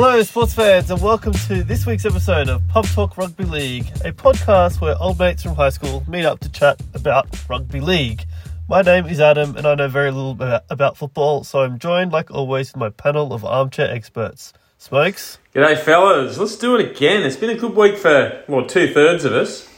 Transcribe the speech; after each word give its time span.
Hello, 0.00 0.22
sports 0.22 0.54
fans, 0.54 0.92
and 0.92 1.02
welcome 1.02 1.32
to 1.32 1.64
this 1.64 1.84
week's 1.84 2.04
episode 2.04 2.48
of 2.48 2.62
Pub 2.68 2.86
Talk 2.86 3.16
Rugby 3.16 3.42
League, 3.42 3.88
a 4.04 4.12
podcast 4.12 4.80
where 4.80 4.96
old 5.02 5.18
mates 5.18 5.42
from 5.42 5.56
high 5.56 5.70
school 5.70 6.04
meet 6.06 6.24
up 6.24 6.38
to 6.38 6.48
chat 6.48 6.80
about 6.94 7.26
rugby 7.48 7.80
league. 7.80 8.24
My 8.68 8.82
name 8.82 9.06
is 9.06 9.18
Adam, 9.18 9.56
and 9.56 9.66
I 9.66 9.74
know 9.74 9.88
very 9.88 10.12
little 10.12 10.30
about, 10.30 10.62
about 10.70 10.96
football, 10.96 11.42
so 11.42 11.62
I'm 11.62 11.80
joined, 11.80 12.12
like 12.12 12.30
always, 12.30 12.72
with 12.72 12.78
my 12.78 12.90
panel 12.90 13.32
of 13.32 13.44
armchair 13.44 13.90
experts. 13.90 14.52
Smokes, 14.78 15.38
G'day, 15.52 15.76
fellas. 15.76 16.38
Let's 16.38 16.54
do 16.56 16.76
it 16.76 16.92
again. 16.92 17.24
It's 17.24 17.34
been 17.34 17.50
a 17.50 17.56
good 17.56 17.74
week 17.74 17.96
for, 17.96 18.44
well, 18.46 18.66
two 18.66 18.94
thirds 18.94 19.24
of 19.24 19.32
us. 19.32 19.68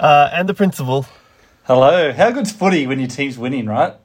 uh, 0.00 0.30
and 0.32 0.48
the 0.48 0.54
principal. 0.54 1.04
Hello. 1.64 2.10
How 2.10 2.30
good's 2.30 2.52
footy 2.52 2.86
when 2.86 3.00
your 3.00 3.08
team's 3.08 3.36
winning, 3.36 3.66
right? 3.66 3.96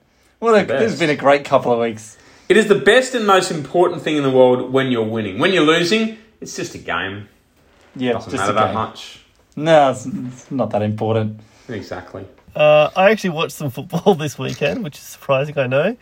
Well, 0.41 0.59
the 0.59 0.65
this 0.65 0.91
has 0.91 0.99
been 0.99 1.09
a 1.09 1.15
great 1.15 1.45
couple 1.45 1.71
of 1.71 1.79
weeks. 1.79 2.17
It 2.51 2.57
is 2.57 2.67
the 2.67 2.75
best 2.75 3.15
and 3.15 3.25
most 3.25 3.49
important 3.49 4.01
thing 4.01 4.17
in 4.17 4.23
the 4.23 4.29
world 4.29 4.73
when 4.73 4.91
you're 4.91 5.05
winning. 5.05 5.39
When 5.39 5.53
you're 5.53 5.63
losing, 5.63 6.17
it's 6.41 6.53
just 6.53 6.75
a 6.75 6.79
game. 6.79 7.29
Yeah, 7.95 8.11
Doesn't 8.11 8.29
just 8.29 8.41
matter 8.41 8.51
a 8.51 8.55
that 8.55 8.73
much. 8.73 9.21
No, 9.55 9.91
it's, 9.91 10.05
it's 10.05 10.51
not 10.51 10.69
that 10.71 10.81
important. 10.81 11.39
Exactly. 11.69 12.25
Uh, 12.53 12.89
I 12.93 13.11
actually 13.11 13.29
watched 13.29 13.53
some 13.53 13.69
football 13.77 14.15
this 14.15 14.37
weekend, 14.37 14.83
which 14.83 14.97
is 14.97 15.03
surprising, 15.03 15.57
I 15.57 15.67
know. 15.67 15.95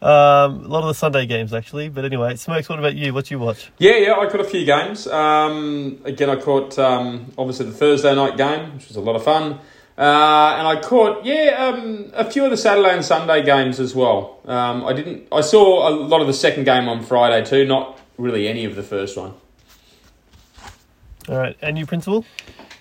Um, 0.00 0.64
a 0.64 0.68
lot 0.68 0.84
of 0.84 0.88
the 0.88 0.94
Sunday 0.94 1.26
games, 1.26 1.52
actually. 1.52 1.90
But 1.90 2.06
anyway, 2.06 2.34
Smokes, 2.36 2.70
what 2.70 2.78
about 2.78 2.94
you? 2.94 3.12
What 3.12 3.26
do 3.26 3.34
you 3.34 3.38
watch? 3.38 3.70
Yeah, 3.76 3.96
yeah, 3.96 4.14
I 4.14 4.24
caught 4.24 4.40
a 4.40 4.44
few 4.44 4.64
games. 4.64 5.06
Um, 5.06 6.00
again, 6.06 6.30
I 6.30 6.36
caught 6.36 6.78
um, 6.78 7.30
obviously 7.36 7.66
the 7.66 7.72
Thursday 7.72 8.14
night 8.14 8.38
game, 8.38 8.72
which 8.72 8.88
was 8.88 8.96
a 8.96 9.02
lot 9.02 9.16
of 9.16 9.22
fun. 9.24 9.58
Uh, 10.00 10.56
and 10.56 10.66
I 10.66 10.80
caught, 10.80 11.26
yeah, 11.26 11.56
um, 11.58 12.10
a 12.14 12.24
few 12.30 12.42
of 12.46 12.50
the 12.50 12.56
Saturday 12.56 12.94
and 12.94 13.04
Sunday 13.04 13.42
games 13.44 13.78
as 13.78 13.94
well. 13.94 14.40
Um, 14.46 14.82
I 14.86 14.94
didn't. 14.94 15.28
I 15.30 15.42
saw 15.42 15.86
a 15.86 15.90
lot 15.90 16.22
of 16.22 16.26
the 16.26 16.32
second 16.32 16.64
game 16.64 16.88
on 16.88 17.04
Friday 17.04 17.44
too. 17.44 17.66
Not 17.66 18.00
really 18.16 18.48
any 18.48 18.64
of 18.64 18.76
the 18.76 18.82
first 18.82 19.18
one. 19.18 19.34
All 21.28 21.36
right, 21.36 21.54
and 21.60 21.78
you, 21.78 21.84
principal? 21.84 22.24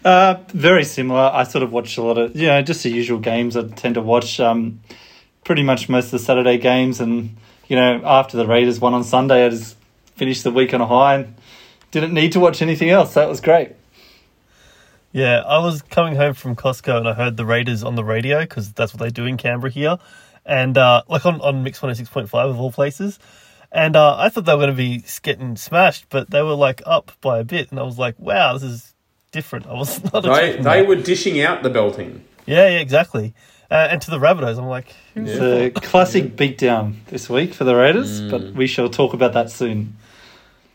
Uh, 0.05 0.35
very 0.53 0.85
similar. 0.85 1.29
I 1.33 1.43
sort 1.43 1.61
of 1.61 1.73
watched 1.73 1.97
a 1.97 2.01
lot 2.01 2.17
of, 2.17 2.37
you 2.37 2.47
know, 2.47 2.61
just 2.61 2.83
the 2.83 2.89
usual 2.89 3.19
games. 3.19 3.57
I 3.57 3.67
tend 3.67 3.95
to 3.95 4.01
watch 4.01 4.39
um, 4.39 4.79
pretty 5.43 5.61
much 5.61 5.89
most 5.89 6.05
of 6.05 6.11
the 6.11 6.19
Saturday 6.19 6.57
games. 6.57 7.01
And, 7.01 7.35
you 7.67 7.75
know, 7.75 8.01
after 8.05 8.37
the 8.37 8.47
Raiders 8.47 8.79
won 8.79 8.93
on 8.93 9.03
Sunday, 9.03 9.45
I 9.45 9.49
just 9.49 9.75
finished 10.15 10.45
the 10.45 10.51
week 10.51 10.73
on 10.73 10.79
a 10.79 10.87
high 10.87 11.15
and 11.15 11.35
didn't 11.91 12.13
need 12.13 12.31
to 12.31 12.39
watch 12.39 12.61
anything 12.61 12.89
else. 12.89 13.13
That 13.15 13.27
was 13.27 13.41
great. 13.41 13.73
Yeah, 15.11 15.39
I 15.39 15.59
was 15.59 15.81
coming 15.81 16.15
home 16.15 16.33
from 16.35 16.55
Costco 16.55 16.97
and 16.97 17.07
I 17.07 17.13
heard 17.13 17.35
the 17.35 17.45
Raiders 17.45 17.83
on 17.83 17.95
the 17.95 18.03
radio 18.03 18.41
because 18.41 18.71
that's 18.73 18.93
what 18.93 18.99
they 19.01 19.09
do 19.09 19.25
in 19.25 19.37
Canberra 19.37 19.71
here, 19.71 19.97
and 20.45 20.77
uh, 20.77 21.03
like 21.07 21.25
on 21.25 21.41
on 21.41 21.63
Mix 21.63 21.81
One 21.81 21.89
Hundred 21.89 21.97
Six 21.97 22.09
Point 22.09 22.29
Five 22.29 22.49
of 22.49 22.59
all 22.59 22.71
places. 22.71 23.19
And 23.71 23.95
uh, 23.95 24.17
I 24.17 24.29
thought 24.29 24.45
they 24.45 24.53
were 24.53 24.59
going 24.59 24.71
to 24.71 24.75
be 24.75 25.03
getting 25.21 25.55
smashed, 25.55 26.05
but 26.09 26.31
they 26.31 26.41
were 26.41 26.55
like 26.55 26.81
up 26.85 27.11
by 27.21 27.39
a 27.39 27.43
bit, 27.43 27.69
and 27.71 27.79
I 27.79 27.83
was 27.83 27.97
like, 27.99 28.15
"Wow, 28.19 28.53
this 28.53 28.63
is 28.63 28.93
different." 29.31 29.67
I 29.67 29.73
was 29.73 30.03
not 30.13 30.23
They 30.23 30.53
they 30.57 30.61
that. 30.61 30.87
were 30.87 30.95
dishing 30.95 31.41
out 31.41 31.63
the 31.63 31.69
belting. 31.69 32.23
Yeah, 32.45 32.67
yeah, 32.67 32.79
exactly. 32.79 33.33
Uh, 33.71 33.87
and 33.91 34.01
to 34.01 34.09
the 34.09 34.17
Rabbitohs, 34.17 34.57
I'm 34.57 34.65
like, 34.65 34.95
who's 35.13 35.29
It's 35.29 35.39
a 35.39 35.69
classic 35.81 36.35
beatdown 36.35 36.95
this 37.07 37.29
week 37.29 37.53
for 37.53 37.63
the 37.63 37.75
Raiders, 37.75 38.21
but 38.21 38.53
we 38.53 38.65
shall 38.65 38.89
talk 38.89 39.13
about 39.13 39.33
that 39.33 39.51
soon. 39.51 39.95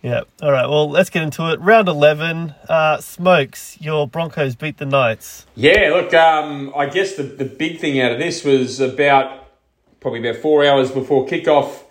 Yeah. 0.04 0.24
All 0.42 0.52
right. 0.52 0.68
Well, 0.68 0.90
let's 0.90 1.08
get 1.08 1.22
into 1.22 1.50
it. 1.50 1.58
Round 1.60 1.88
eleven. 1.88 2.54
Uh, 2.68 3.00
Smokes, 3.00 3.80
your 3.80 4.06
Broncos 4.06 4.54
beat 4.54 4.76
the 4.76 4.84
Knights. 4.84 5.46
Yeah, 5.54 5.92
look, 5.94 6.12
um, 6.12 6.74
I 6.76 6.86
guess 6.86 7.14
the, 7.14 7.22
the 7.22 7.46
big 7.46 7.80
thing 7.80 7.98
out 8.02 8.12
of 8.12 8.18
this 8.18 8.44
was 8.44 8.80
about 8.80 9.48
probably 10.00 10.20
about 10.20 10.42
four 10.42 10.62
hours 10.62 10.90
before 10.90 11.26
kickoff, 11.26 11.84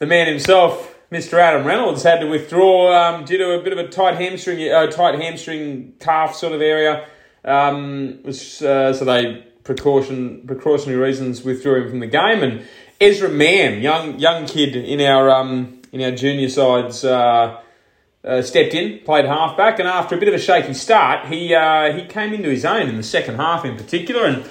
the 0.00 0.06
man 0.06 0.26
himself, 0.26 0.98
Mr. 1.12 1.34
Adam 1.38 1.64
Reynolds, 1.64 2.02
had 2.02 2.18
to 2.18 2.26
withdraw 2.26 2.92
um, 2.92 3.24
due 3.24 3.38
to 3.38 3.52
a 3.52 3.62
bit 3.62 3.72
of 3.72 3.78
a 3.78 3.86
tight 3.86 4.16
hamstring, 4.16 4.68
uh, 4.68 4.88
tight 4.88 5.20
hamstring 5.20 5.94
calf 6.00 6.34
sort 6.34 6.54
of 6.54 6.60
area. 6.60 7.06
Um, 7.44 8.24
was, 8.24 8.60
uh, 8.62 8.92
so 8.92 9.04
they 9.04 9.46
precaution 9.62 10.42
precautionary 10.48 11.00
reasons 11.00 11.44
withdrew 11.44 11.84
him 11.84 11.90
from 11.90 12.00
the 12.00 12.08
game, 12.08 12.42
and 12.42 12.66
Ezra 13.00 13.28
Mam, 13.28 13.80
young 13.80 14.18
young 14.18 14.46
kid 14.46 14.74
in 14.74 15.00
our 15.00 15.30
um, 15.30 15.78
in 15.92 16.00
our 16.02 16.10
junior 16.10 16.48
sides. 16.48 17.04
Uh, 17.04 17.60
uh, 18.24 18.42
stepped 18.42 18.74
in, 18.74 19.00
played 19.00 19.24
halfback, 19.24 19.78
and 19.78 19.88
after 19.88 20.14
a 20.14 20.18
bit 20.18 20.28
of 20.28 20.34
a 20.34 20.38
shaky 20.38 20.74
start, 20.74 21.26
he 21.26 21.54
uh, 21.54 21.92
he 21.92 22.04
came 22.06 22.32
into 22.32 22.48
his 22.48 22.64
own 22.64 22.88
in 22.88 22.96
the 22.96 23.02
second 23.02 23.36
half, 23.36 23.64
in 23.64 23.76
particular, 23.76 24.24
and 24.26 24.44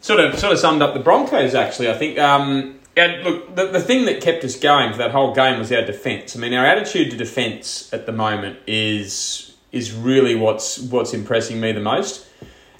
sort 0.00 0.20
of 0.20 0.38
sort 0.38 0.52
of 0.52 0.58
summed 0.58 0.82
up 0.82 0.94
the 0.94 1.00
Broncos. 1.00 1.54
Actually, 1.54 1.90
I 1.90 1.94
think. 1.94 2.18
Um, 2.18 2.74
and 2.98 3.24
look, 3.24 3.54
the, 3.54 3.66
the 3.66 3.80
thing 3.80 4.06
that 4.06 4.22
kept 4.22 4.42
us 4.42 4.58
going 4.58 4.92
for 4.92 4.98
that 4.98 5.10
whole 5.10 5.34
game 5.34 5.58
was 5.58 5.70
our 5.70 5.84
defence. 5.84 6.34
I 6.34 6.38
mean, 6.38 6.54
our 6.54 6.64
attitude 6.64 7.10
to 7.10 7.16
defence 7.16 7.92
at 7.92 8.06
the 8.06 8.12
moment 8.12 8.58
is 8.66 9.54
is 9.72 9.92
really 9.92 10.34
what's 10.34 10.78
what's 10.78 11.12
impressing 11.12 11.60
me 11.60 11.72
the 11.72 11.80
most, 11.80 12.26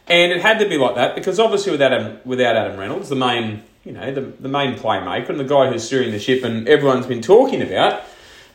and 0.07 0.33
it 0.33 0.41
had 0.41 0.59
to 0.61 0.69
be 0.69 0.79
like 0.79 0.95
that 0.95 1.15
because 1.15 1.39
obviously 1.41 1.73
without 1.73 1.93
Adam, 1.93 2.19
without 2.25 2.57
Adam 2.57 2.79
Reynolds, 2.79 3.09
the 3.09 3.17
main 3.17 3.63
you 3.85 3.93
know 3.93 4.15
the, 4.15 4.21
the 4.21 4.49
main 4.49 4.77
playmaker 4.77 5.31
and 5.31 5.41
the 5.41 5.45
guy 5.45 5.71
who's 5.71 5.85
steering 5.85 6.13
the 6.13 6.21
ship, 6.21 6.45
and 6.45 6.69
everyone's 6.69 7.07
been 7.07 7.23
talking 7.23 7.61
about. 7.63 8.03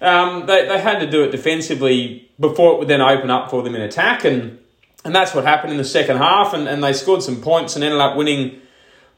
Um, 0.02 0.48
they, 0.48 0.68
they 0.68 0.80
had 0.80 1.00
to 1.00 1.10
do 1.10 1.24
it 1.24 1.32
defensively 1.32 2.30
before 2.40 2.74
it 2.74 2.80
would 2.80 2.88
then 2.88 3.02
open 3.02 3.30
up 3.30 3.52
for 3.52 3.62
them 3.62 3.76
in 3.76 3.82
attack, 3.82 4.26
and 4.26 4.60
and 5.06 5.16
that's 5.16 5.34
what 5.34 5.46
happened 5.46 5.72
in 5.72 5.78
the 5.78 5.84
second 5.84 6.18
half, 6.18 6.54
and, 6.54 6.68
and 6.68 6.84
they 6.84 6.94
scored 6.94 7.24
some 7.24 7.42
points 7.42 7.76
and 7.76 7.84
ended 7.84 8.00
up 8.00 8.16
winning 8.16 8.62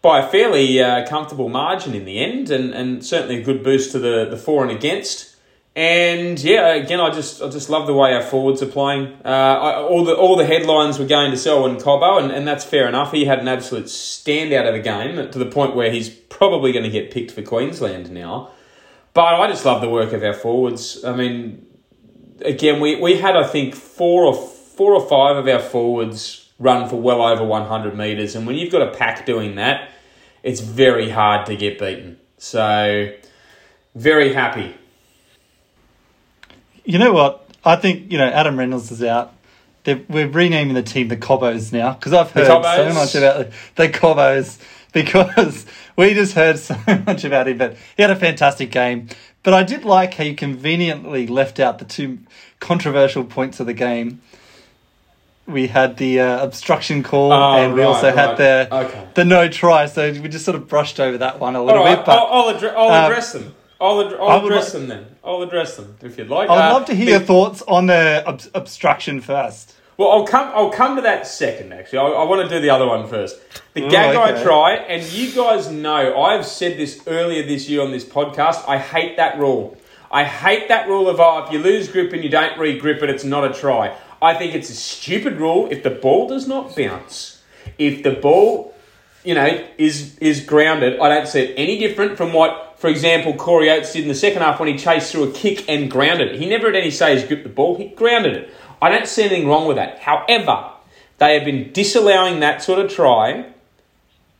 by 0.02 0.20
a 0.20 0.30
fairly 0.30 0.82
uh, 0.82 1.08
comfortable 1.08 1.50
margin 1.50 1.94
in 1.94 2.06
the 2.06 2.20
end, 2.20 2.50
and, 2.52 2.74
and 2.74 3.06
certainly 3.06 3.42
a 3.42 3.44
good 3.44 3.64
boost 3.64 3.92
to 3.94 4.00
the, 4.00 4.26
the 4.30 4.38
for 4.38 4.62
and 4.62 4.72
against. 4.72 5.34
And 5.76 6.40
yeah, 6.44 6.74
again, 6.74 7.00
I 7.00 7.10
just 7.10 7.42
I 7.42 7.50
just 7.50 7.70
love 7.70 7.88
the 7.88 7.94
way 7.94 8.14
our 8.14 8.22
forwards 8.22 8.62
are 8.62 8.68
playing. 8.68 9.08
Uh, 9.26 9.28
I, 9.28 9.82
all 9.82 10.04
the 10.04 10.16
all 10.16 10.36
the 10.36 10.46
headlines 10.46 11.00
were 11.00 11.06
going 11.06 11.32
to 11.32 11.38
Selwyn 11.38 11.78
Cobbo, 11.78 12.22
and, 12.22 12.32
and 12.32 12.48
that's 12.48 12.64
fair 12.64 12.88
enough. 12.88 13.12
He 13.12 13.26
had 13.26 13.40
an 13.40 13.48
absolute 13.48 13.86
standout 13.86 14.70
of 14.70 14.76
a 14.76 14.80
game 14.80 15.32
to 15.32 15.40
the 15.40 15.48
point 15.48 15.76
where 15.76 15.90
he's 15.90 16.10
probably 16.10 16.74
going 16.74 16.84
to 16.84 16.92
get 16.92 17.10
picked 17.10 17.32
for 17.32 17.42
Queensland 17.42 18.12
now. 18.12 18.52
But 19.14 19.36
I 19.36 19.48
just 19.48 19.66
love 19.66 19.82
the 19.82 19.90
work 19.90 20.12
of 20.14 20.24
our 20.24 20.34
forwards. 20.34 21.04
I 21.04 21.16
mean, 21.16 21.66
again, 22.42 22.80
we, 22.80 22.96
we 22.96 23.18
had 23.18 23.36
I 23.36 23.46
think 23.46 23.76
four 23.76 24.26
or 24.26 24.34
four 24.34 24.96
or 24.96 25.08
five 25.08 25.38
of 25.38 25.48
our 25.48 25.60
forwards 25.60 26.52
run 26.60 26.90
for 26.90 26.96
well 26.96 27.22
over 27.22 27.44
one 27.44 27.68
hundred 27.68 27.96
meters, 27.96 28.36
and 28.36 28.48
when 28.48 28.56
you've 28.56 28.72
got 28.72 28.82
a 28.82 28.92
pack 28.92 29.26
doing 29.26 29.56
that, 29.56 29.90
it's 30.42 30.62
very 30.62 31.10
hard 31.10 31.46
to 31.48 31.56
get 31.56 31.80
beaten. 31.80 32.18
So, 32.38 33.14
very 33.96 34.34
happy. 34.34 34.76
You 36.84 37.00
know 37.00 37.14
what? 37.14 37.48
I 37.64 37.76
think 37.76 38.12
you 38.12 38.18
know 38.18 38.28
Adam 38.28 38.58
Reynolds 38.58 38.92
is 38.92 39.04
out. 39.04 39.34
They're, 39.84 40.02
we're 40.08 40.28
renaming 40.28 40.76
the 40.76 40.84
team 40.84 41.10
the 41.10 41.18
Cobbos 41.18 41.74
now 41.74 41.94
because 41.94 42.14
I've 42.14 42.32
heard 42.32 42.48
so 42.48 42.94
much 42.94 43.16
about 43.16 43.38
the, 43.38 43.54
the 43.76 43.90
Cobbos 43.90 44.58
because 45.04 45.66
we 45.96 46.14
just 46.14 46.34
heard 46.36 46.58
so 46.60 46.76
much 47.06 47.24
about 47.24 47.48
him. 47.48 47.58
But 47.58 47.76
he 47.98 48.04
had 48.04 48.12
a 48.12 48.16
fantastic 48.16 48.72
game. 48.72 49.10
But 49.44 49.54
I 49.54 49.64
did 49.64 49.84
like 49.84 50.14
how 50.14 50.24
you 50.24 50.36
conveniently 50.36 51.28
left 51.28 51.60
out 51.60 51.80
the 51.80 51.86
two 51.86 52.20
controversial 52.60 53.26
points 53.26 53.60
of 53.60 53.66
the 53.66 53.74
game. 53.74 54.22
We 55.46 55.68
had 55.68 55.98
the 55.98 56.22
uh, 56.22 56.42
obstruction 56.44 57.04
call, 57.04 57.34
Oh, 57.34 57.54
and 57.58 57.74
we 57.74 57.82
right, 57.82 57.88
also 57.88 58.12
had 58.16 58.30
right. 58.30 58.38
the 58.38 58.76
Okay. 58.86 59.08
the 59.16 59.26
no 59.26 59.50
try. 59.50 59.88
So 59.88 60.10
we 60.14 60.30
just 60.30 60.46
sort 60.46 60.56
of 60.56 60.70
brushed 60.70 61.02
over 61.02 61.18
that 61.18 61.40
one 61.42 61.56
a 61.58 61.62
little 61.64 61.84
right, 61.84 61.98
bit. 61.98 62.06
But 62.06 62.18
I'll, 62.18 62.48
I'll, 62.48 62.54
addre- 62.54 62.74
I'll 62.74 62.90
um, 62.90 63.12
address 63.12 63.34
them. 63.34 63.54
I'll, 63.82 64.00
ad- 64.08 64.14
I'll 64.14 64.46
address 64.46 64.74
like- 64.74 64.74
them 64.74 64.88
then. 64.88 65.06
I'll 65.22 65.42
address 65.42 65.76
them 65.76 65.98
if 66.02 66.18
you'd 66.18 66.30
like. 66.30 66.50
I 66.50 66.54
would 66.56 66.62
Uh, 66.62 66.74
love 66.74 66.86
to 66.86 66.96
hear 66.96 67.06
the- 67.06 67.12
your 67.12 67.20
thoughts 67.20 67.62
on 67.64 67.88
the 67.88 68.24
ob- 68.26 68.42
obstruction 68.54 69.20
first. 69.20 69.76
Well, 69.98 70.10
I'll 70.12 70.26
come. 70.26 70.52
I'll 70.54 70.72
come 70.72 70.96
to 70.96 71.02
that 71.04 71.28
second. 71.28 71.72
Actually, 71.74 72.00
I, 72.00 72.22
I 72.22 72.24
want 72.24 72.48
to 72.48 72.56
do 72.56 72.62
the 72.62 72.70
other 72.70 72.88
one 72.88 73.08
first. 73.08 73.40
The 73.74 73.86
Oh, 73.86 73.90
gag 73.90 74.16
I 74.16 74.42
try, 74.44 74.76
and 74.76 75.04
you 75.12 75.32
guys 75.34 75.70
know, 75.70 76.20
I've 76.22 76.46
said 76.46 76.78
this 76.78 77.02
earlier 77.08 77.44
this 77.46 77.70
year 77.70 77.82
on 77.82 77.92
this 77.92 78.04
podcast. 78.06 78.68
I 78.68 78.78
hate 78.78 79.18
that 79.18 79.38
rule. 79.38 79.78
I 80.12 80.24
hate 80.24 80.68
that 80.68 80.88
rule 80.88 81.10
of 81.10 81.20
oh, 81.20 81.44
if 81.46 81.52
you 81.52 81.60
lose 81.60 81.88
grip 81.88 82.14
and 82.14 82.24
you 82.24 82.30
don't 82.30 82.58
re-grip 82.60 83.02
it, 83.02 83.10
it's 83.10 83.24
not 83.24 83.44
a 83.50 83.54
try. 83.54 83.96
I 84.22 84.36
think 84.36 84.54
it's 84.54 84.70
a 84.70 84.76
stupid 84.76 85.38
rule. 85.40 85.68
If 85.72 85.84
the 85.84 85.90
ball 85.90 86.28
does 86.28 86.48
not 86.48 86.76
bounce, 86.76 87.42
if 87.78 88.04
the 88.04 88.12
ball, 88.12 88.76
you 89.24 89.34
know, 89.36 89.66
is 89.78 90.18
is 90.20 90.42
grounded, 90.46 91.00
I 91.00 91.10
don't 91.10 91.28
see 91.28 91.42
it 91.42 91.54
any 91.58 91.80
different 91.80 92.16
from 92.18 92.32
what, 92.32 92.76
for 92.78 92.90
example, 92.90 93.34
Corey 93.34 93.70
Oates 93.72 93.94
did 93.94 94.04
in 94.04 94.08
the 94.08 94.16
second 94.16 94.44
half 94.44 94.60
when 94.60 94.70
he 94.70 94.78
chased 94.78 95.12
through 95.12 95.30
a 95.30 95.32
kick 95.32 95.68
and 95.68 95.90
grounded 95.90 96.34
it. 96.34 96.40
He 96.40 96.48
never 96.48 96.68
at 96.68 96.76
any 96.76 96.92
stage 96.92 97.28
gripped 97.28 97.44
the 97.44 97.50
ball. 97.50 97.76
He 97.76 97.88
grounded 97.90 98.36
it. 98.36 98.54
I 98.84 98.90
don't 98.90 99.08
see 99.08 99.24
anything 99.24 99.48
wrong 99.48 99.66
with 99.66 99.78
that. 99.78 100.00
However, 100.00 100.72
they 101.18 101.36
have 101.36 101.46
been 101.46 101.72
disallowing 101.72 102.42
that 102.42 102.62
sort 102.62 102.80
of 102.80 102.92
try 102.92 103.46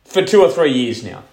for 0.04 0.22
two 0.22 0.42
or 0.42 0.50
three 0.50 0.70
years 0.70 1.02
now. 1.02 1.24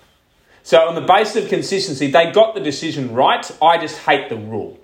So, 0.63 0.87
on 0.87 0.95
the 0.95 1.01
basis 1.01 1.43
of 1.43 1.49
consistency, 1.49 2.09
they 2.09 2.31
got 2.31 2.53
the 2.55 2.61
decision 2.61 3.13
right. 3.13 3.45
I 3.61 3.77
just 3.79 3.97
hate 3.97 4.29
the 4.29 4.37
rule. 4.37 4.79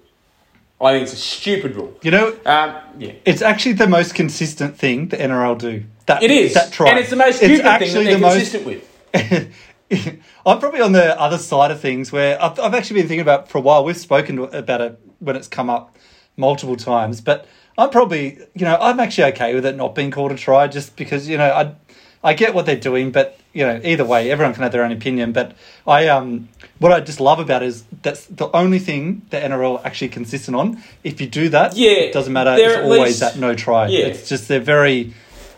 I 0.82 0.92
think 0.92 1.04
it's 1.04 1.14
a 1.14 1.16
stupid 1.16 1.78
rule. 1.78 1.98
You 2.02 2.12
know, 2.12 2.28
Um, 2.46 2.76
yeah. 3.00 3.14
It's 3.24 3.42
actually 3.42 3.74
the 3.74 3.88
most 3.88 4.14
consistent 4.14 4.78
thing 4.78 5.08
the 5.08 5.18
NRL 5.18 5.58
do. 5.58 5.86
That 6.08 6.22
It 6.22 6.30
is. 6.30 6.54
that 6.54 6.74
try, 6.74 6.90
And 6.90 7.00
it's 7.00 7.10
the 7.10 7.16
most 7.16 7.38
stupid 7.38 7.56
thing 7.56 7.64
that 7.64 7.80
they're 7.80 8.20
consistent 8.20 8.66
with. 8.66 9.56
I'm 10.46 10.60
probably 10.60 10.82
on 10.82 10.92
the 10.92 11.20
other 11.20 11.38
side 11.38 11.72
of 11.72 11.80
things 11.80 12.12
where 12.12 12.42
I've, 12.44 12.60
I've 12.60 12.74
actually 12.74 13.00
been 13.00 13.08
thinking 13.08 13.22
about 13.22 13.48
for 13.50 13.58
a 13.58 13.62
while. 13.62 13.86
We've 13.86 13.96
spoken 13.96 14.40
about 14.40 14.82
it 14.82 15.00
when 15.20 15.38
it's 15.38 15.48
come 15.48 15.70
up 15.70 15.96
multiple 16.36 16.76
times. 16.76 17.22
But 17.22 17.48
I'm 17.78 17.90
probably, 17.92 18.40
you 18.56 18.66
know, 18.66 18.78
I'm 18.80 19.00
actually 19.00 19.32
okay 19.34 19.54
with 19.54 19.66
it 19.66 19.76
not 19.76 19.94
being 19.94 20.12
called 20.12 20.32
a 20.32 20.36
try, 20.36 20.68
just 20.68 20.96
because 20.96 21.28
you 21.30 21.38
know 21.38 21.52
I, 21.52 21.76
I 22.24 22.34
get 22.34 22.54
what 22.54 22.66
they're 22.66 22.76
doing, 22.76 23.12
but 23.12 23.40
you 23.54 23.66
know, 23.66 23.80
either 23.84 24.06
way, 24.06 24.32
everyone 24.32 24.54
can 24.54 24.64
have 24.64 24.72
their 24.72 24.84
own 24.84 24.92
opinion. 24.92 25.32
But 25.32 25.56
I, 25.86 26.08
um, 26.10 26.50
what 26.80 26.92
I 26.92 27.00
just 27.00 27.20
love 27.20 27.40
about 27.40 27.64
it 27.64 27.68
is 27.68 27.84
that's 28.04 28.26
the 28.28 28.50
only 28.56 28.80
thing 28.80 29.24
the 29.30 29.38
NRL 29.38 29.84
actually 29.84 30.10
consistent 30.10 30.56
on. 30.56 30.84
If 31.04 31.20
you 31.22 31.28
do 31.28 31.50
that, 31.50 31.76
Yeah, 31.76 31.92
it 31.92 32.14
doesn't 32.14 32.34
matter. 32.34 32.56
It's 32.58 32.78
always 32.78 33.02
least- 33.02 33.20
that 33.20 33.38
no 33.38 33.56
try. 33.56 33.88
Yeah. 33.88 34.06
It's 34.08 34.30
just 34.30 34.48
they're 34.48 34.60
very, 34.60 35.14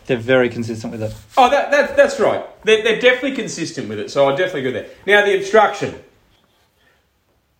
they're 0.06 0.16
very 0.16 0.48
consistent 0.48 0.92
with 0.92 1.02
it. 1.02 1.14
Oh, 1.36 1.50
that, 1.50 1.70
that 1.70 1.96
that's 1.96 2.18
right. 2.20 2.44
They're, 2.64 2.82
they're 2.82 3.00
definitely 3.00 3.36
consistent 3.36 3.88
with 3.88 3.98
it, 3.98 4.10
so 4.10 4.28
I 4.28 4.36
definitely 4.36 4.60
agree 4.60 4.72
there. 4.72 4.88
Now, 5.06 5.24
the 5.24 5.36
obstruction. 5.38 6.02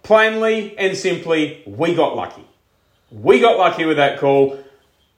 Plainly 0.02 0.76
and 0.78 0.96
simply, 0.96 1.62
we 1.66 1.94
got 1.94 2.16
lucky. 2.16 2.44
We 3.10 3.40
got 3.40 3.58
lucky 3.58 3.84
with 3.84 3.96
that 3.96 4.18
call. 4.18 4.58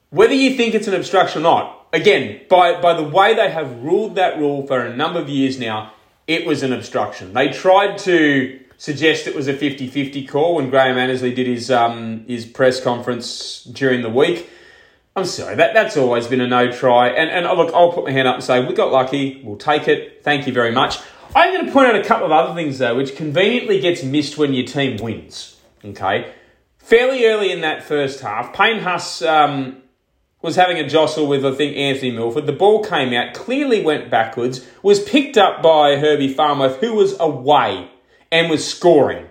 Whether 0.09 0.33
you 0.33 0.55
think 0.55 0.75
it's 0.75 0.87
an 0.87 0.93
obstruction 0.93 1.41
or 1.41 1.43
not, 1.43 1.87
again, 1.93 2.41
by, 2.49 2.79
by 2.81 2.93
the 2.93 3.03
way 3.03 3.33
they 3.33 3.51
have 3.51 3.83
ruled 3.83 4.15
that 4.15 4.37
rule 4.37 4.65
for 4.65 4.79
a 4.79 4.95
number 4.95 5.19
of 5.19 5.29
years 5.29 5.59
now, 5.59 5.93
it 6.27 6.45
was 6.45 6.63
an 6.63 6.73
obstruction. 6.73 7.33
They 7.33 7.49
tried 7.49 7.97
to 7.99 8.59
suggest 8.77 9.27
it 9.27 9.35
was 9.35 9.47
a 9.47 9.53
50 9.53 9.87
50 9.87 10.25
call 10.27 10.55
when 10.55 10.69
Graham 10.69 10.97
Annesley 10.97 11.33
did 11.33 11.47
his, 11.47 11.69
um, 11.71 12.25
his 12.27 12.45
press 12.45 12.81
conference 12.81 13.63
during 13.63 14.01
the 14.01 14.09
week. 14.09 14.49
I'm 15.15 15.25
sorry, 15.25 15.55
that, 15.55 15.75
that's 15.75 15.95
always 15.95 16.25
been 16.25 16.41
a 16.41 16.47
no 16.47 16.71
try. 16.71 17.09
And, 17.09 17.29
and 17.29 17.45
oh, 17.45 17.55
look, 17.55 17.73
I'll 17.73 17.91
put 17.91 18.05
my 18.05 18.11
hand 18.11 18.27
up 18.27 18.35
and 18.35 18.43
say, 18.43 18.65
we 18.65 18.73
got 18.73 18.91
lucky, 18.91 19.41
we'll 19.43 19.57
take 19.57 19.87
it, 19.87 20.23
thank 20.23 20.47
you 20.47 20.53
very 20.53 20.71
much. 20.71 20.97
I'm 21.35 21.53
going 21.53 21.65
to 21.65 21.71
point 21.71 21.87
out 21.87 21.95
a 21.95 22.03
couple 22.03 22.25
of 22.25 22.31
other 22.31 22.55
things, 22.55 22.79
though, 22.79 22.95
which 22.95 23.15
conveniently 23.15 23.79
gets 23.79 24.03
missed 24.03 24.37
when 24.37 24.53
your 24.53 24.65
team 24.65 24.97
wins. 24.97 25.59
Okay? 25.85 26.33
Fairly 26.83 27.25
early 27.25 27.49
in 27.49 27.61
that 27.61 27.81
first 27.81 28.19
half, 28.19 28.53
Payne 28.53 28.81
Haas 28.81 29.21
um, 29.21 29.81
was 30.41 30.57
having 30.57 30.77
a 30.77 30.87
jostle 30.87 31.25
with, 31.27 31.45
I 31.45 31.53
think, 31.53 31.77
Anthony 31.77 32.11
Milford. 32.11 32.45
The 32.45 32.51
ball 32.51 32.83
came 32.83 33.13
out, 33.13 33.33
clearly 33.33 33.81
went 33.81 34.11
backwards, 34.11 34.67
was 34.83 35.01
picked 35.01 35.37
up 35.37 35.63
by 35.63 35.95
Herbie 35.95 36.33
Farnworth, 36.33 36.81
who 36.81 36.93
was 36.93 37.17
away 37.21 37.89
and 38.33 38.49
was 38.49 38.67
scoring. 38.67 39.27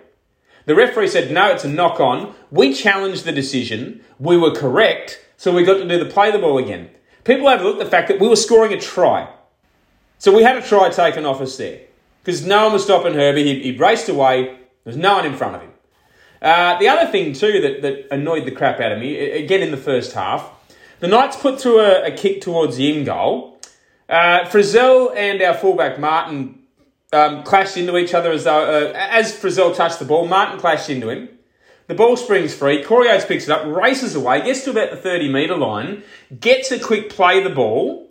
The 0.65 0.73
referee 0.73 1.09
said, 1.09 1.31
no, 1.31 1.51
it's 1.51 1.63
a 1.63 1.69
knock 1.69 1.99
on. 1.99 2.33
We 2.49 2.73
challenged 2.73 3.23
the 3.23 3.31
decision. 3.31 4.03
We 4.17 4.35
were 4.35 4.55
correct. 4.55 5.23
So 5.37 5.53
we 5.53 5.63
got 5.63 5.75
to 5.75 5.87
do 5.87 6.03
the 6.03 6.09
play 6.09 6.31
the 6.31 6.39
ball 6.39 6.57
again. 6.57 6.89
People 7.23 7.47
overlooked 7.47 7.77
the 7.77 7.85
fact 7.85 8.07
that 8.07 8.19
we 8.19 8.27
were 8.27 8.35
scoring 8.35 8.73
a 8.73 8.79
try. 8.79 9.31
So 10.17 10.35
we 10.35 10.41
had 10.41 10.57
a 10.57 10.61
try 10.63 10.89
taken 10.89 11.23
off 11.23 11.39
us 11.39 11.55
there. 11.57 11.81
Because 12.23 12.43
no 12.43 12.63
one 12.63 12.73
was 12.73 12.83
stopping 12.83 13.13
Herbie. 13.13 13.43
He'd, 13.43 13.61
he'd 13.61 13.79
raced 13.79 14.09
away. 14.09 14.45
There 14.45 14.57
was 14.85 14.97
no 14.97 15.17
one 15.17 15.27
in 15.27 15.35
front 15.35 15.57
of 15.57 15.61
him. 15.61 15.72
Uh, 16.43 16.77
the 16.77 16.89
other 16.89 17.09
thing, 17.09 17.33
too, 17.33 17.61
that, 17.61 17.81
that 17.81 18.13
annoyed 18.13 18.45
the 18.45 18.51
crap 18.51 18.79
out 18.81 18.91
of 18.91 18.99
me, 18.99 19.17
again 19.17 19.61
in 19.61 19.71
the 19.71 19.77
first 19.77 20.11
half, 20.11 20.51
the 20.99 21.07
Knights 21.07 21.37
put 21.37 21.59
through 21.59 21.79
a, 21.79 22.07
a 22.07 22.11
kick 22.11 22.41
towards 22.41 22.75
the 22.75 22.95
in 22.95 23.05
goal. 23.05 23.59
Uh, 24.09 24.43
Frizell 24.45 25.15
and 25.15 25.41
our 25.41 25.53
fullback 25.53 25.97
Martin 25.99 26.59
um, 27.13 27.43
clashed 27.43 27.77
into 27.77 27.97
each 27.97 28.13
other 28.13 28.31
as 28.31 28.43
though, 28.43 28.89
uh, 28.89 28.93
as 28.93 29.33
Frizell 29.33 29.75
touched 29.75 29.99
the 29.99 30.05
ball, 30.05 30.27
Martin 30.27 30.59
clashed 30.59 30.89
into 30.89 31.09
him. 31.09 31.29
The 31.87 31.95
ball 31.95 32.17
springs 32.17 32.53
free. 32.53 32.83
Corey 32.83 33.09
Oates 33.09 33.25
picks 33.25 33.45
it 33.45 33.49
up, 33.49 33.65
races 33.65 34.15
away, 34.15 34.41
gets 34.43 34.63
to 34.63 34.71
about 34.71 34.91
the 34.91 34.97
30 34.97 35.29
metre 35.31 35.57
line, 35.57 36.03
gets 36.39 36.71
a 36.71 36.79
quick 36.79 37.09
play 37.09 37.43
the 37.43 37.49
ball 37.49 38.09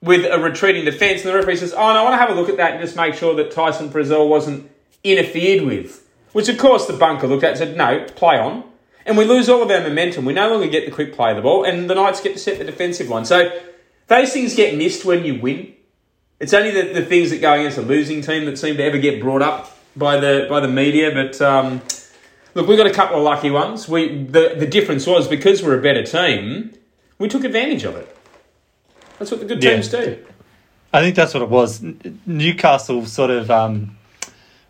with 0.00 0.24
a 0.24 0.38
retreating 0.38 0.84
defence, 0.84 1.22
and 1.22 1.30
the 1.30 1.34
referee 1.34 1.56
says, 1.56 1.72
Oh, 1.72 1.92
no, 1.92 2.00
I 2.00 2.02
want 2.02 2.14
to 2.14 2.18
have 2.18 2.30
a 2.30 2.34
look 2.34 2.48
at 2.48 2.56
that 2.58 2.72
and 2.72 2.80
just 2.80 2.96
make 2.96 3.14
sure 3.14 3.34
that 3.36 3.50
Tyson 3.50 3.90
Frizell 3.90 4.28
wasn't 4.28 4.70
interfered 5.02 5.64
with. 5.64 6.03
Which, 6.34 6.48
of 6.50 6.58
course, 6.58 6.84
the 6.86 6.92
bunker 6.92 7.26
looked 7.26 7.44
at 7.44 7.50
and 7.50 7.58
said, 7.58 7.76
No, 7.76 8.04
play 8.16 8.38
on. 8.38 8.64
And 9.06 9.16
we 9.16 9.24
lose 9.24 9.48
all 9.48 9.62
of 9.62 9.70
our 9.70 9.80
momentum. 9.80 10.24
We 10.26 10.32
no 10.34 10.50
longer 10.50 10.66
get 10.66 10.84
the 10.84 10.90
quick 10.90 11.14
play 11.14 11.30
of 11.30 11.36
the 11.36 11.42
ball, 11.42 11.64
and 11.64 11.88
the 11.88 11.94
Knights 11.94 12.20
get 12.20 12.32
to 12.34 12.38
set 12.38 12.58
the 12.58 12.64
defensive 12.64 13.08
line. 13.08 13.24
So 13.24 13.50
those 14.08 14.32
things 14.32 14.54
get 14.54 14.76
missed 14.76 15.04
when 15.04 15.24
you 15.24 15.40
win. 15.40 15.72
It's 16.40 16.52
only 16.52 16.70
the, 16.70 16.92
the 16.92 17.04
things 17.04 17.30
that 17.30 17.40
go 17.40 17.52
against 17.52 17.78
a 17.78 17.82
losing 17.82 18.20
team 18.20 18.44
that 18.46 18.58
seem 18.58 18.76
to 18.76 18.82
ever 18.84 18.98
get 18.98 19.20
brought 19.22 19.42
up 19.42 19.78
by 19.96 20.18
the 20.18 20.46
by 20.50 20.60
the 20.60 20.68
media. 20.68 21.12
But 21.14 21.40
um, 21.40 21.80
look, 22.54 22.66
we 22.66 22.76
got 22.76 22.86
a 22.86 22.92
couple 22.92 23.16
of 23.18 23.22
lucky 23.22 23.50
ones. 23.50 23.88
We 23.88 24.24
the 24.24 24.54
the 24.58 24.66
difference 24.66 25.06
was 25.06 25.28
because 25.28 25.62
we're 25.62 25.78
a 25.78 25.82
better 25.82 26.02
team, 26.02 26.72
we 27.18 27.28
took 27.28 27.44
advantage 27.44 27.84
of 27.84 27.94
it. 27.96 28.16
That's 29.18 29.30
what 29.30 29.40
the 29.40 29.46
good 29.46 29.62
Yeah. 29.62 29.74
teams 29.74 29.88
do. 29.88 30.18
I 30.92 31.00
think 31.00 31.14
that's 31.14 31.34
what 31.34 31.42
it 31.42 31.48
was. 31.50 31.82
Newcastle 32.26 33.04
sort 33.06 33.30
of, 33.30 33.50
um, 33.50 33.96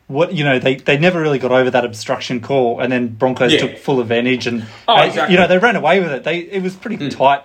what 0.06 0.32
you 0.34 0.44
know, 0.44 0.58
they, 0.58 0.74
they 0.76 0.98
never 0.98 1.20
really 1.20 1.38
got 1.38 1.50
over 1.52 1.70
that 1.70 1.84
obstruction 1.84 2.40
call, 2.40 2.80
and 2.80 2.92
then 2.92 3.08
Broncos 3.08 3.52
Yeah. 3.52 3.60
took 3.60 3.78
full 3.78 4.00
advantage, 4.00 4.46
and 4.46 4.66
Oh, 4.86 5.00
exactly. 5.02 5.34
you 5.34 5.40
know 5.40 5.46
they 5.46 5.58
ran 5.58 5.76
away 5.76 6.00
with 6.00 6.12
it. 6.12 6.24
They 6.24 6.38
it 6.38 6.62
was 6.62 6.74
pretty 6.76 7.08
tight. 7.08 7.42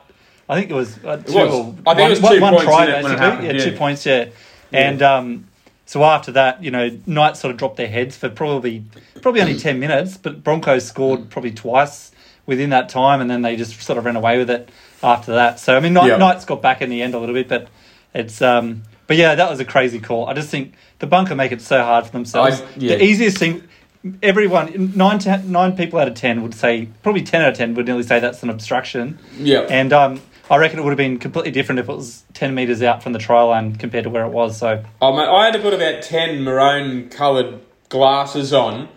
I 0.49 0.55
think 0.59 0.69
it 0.71 0.73
was 0.73 0.97
uh, 1.05 1.17
two 1.17 1.33
was. 1.35 1.53
or 1.53 1.75
I 1.87 1.93
think 1.95 2.07
it 2.07 2.09
was 2.09 2.21
one- 2.21 2.35
two 2.35 2.41
one 2.41 2.53
points 2.53 2.65
try 2.65 2.83
in 2.85 2.89
it 2.89 3.03
when 3.03 3.11
it 3.13 3.17
basically. 3.19 3.45
yeah, 3.47 3.53
yeah. 3.53 3.63
two 3.71 3.77
points. 3.77 4.05
Yeah, 4.05 4.25
and 4.73 5.01
um, 5.01 5.47
so 5.85 6.03
after 6.03 6.31
that, 6.33 6.63
you 6.63 6.71
know, 6.71 6.89
Knights 7.05 7.39
sort 7.39 7.51
of 7.51 7.57
dropped 7.57 7.77
their 7.77 7.87
heads 7.87 8.17
for 8.17 8.29
probably 8.29 8.83
probably 9.21 9.41
only 9.41 9.57
ten 9.57 9.79
minutes, 9.79 10.17
but 10.17 10.43
Broncos 10.43 10.85
scored 10.85 11.29
probably 11.29 11.51
twice 11.51 12.11
within 12.45 12.71
that 12.71 12.89
time, 12.89 13.21
and 13.21 13.29
then 13.29 13.41
they 13.43 13.55
just 13.55 13.79
sort 13.81 13.97
of 13.97 14.05
ran 14.05 14.15
away 14.15 14.37
with 14.37 14.49
it 14.49 14.69
after 15.01 15.33
that. 15.33 15.59
So 15.59 15.77
I 15.77 15.79
mean, 15.79 15.93
Knight. 15.93 16.17
Knights 16.19 16.45
got 16.45 16.61
back 16.61 16.81
in 16.81 16.89
the 16.89 17.01
end 17.03 17.13
a 17.13 17.19
little 17.19 17.35
bit, 17.35 17.47
but 17.47 17.67
it's 18.13 18.41
um, 18.41 18.81
but 19.09 19.17
yeah, 19.17 19.33
that 19.33 19.49
was 19.49 19.59
a 19.59 19.65
crazy 19.65 19.99
call. 19.99 20.27
I 20.27 20.33
just 20.35 20.49
think 20.49 20.75
the 20.99 21.07
bunker 21.07 21.33
make 21.35 21.51
it 21.51 21.61
so 21.61 21.81
hard 21.83 22.05
for 22.05 22.11
themselves. 22.11 22.61
I- 22.61 22.65
yeah. 22.77 22.95
The 22.95 23.03
easiest 23.03 23.39
thing. 23.39 23.63
Everyone, 24.21 24.93
nine, 24.95 25.17
to, 25.19 25.39
nine 25.39 25.75
people 25.75 25.97
out 25.99 26.07
of 26.07 26.13
ten 26.13 26.43
would 26.43 26.53
say, 26.53 26.87
probably 27.01 27.23
ten 27.23 27.41
out 27.41 27.49
of 27.49 27.57
ten 27.57 27.73
would 27.73 27.87
nearly 27.87 28.03
say 28.03 28.19
that's 28.19 28.43
an 28.43 28.49
obstruction. 28.51 29.17
Yeah. 29.37 29.61
And 29.61 29.91
um, 29.91 30.21
I 30.49 30.57
reckon 30.57 30.77
it 30.77 30.83
would 30.83 30.91
have 30.91 30.97
been 30.97 31.17
completely 31.17 31.51
different 31.51 31.79
if 31.79 31.89
it 31.89 31.95
was 31.95 32.23
10 32.35 32.53
metres 32.55 32.81
out 32.83 33.01
from 33.03 33.13
the 33.13 33.19
try 33.19 33.41
line 33.41 33.75
compared 33.75 34.03
to 34.03 34.09
where 34.11 34.23
it 34.25 34.29
was. 34.31 34.57
So, 34.57 34.85
Oh, 35.01 35.11
mate, 35.17 35.27
I 35.27 35.45
had 35.45 35.53
to 35.53 35.59
put 35.59 35.73
about 35.73 36.01
ten 36.03 36.43
maroon 36.43 37.09
coloured 37.09 37.59
glasses 37.89 38.53
on 38.53 38.87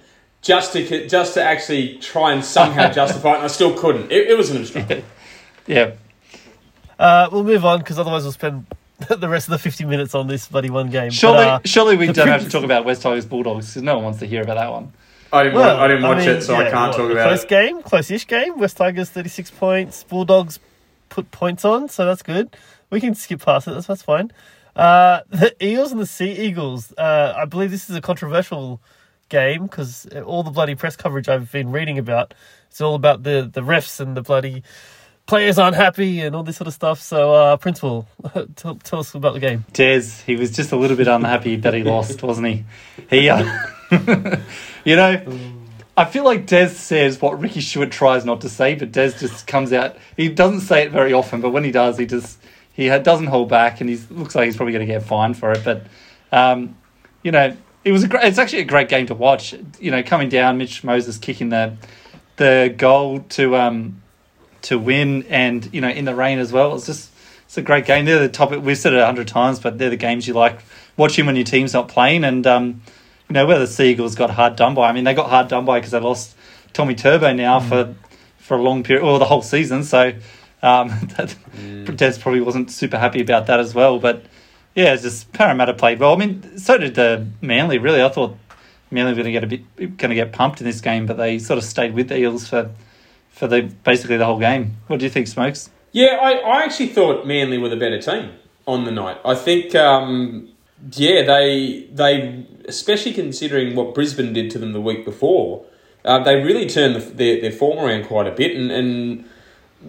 just 0.42 0.72
to 0.74 1.08
just 1.08 1.34
to 1.34 1.42
actually 1.42 1.96
try 1.98 2.32
and 2.34 2.44
somehow 2.44 2.92
justify 3.00 3.32
it, 3.32 3.36
and 3.36 3.44
I 3.44 3.48
still 3.48 3.74
couldn't. 3.76 4.12
It, 4.12 4.28
it 4.30 4.36
was 4.38 4.50
an 4.50 4.58
obstruction. 4.58 5.04
yeah. 5.66 5.92
Uh, 6.98 7.28
we'll 7.32 7.42
move 7.44 7.64
on 7.64 7.78
because 7.78 7.98
otherwise 7.98 8.22
we'll 8.22 8.32
spend 8.32 8.66
the 9.20 9.28
rest 9.28 9.48
of 9.48 9.52
the 9.52 9.58
50 9.58 9.84
minutes 9.84 10.14
on 10.14 10.26
this 10.26 10.48
bloody 10.48 10.70
one 10.70 10.90
game. 10.90 11.08
But, 11.08 11.14
Surely, 11.14 11.44
uh, 11.44 11.60
surely 11.64 11.96
we 11.96 12.06
don't 12.12 12.28
have 12.28 12.42
to 12.44 12.50
talk 12.50 12.64
about 12.64 12.84
West 12.84 13.02
Tigers 13.02 13.26
Bulldogs 13.26 13.68
because 13.68 13.82
no 13.82 13.96
one 13.96 14.04
wants 14.04 14.18
to 14.20 14.26
hear 14.26 14.42
about 14.42 14.56
that 14.56 14.70
one. 14.70 14.92
I 15.32 15.44
didn't 15.44 15.56
well, 15.56 15.76
wa- 15.76 15.84
I 15.84 15.88
didn't 15.88 16.02
watch 16.02 16.18
mean, 16.18 16.28
it, 16.28 16.42
so 16.42 16.54
I 16.54 16.64
can't 16.70 16.74
what, 16.74 16.96
talk 16.96 17.08
a 17.08 17.12
about 17.12 17.28
close 17.28 17.42
it. 17.44 17.48
game, 17.48 17.82
close-ish 17.82 18.26
game. 18.26 18.58
West 18.58 18.76
Tigers 18.76 19.08
36 19.10 19.50
points. 19.52 20.04
Bulldogs 20.04 20.58
put 21.08 21.30
points 21.30 21.64
on, 21.64 21.88
so 21.88 22.04
that's 22.04 22.22
good. 22.22 22.54
We 22.90 23.00
can 23.00 23.14
skip 23.14 23.40
past 23.42 23.66
it. 23.66 23.72
That's, 23.72 23.86
that's 23.86 24.02
fine. 24.02 24.30
Uh, 24.76 25.20
the 25.30 25.54
Eagles 25.64 25.92
and 25.92 26.00
the 26.00 26.06
Sea 26.06 26.32
Eagles. 26.32 26.92
Uh, 26.96 27.34
I 27.36 27.44
believe 27.46 27.70
this 27.70 27.88
is 27.88 27.96
a 27.96 28.00
controversial 28.00 28.80
game 29.28 29.62
because 29.62 30.06
all 30.26 30.42
the 30.42 30.50
bloody 30.50 30.74
press 30.74 30.96
coverage 30.96 31.28
I've 31.28 31.50
been 31.50 31.72
reading 31.72 31.98
about, 31.98 32.34
it's 32.70 32.80
all 32.80 32.94
about 32.94 33.22
the 33.22 33.48
the 33.50 33.62
refs 33.62 34.00
and 34.00 34.14
the 34.16 34.22
bloody 34.22 34.62
players 35.26 35.58
aren't 35.58 35.76
happy 35.76 36.20
and 36.20 36.34
all 36.34 36.42
this 36.42 36.56
sort 36.56 36.68
of 36.68 36.74
stuff. 36.74 37.00
So, 37.00 37.34
uh, 37.34 37.56
Principal, 37.56 38.08
tell, 38.56 38.76
tell 38.76 39.00
us 39.00 39.14
about 39.14 39.34
the 39.34 39.40
game. 39.40 39.64
Des, 39.72 40.02
he 40.26 40.36
was 40.36 40.50
just 40.50 40.72
a 40.72 40.76
little 40.76 40.96
bit 40.96 41.08
unhappy 41.08 41.56
that 41.56 41.74
he 41.74 41.82
lost, 41.84 42.22
wasn't 42.22 42.48
he? 42.48 42.64
He, 43.10 43.28
uh, 43.28 43.58
you 44.84 44.96
know, 44.96 45.22
I 45.96 46.04
feel 46.06 46.24
like 46.24 46.46
Des 46.46 46.68
says 46.68 47.20
what 47.20 47.40
Ricky 47.40 47.60
Stuart 47.60 47.90
tries 47.90 48.24
not 48.24 48.40
to 48.42 48.48
say, 48.48 48.74
but 48.74 48.92
Des 48.92 49.12
just 49.12 49.46
comes 49.46 49.72
out. 49.72 49.96
He 50.16 50.28
doesn't 50.28 50.60
say 50.60 50.82
it 50.82 50.90
very 50.92 51.12
often, 51.12 51.40
but 51.40 51.50
when 51.50 51.64
he 51.64 51.70
does, 51.70 51.98
he 51.98 52.06
just 52.06 52.38
he 52.72 52.88
doesn't 52.88 53.26
hold 53.26 53.50
back, 53.50 53.82
and 53.82 53.90
he 53.90 53.96
looks 54.10 54.34
like 54.34 54.46
he's 54.46 54.56
probably 54.56 54.72
going 54.72 54.86
to 54.86 54.92
get 54.92 55.02
fined 55.02 55.36
for 55.36 55.52
it. 55.52 55.62
But 55.62 55.84
um, 56.32 56.78
you 57.22 57.30
know, 57.30 57.54
it 57.84 57.92
was 57.92 58.04
a 58.04 58.08
great. 58.08 58.24
It's 58.24 58.38
actually 58.38 58.60
a 58.60 58.64
great 58.64 58.88
game 58.88 59.06
to 59.06 59.14
watch. 59.14 59.54
You 59.78 59.90
know, 59.90 60.02
coming 60.02 60.30
down, 60.30 60.56
Mitch 60.56 60.82
Moses 60.82 61.18
kicking 61.18 61.50
the 61.50 61.76
the 62.36 62.74
goal 62.76 63.20
to 63.30 63.56
um 63.56 64.01
to 64.62 64.78
win, 64.78 65.24
and 65.24 65.68
you 65.72 65.80
know, 65.80 65.88
in 65.88 66.04
the 66.04 66.14
rain 66.14 66.38
as 66.38 66.52
well. 66.52 66.74
It's 66.74 66.86
just 66.86 67.10
it's 67.44 67.58
a 67.58 67.62
great 67.62 67.84
game. 67.84 68.04
They're 68.04 68.18
the 68.18 68.28
topic. 68.28 68.62
We've 68.62 68.78
said 68.78 68.92
it 68.94 68.98
a 68.98 69.06
hundred 69.06 69.28
times, 69.28 69.60
but 69.60 69.78
they're 69.78 69.90
the 69.90 69.96
games 69.96 70.26
you 70.26 70.34
like 70.34 70.60
watching 70.96 71.26
when 71.26 71.36
your 71.36 71.44
team's 71.44 71.72
not 71.72 71.88
playing. 71.88 72.24
And 72.24 72.46
um, 72.46 72.82
you 73.28 73.34
know, 73.34 73.46
where 73.46 73.58
the 73.58 73.66
Seagulls 73.66 74.14
got 74.14 74.30
hard 74.30 74.56
done 74.56 74.74
by. 74.74 74.88
I 74.88 74.92
mean, 74.92 75.04
they 75.04 75.14
got 75.14 75.28
hard 75.28 75.48
done 75.48 75.64
by 75.64 75.78
because 75.78 75.90
they 75.92 76.00
lost 76.00 76.34
Tommy 76.72 76.94
Turbo 76.94 77.32
now 77.32 77.60
for 77.60 77.94
for 78.38 78.56
a 78.56 78.62
long 78.62 78.82
period, 78.82 79.04
or 79.04 79.18
the 79.18 79.24
whole 79.24 79.42
season. 79.42 79.84
So 79.84 80.12
um, 80.62 80.88
that, 81.16 81.36
Des 81.96 82.18
probably 82.18 82.40
wasn't 82.40 82.70
super 82.70 82.98
happy 82.98 83.20
about 83.20 83.46
that 83.46 83.60
as 83.60 83.74
well. 83.74 83.98
But 83.98 84.24
yeah, 84.74 84.94
it's 84.94 85.02
just 85.02 85.32
Parramatta 85.32 85.74
played 85.74 85.98
well. 85.98 86.14
I 86.14 86.16
mean, 86.16 86.58
so 86.58 86.78
did 86.78 86.94
the 86.94 87.26
Manly. 87.40 87.78
Really, 87.78 88.02
I 88.02 88.08
thought 88.08 88.36
Manly 88.90 89.12
were 89.12 89.22
going 89.22 89.26
to 89.26 89.32
get 89.32 89.44
a 89.44 89.46
bit 89.46 89.96
going 89.98 90.10
to 90.10 90.14
get 90.14 90.32
pumped 90.32 90.60
in 90.60 90.66
this 90.66 90.80
game, 90.80 91.06
but 91.06 91.16
they 91.16 91.38
sort 91.38 91.58
of 91.58 91.64
stayed 91.64 91.94
with 91.94 92.08
the 92.08 92.18
Eels 92.18 92.48
for 92.48 92.70
for 93.42 93.48
the 93.48 93.62
basically 93.82 94.16
the 94.16 94.24
whole 94.24 94.38
game. 94.38 94.76
What 94.86 95.00
do 95.00 95.04
you 95.04 95.10
think, 95.10 95.26
Smokes? 95.26 95.68
Yeah, 95.90 96.16
I, 96.22 96.34
I 96.34 96.62
actually 96.62 96.90
thought 96.90 97.26
Manly 97.26 97.58
were 97.58 97.68
the 97.68 97.76
better 97.76 98.00
team 98.00 98.30
on 98.66 98.84
the 98.84 98.92
night. 98.92 99.18
I 99.24 99.34
think, 99.34 99.74
um, 99.74 100.48
yeah, 100.92 101.22
they 101.22 101.88
they 101.92 102.46
especially 102.68 103.12
considering 103.12 103.74
what 103.74 103.96
Brisbane 103.96 104.32
did 104.32 104.48
to 104.52 104.60
them 104.60 104.72
the 104.72 104.80
week 104.80 105.04
before, 105.04 105.64
Uh, 106.04 106.22
they 106.22 106.36
really 106.36 106.68
turned 106.68 106.94
the, 106.96 107.00
their, 107.00 107.40
their 107.40 107.52
form 107.52 107.78
around 107.78 108.06
quite 108.06 108.28
a 108.28 108.30
bit, 108.42 108.56
and, 108.56 108.70
and 108.70 109.24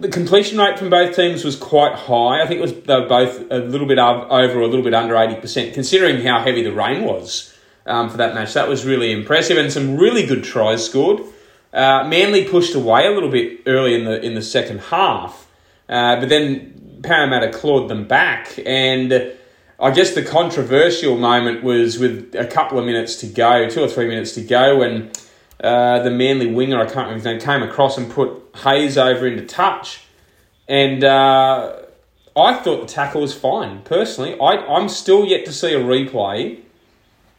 the 0.00 0.08
completion 0.08 0.58
rate 0.58 0.76
from 0.78 0.90
both 0.90 1.14
teams 1.14 1.44
was 1.44 1.56
quite 1.56 1.94
high. 1.94 2.42
I 2.42 2.46
think 2.46 2.58
it 2.58 2.62
was 2.62 2.74
they 2.88 2.98
were 3.00 3.06
both 3.08 3.34
a 3.50 3.58
little 3.58 3.86
bit 3.86 3.98
over 3.98 4.58
or 4.58 4.62
a 4.62 4.66
little 4.66 4.82
bit 4.82 4.94
under 4.94 5.16
eighty 5.16 5.38
percent, 5.40 5.74
considering 5.74 6.16
how 6.26 6.40
heavy 6.40 6.62
the 6.64 6.72
rain 6.72 7.04
was 7.04 7.54
um, 7.86 8.10
for 8.10 8.16
that 8.16 8.34
match. 8.34 8.54
That 8.54 8.68
was 8.68 8.84
really 8.84 9.12
impressive, 9.12 9.56
and 9.56 9.72
some 9.72 9.96
really 9.96 10.26
good 10.26 10.42
tries 10.42 10.84
scored. 10.84 11.20
Uh, 11.74 12.06
Manly 12.06 12.44
pushed 12.44 12.74
away 12.74 13.06
a 13.06 13.10
little 13.10 13.30
bit 13.30 13.60
early 13.66 13.94
in 13.94 14.04
the 14.04 14.20
in 14.22 14.34
the 14.34 14.42
second 14.42 14.78
half, 14.78 15.48
uh, 15.88 16.20
but 16.20 16.28
then 16.28 17.00
Parramatta 17.02 17.50
clawed 17.50 17.90
them 17.90 18.06
back, 18.06 18.58
and 18.64 19.32
I 19.80 19.90
guess 19.90 20.14
the 20.14 20.22
controversial 20.22 21.18
moment 21.18 21.64
was 21.64 21.98
with 21.98 22.34
a 22.36 22.46
couple 22.46 22.78
of 22.78 22.86
minutes 22.86 23.16
to 23.16 23.26
go, 23.26 23.68
two 23.68 23.82
or 23.82 23.88
three 23.88 24.06
minutes 24.06 24.32
to 24.34 24.40
go, 24.42 24.78
when 24.78 25.10
uh, 25.62 25.98
the 26.02 26.10
Manly 26.10 26.46
winger, 26.46 26.78
I 26.78 26.84
can't 26.84 27.08
remember 27.08 27.14
his 27.14 27.24
name, 27.24 27.40
came 27.40 27.62
across 27.62 27.98
and 27.98 28.10
put 28.10 28.30
Hayes 28.62 28.96
over 28.96 29.26
into 29.26 29.44
touch. 29.44 30.02
And 30.68 31.02
uh, 31.02 31.76
I 32.36 32.54
thought 32.54 32.80
the 32.80 32.86
tackle 32.86 33.20
was 33.20 33.34
fine, 33.34 33.82
personally. 33.82 34.34
I, 34.40 34.56
I'm 34.56 34.88
still 34.88 35.24
yet 35.26 35.44
to 35.46 35.52
see 35.52 35.74
a 35.74 35.80
replay 35.80 36.60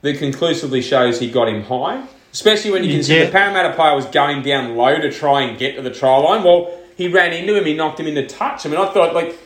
that 0.01 0.17
conclusively 0.17 0.81
shows 0.81 1.19
he 1.19 1.31
got 1.31 1.47
him 1.47 1.63
high, 1.63 2.05
especially 2.35 2.69
when 2.69 2.83
you 2.83 2.91
consider 2.91 3.19
Yeah. 3.19 3.25
the 3.27 3.31
Parramatta 3.31 3.73
player 3.77 3.95
was 3.95 4.07
going 4.07 4.41
down 4.41 4.75
low 4.75 4.99
to 4.99 5.09
try 5.09 5.43
and 5.43 5.57
get 5.57 5.77
to 5.77 5.81
the 5.81 5.89
try 5.89 6.17
line. 6.17 6.43
Well, 6.43 6.69
he 6.97 7.07
ran 7.07 7.31
into 7.31 7.55
him, 7.55 7.63
he 7.63 7.73
knocked 7.73 7.97
him 7.97 8.07
into 8.07 8.27
touch. 8.27 8.65
I 8.65 8.69
mean, 8.69 8.77
I 8.77 8.91
thought, 8.91 9.13
like, 9.13 9.39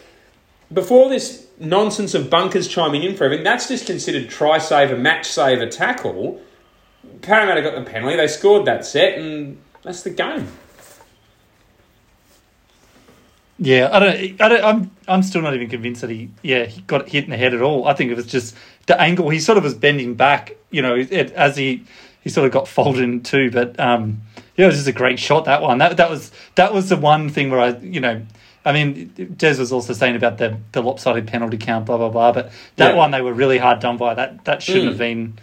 before 0.74 1.08
this 1.08 1.46
nonsense 1.60 2.16
of 2.16 2.32
bunkers 2.32 2.68
chiming 2.68 3.04
in 3.04 3.16
for 3.16 3.26
everything, 3.26 3.44
that's 3.44 3.68
just 3.68 3.86
considered 3.86 4.28
try 4.28 4.58
saver, 4.58 4.98
match 4.98 5.30
saver 5.30 5.68
tackle. 5.68 6.42
Parramatta 7.22 7.62
got 7.62 7.76
the 7.76 7.88
penalty, 7.88 8.18
they 8.18 8.28
scored 8.28 8.66
that 8.66 8.84
set, 8.88 9.20
and 9.20 9.60
that's 9.84 10.02
the 10.02 10.10
game. 10.10 10.48
Yeah, 13.60 13.90
I 13.92 14.00
don't. 14.00 14.42
I 14.42 14.50
don't. 14.50 14.64
I'm. 14.64 14.92
I'm 15.08 15.22
still 15.22 15.42
not 15.44 15.54
even 15.54 15.70
convinced 15.70 16.02
that 16.02 16.10
he. 16.10 16.30
Yeah, 16.42 16.66
he 16.66 16.82
got 16.82 17.10
hit 17.10 17.26
in 17.26 17.30
the 17.30 17.38
head 17.38 17.54
at 17.54 17.62
all. 17.62 17.88
I 17.88 17.94
think 17.94 18.10
it 18.10 18.16
was 18.16 18.26
just 18.26 18.56
the 18.88 19.00
angle. 19.00 19.30
He 19.30 19.40
sort 19.40 19.58
of 19.58 19.66
was 19.66 19.74
bending 19.74 20.16
back. 20.16 20.56
You 20.72 20.82
know, 20.82 20.96
it, 20.96 21.32
as 21.34 21.58
he 21.58 21.84
he 22.30 22.34
sort 22.34 22.46
of 22.46 22.52
got 22.54 22.68
folded 22.68 23.04
in 23.04 23.22
two. 23.24 23.50
But 23.50 23.80
um, 23.80 24.22
yeah, 24.56 24.66
it 24.66 24.68
was 24.68 24.76
just 24.76 24.88
a 24.88 24.92
great 24.94 25.20
shot. 25.20 25.46
That 25.46 25.62
one. 25.64 25.80
That 25.80 25.98
that 25.98 26.10
was 26.10 26.32
that 26.56 26.74
was 26.74 26.90
the 26.90 26.98
one 26.98 27.30
thing 27.30 27.50
where 27.50 27.60
I. 27.60 27.78
You 27.78 28.00
know. 28.00 28.22
I 28.66 28.74
mean, 28.74 29.08
Des 29.38 29.58
was 29.58 29.72
also 29.72 29.94
saying 29.94 30.16
about 30.18 30.38
the, 30.38 30.58
the 30.74 30.82
lopsided 30.84 31.28
penalty 31.28 31.58
count, 31.58 31.86
blah 31.86 31.98
blah 31.98 32.10
blah. 32.10 32.34
But 32.34 32.52
that 32.76 32.92
Yeah. 32.92 32.98
one 32.98 33.12
they 33.12 33.22
were 33.22 33.34
really 33.34 33.58
hard 33.58 33.80
done 33.80 33.98
by. 33.98 34.14
That 34.14 34.46
that 34.46 34.62
shouldn't 34.62 34.86
Mm. 34.86 34.90
have 34.90 34.98
been 34.98 35.34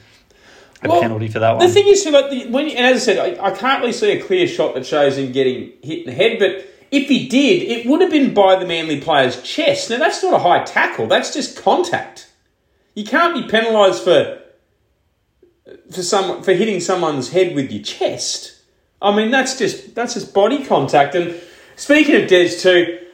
a 0.82 0.88
Well, 0.88 1.00
penalty 1.00 1.28
for 1.28 1.38
that 1.40 1.56
one. 1.56 1.66
The 1.66 1.72
thing 1.72 1.88
is, 1.88 2.06
like 2.06 2.30
the, 2.30 2.46
when 2.50 2.68
and 2.68 2.86
as 2.86 2.96
I 3.08 3.12
said, 3.14 3.38
I, 3.40 3.46
I 3.46 3.50
can't 3.50 3.80
really 3.80 3.94
see 3.94 4.12
a 4.12 4.22
clear 4.22 4.46
shot 4.46 4.74
that 4.74 4.86
shows 4.86 5.16
him 5.18 5.32
getting 5.32 5.72
hit 5.82 6.00
in 6.00 6.04
the 6.06 6.12
head. 6.12 6.38
But 6.38 6.66
if 6.92 7.08
he 7.08 7.26
did, 7.26 7.62
it 7.62 7.86
would 7.86 8.02
have 8.02 8.10
been 8.10 8.32
by 8.34 8.56
the 8.56 8.66
Manly 8.66 9.00
player's 9.00 9.42
chest. 9.42 9.88
Now 9.90 9.98
that's 9.98 10.22
not 10.22 10.34
a 10.34 10.38
high 10.38 10.62
tackle; 10.64 11.06
that's 11.08 11.32
just 11.32 11.60
contact. 11.60 12.28
You 12.94 13.04
can't 13.04 13.34
be 13.34 13.48
penalised 13.50 14.02
for 14.04 14.40
for 15.90 16.02
some 16.02 16.42
for 16.42 16.52
hitting 16.52 16.80
someone's 16.80 17.30
head 17.30 17.54
with 17.54 17.70
your 17.70 17.82
chest. 17.82 18.60
I 19.00 19.14
mean, 19.14 19.30
that's 19.30 19.58
just 19.58 19.94
that's 19.94 20.14
just 20.14 20.34
body 20.34 20.64
contact. 20.64 21.14
And 21.14 21.40
speaking 21.76 22.22
of 22.22 22.28
Des 22.28 22.58
too, 22.58 23.06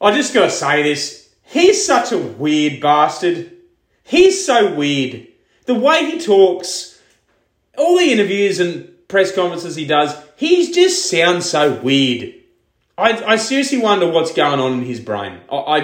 I 0.00 0.14
just 0.14 0.34
got 0.34 0.44
to 0.44 0.50
say 0.50 0.82
this: 0.82 1.30
he's 1.44 1.84
such 1.84 2.12
a 2.12 2.18
weird 2.18 2.80
bastard. 2.80 3.52
He's 4.04 4.44
so 4.44 4.74
weird. 4.74 5.26
The 5.66 5.74
way 5.74 6.10
he 6.10 6.20
talks, 6.20 7.00
all 7.78 7.96
the 7.96 8.10
interviews 8.12 8.58
and 8.58 8.88
press 9.08 9.34
conferences 9.34 9.76
he 9.76 9.86
does, 9.86 10.16
he 10.36 10.72
just 10.72 11.08
sounds 11.10 11.48
so 11.48 11.74
weird. 11.74 12.34
I, 12.98 13.22
I 13.24 13.36
seriously 13.36 13.78
wonder 13.78 14.10
what's 14.10 14.32
going 14.32 14.60
on 14.60 14.72
in 14.74 14.84
his 14.84 15.00
brain. 15.00 15.38
I, 15.50 15.56
I 15.56 15.80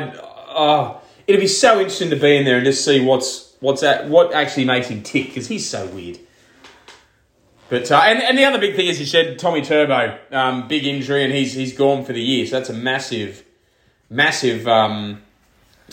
uh, 0.57 1.01
it'd 1.27 1.41
be 1.41 1.47
so 1.47 1.79
interesting 1.79 2.11
to 2.11 2.17
be 2.17 2.37
in 2.37 2.45
there 2.45 2.57
and 2.57 2.65
just 2.65 2.85
see 2.85 3.05
what's 3.05 3.55
what's 3.61 3.83
at, 3.83 4.09
what 4.09 4.33
actually 4.35 4.65
makes 4.65 4.89
him 4.89 5.03
tick 5.03 5.29
because 5.29 5.49
he's 5.49 5.69
so 5.69 5.87
weird. 5.87 6.19
But 7.69 7.91
uh, 7.91 8.01
and, 8.05 8.23
and 8.23 8.39
the 8.39 8.45
other 8.45 8.59
big 8.59 8.77
thing 8.77 8.87
is 8.87 8.99
he 8.99 9.05
said 9.05 9.39
Tommy 9.39 9.63
Turbo, 9.63 10.19
um, 10.31 10.69
big 10.69 10.87
injury 10.87 11.25
and 11.25 11.33
he's 11.33 11.53
he's 11.53 11.77
gone 11.77 12.05
for 12.05 12.13
the 12.13 12.23
year. 12.23 12.47
So 12.47 12.59
that's 12.59 12.71
a 12.71 12.75
massive, 12.75 13.45
massive 14.09 14.69
um, 14.69 15.23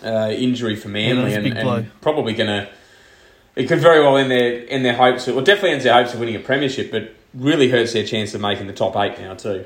uh, 0.04 0.32
injury 0.32 0.76
for 0.76 0.90
Manly 0.90 1.34
a 1.34 1.38
and, 1.40 1.58
and 1.58 2.02
probably 2.02 2.34
gonna. 2.34 2.70
It 3.56 3.68
could 3.68 3.80
very 3.80 4.02
well 4.02 4.18
end 4.18 4.30
their 4.32 4.66
end 4.70 4.86
their 4.86 4.96
hopes. 4.96 5.28
Of, 5.28 5.36
Well, 5.36 5.44
definitely 5.44 5.72
ends 5.72 5.84
their 5.84 5.94
hopes 5.94 6.14
of 6.14 6.20
winning 6.20 6.36
a 6.36 6.40
premiership, 6.40 6.92
but 6.92 7.14
really 7.34 7.70
hurts 7.70 7.94
their 7.94 8.06
chance 8.06 8.34
of 8.34 8.42
making 8.42 8.68
the 8.68 8.74
top 8.74 8.96
eight 8.96 9.20
now 9.20 9.34
too. 9.34 9.66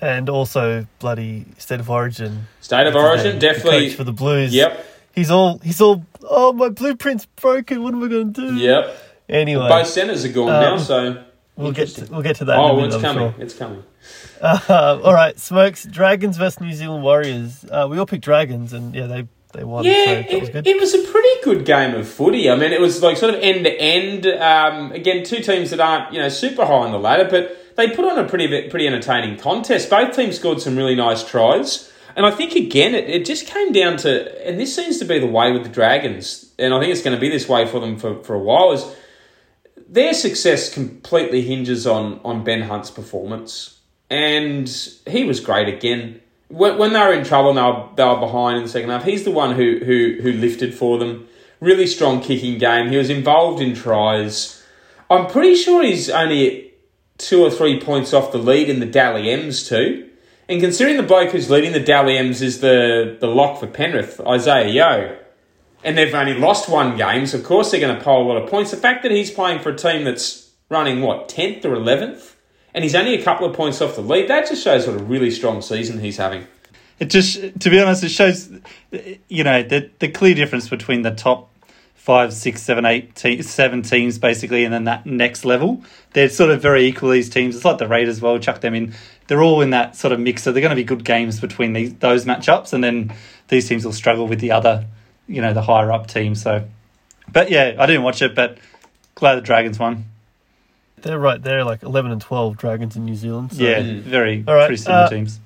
And 0.00 0.28
also 0.28 0.86
bloody 0.98 1.46
state 1.56 1.80
of 1.80 1.90
origin. 1.90 2.46
State 2.60 2.86
of 2.86 2.94
origin, 2.94 3.38
definitely. 3.38 3.88
The 3.88 3.94
for 3.94 4.04
the 4.04 4.12
Blues. 4.12 4.54
Yep, 4.54 4.86
He's 5.18 5.32
all 5.32 5.58
he's 5.58 5.80
all 5.80 6.04
oh 6.22 6.52
my 6.52 6.68
blueprint's 6.68 7.26
broken. 7.26 7.82
What 7.82 7.92
am 7.92 8.04
I 8.04 8.08
going 8.08 8.32
to 8.34 8.50
do? 8.50 8.54
yep. 8.56 8.96
Anyway, 9.28 9.68
Both 9.68 9.88
centres 9.88 10.24
are 10.24 10.32
gone 10.32 10.48
Um, 10.50 10.60
now, 10.60 10.76
so 10.78 11.24
we'll 11.56 11.72
get 11.72 11.88
to, 11.88 12.06
we'll 12.10 12.22
get 12.22 12.36
to 12.36 12.46
that. 12.46 12.54
in 12.54 12.60
a 12.60 12.62
oh, 12.62 12.76
minute, 12.76 12.94
it's 12.94 13.02
coming. 13.02 13.32
sure. 13.32 13.42
It's 13.42 13.54
coming. 13.54 13.82
Uh, 14.40 15.00
all 15.04 15.12
right, 15.14 15.38
smokes. 15.38 15.84
Dragons 15.84 16.36
versus 16.36 16.60
New 16.60 16.72
Zealand 16.72 17.02
Warriors. 17.02 17.64
Uh, 17.70 17.86
we 17.90 17.98
all 17.98 18.06
picked 18.06 18.24
dragons, 18.24 18.72
and 18.72 18.94
yeah, 18.94 19.06
they 19.06 19.28
they 19.52 19.64
won. 19.64 19.84
Yeah, 19.84 20.04
so 20.04 20.14
that 20.14 20.40
was 20.40 20.48
it, 20.48 20.52
good. 20.52 20.66
it 20.66 20.80
was 20.80 20.94
a 20.94 21.02
pretty 21.10 21.42
good 21.42 21.64
game 21.64 21.94
of 21.94 22.08
footy. 22.08 22.50
I 22.50 22.56
mean, 22.56 22.72
it 22.72 22.80
was 22.80 23.02
like 23.02 23.16
sort 23.16 23.34
of 23.34 23.40
end 23.42 23.64
to 23.64 23.80
end. 23.80 24.26
Um, 24.26 24.92
Again, 24.92 25.24
two 25.24 25.40
teams 25.40 25.70
that 25.70 25.80
aren't 25.80 26.12
you 26.12 26.20
know 26.20 26.28
super 26.28 26.64
high 26.64 26.72
on 26.72 26.92
the 26.92 26.98
ladder, 26.98 27.28
but 27.28 27.76
they 27.76 27.88
put 27.88 28.04
on 28.04 28.18
a 28.18 28.28
pretty 28.28 28.68
pretty 28.68 28.86
entertaining 28.86 29.38
contest. 29.38 29.90
Both 29.90 30.16
teams 30.16 30.36
scored 30.36 30.60
some 30.60 30.76
really 30.76 30.94
nice 30.94 31.22
tries, 31.22 31.92
and 32.16 32.24
I 32.24 32.30
think 32.30 32.54
again 32.54 32.94
it, 32.94 33.08
it 33.08 33.24
just 33.24 33.46
came 33.46 33.72
down 33.72 33.96
to, 33.98 34.46
and 34.46 34.58
this 34.58 34.74
seems 34.74 34.98
to 34.98 35.04
be 35.04 35.18
the 35.18 35.26
way 35.26 35.52
with 35.52 35.64
the 35.64 35.68
Dragons, 35.70 36.50
and 36.58 36.72
I 36.72 36.80
think 36.80 36.92
it's 36.92 37.02
going 37.02 37.16
to 37.16 37.20
be 37.20 37.28
this 37.28 37.48
way 37.48 37.66
for 37.66 37.80
them 37.80 37.98
for, 37.98 38.22
for 38.22 38.34
a 38.34 38.38
while. 38.40 38.72
Is 38.72 38.84
their 39.88 40.14
success 40.14 40.72
completely 40.72 41.42
hinges 41.42 41.86
on 41.86 42.20
on 42.24 42.44
Ben 42.44 42.62
Hunt's 42.62 42.90
performance, 42.90 43.80
and 44.10 44.68
he 45.06 45.24
was 45.24 45.40
great 45.40 45.68
again. 45.68 46.20
When, 46.48 46.78
when 46.78 46.92
they 46.92 47.00
were 47.00 47.12
in 47.12 47.24
trouble, 47.24 47.50
and 47.50 47.58
they 47.58 47.62
were, 47.62 47.88
they 47.96 48.04
were 48.04 48.20
behind 48.20 48.56
in 48.58 48.62
the 48.64 48.68
second 48.68 48.90
half. 48.90 49.04
He's 49.04 49.24
the 49.24 49.30
one 49.30 49.54
who 49.54 49.80
who 49.84 50.18
who 50.22 50.32
lifted 50.32 50.74
for 50.74 50.98
them. 50.98 51.26
Really 51.60 51.86
strong 51.86 52.20
kicking 52.20 52.58
game. 52.58 52.88
He 52.90 52.96
was 52.96 53.10
involved 53.10 53.60
in 53.60 53.74
tries. 53.74 54.62
I'm 55.10 55.26
pretty 55.26 55.56
sure 55.56 55.82
he's 55.82 56.08
only 56.08 56.72
two 57.16 57.42
or 57.42 57.50
three 57.50 57.80
points 57.80 58.12
off 58.12 58.30
the 58.30 58.38
lead 58.38 58.68
in 58.68 58.80
the 58.80 58.86
Dally 58.86 59.30
M's 59.30 59.68
too. 59.68 60.08
And 60.48 60.60
considering 60.60 60.96
the 60.96 61.02
bloke 61.02 61.32
who's 61.32 61.50
leading 61.50 61.72
the 61.72 61.80
Dally 61.80 62.16
M's 62.16 62.40
is 62.40 62.60
the, 62.60 63.18
the 63.20 63.26
lock 63.26 63.60
for 63.60 63.66
Penrith, 63.66 64.20
Isaah 64.20 64.68
Yeo, 64.68 65.18
and 65.84 65.96
they've 65.96 66.14
only 66.14 66.34
lost 66.34 66.68
one 66.68 66.96
game, 66.96 67.26
so 67.26 67.38
of 67.38 67.44
course 67.44 67.70
they're 67.70 67.80
going 67.80 67.96
to 67.96 68.02
poll 68.02 68.26
a 68.26 68.28
lot 68.32 68.42
of 68.42 68.50
points. 68.50 68.70
The 68.70 68.76
fact 68.76 69.02
that 69.02 69.12
he's 69.12 69.30
playing 69.30 69.60
for 69.60 69.70
a 69.70 69.76
team 69.76 70.04
that's 70.04 70.50
running, 70.68 71.00
what, 71.00 71.28
10th 71.28 71.64
or 71.64 71.76
11th, 71.76 72.34
and 72.74 72.84
he's 72.84 72.94
only 72.94 73.14
a 73.14 73.22
couple 73.22 73.46
of 73.48 73.54
points 73.54 73.80
off 73.80 73.94
the 73.94 74.02
lead, 74.02 74.28
that 74.28 74.48
just 74.48 74.62
shows 74.62 74.86
what 74.86 75.00
a 75.00 75.02
really 75.02 75.30
strong 75.30 75.62
season 75.62 76.00
he's 76.00 76.16
having. 76.16 76.46
It 76.98 77.10
just, 77.10 77.60
to 77.60 77.70
be 77.70 77.80
honest, 77.80 78.02
it 78.02 78.10
shows, 78.10 78.50
you 79.28 79.44
know, 79.44 79.62
the 79.62 79.88
the 80.00 80.08
clear 80.08 80.34
difference 80.34 80.68
between 80.68 81.02
the 81.02 81.12
top 81.12 81.48
five, 82.08 82.32
six, 82.32 82.62
seven, 82.62 82.86
eight, 82.86 83.14
te- 83.14 83.42
seven 83.42 83.82
teams 83.82 84.18
basically, 84.18 84.64
and 84.64 84.72
then 84.72 84.84
that 84.84 85.04
next 85.04 85.44
level. 85.44 85.84
They're 86.14 86.30
sort 86.30 86.50
of 86.50 86.62
very 86.62 86.86
equal. 86.86 87.10
These 87.10 87.28
teams, 87.28 87.54
it's 87.54 87.66
like 87.66 87.78
the 87.78 87.86
Raiders. 87.86 88.20
Well, 88.20 88.38
chuck 88.38 88.62
them 88.62 88.74
in. 88.74 88.94
They're 89.26 89.42
all 89.42 89.60
in 89.60 89.70
that 89.70 89.94
sort 89.94 90.12
of 90.12 90.18
mix. 90.18 90.42
So 90.42 90.50
they're 90.50 90.62
going 90.62 90.70
to 90.70 90.76
be 90.76 90.84
good 90.84 91.04
games 91.04 91.38
between 91.38 91.74
these 91.74 91.94
those 91.96 92.24
matchups, 92.24 92.72
and 92.72 92.82
then 92.82 93.14
these 93.48 93.68
teams 93.68 93.84
will 93.84 93.92
struggle 93.92 94.26
with 94.26 94.40
the 94.40 94.50
other, 94.50 94.86
you 95.28 95.40
know, 95.42 95.52
the 95.52 95.62
higher 95.62 95.92
up 95.92 96.06
team. 96.08 96.34
So, 96.34 96.64
but 97.32 97.50
yeah, 97.50 97.76
I 97.78 97.86
didn't 97.86 98.02
watch 98.02 98.22
it, 98.22 98.34
but 98.34 98.58
glad 99.14 99.36
the 99.36 99.40
Dragons 99.42 99.78
won. 99.78 100.06
They're 101.02 101.18
right 101.18 101.40
there, 101.40 101.62
like 101.64 101.82
eleven 101.84 102.10
and 102.10 102.20
twelve 102.20 102.56
Dragons 102.56 102.96
in 102.96 103.04
New 103.04 103.14
Zealand. 103.14 103.52
So, 103.52 103.62
yeah, 103.62 103.80
Mm. 103.80 104.00
very 104.00 104.44
All 104.48 104.54
right, 104.54 104.66
pretty 104.66 104.82
similar 104.82 105.04
uh, 105.04 105.08
teams. 105.10 105.38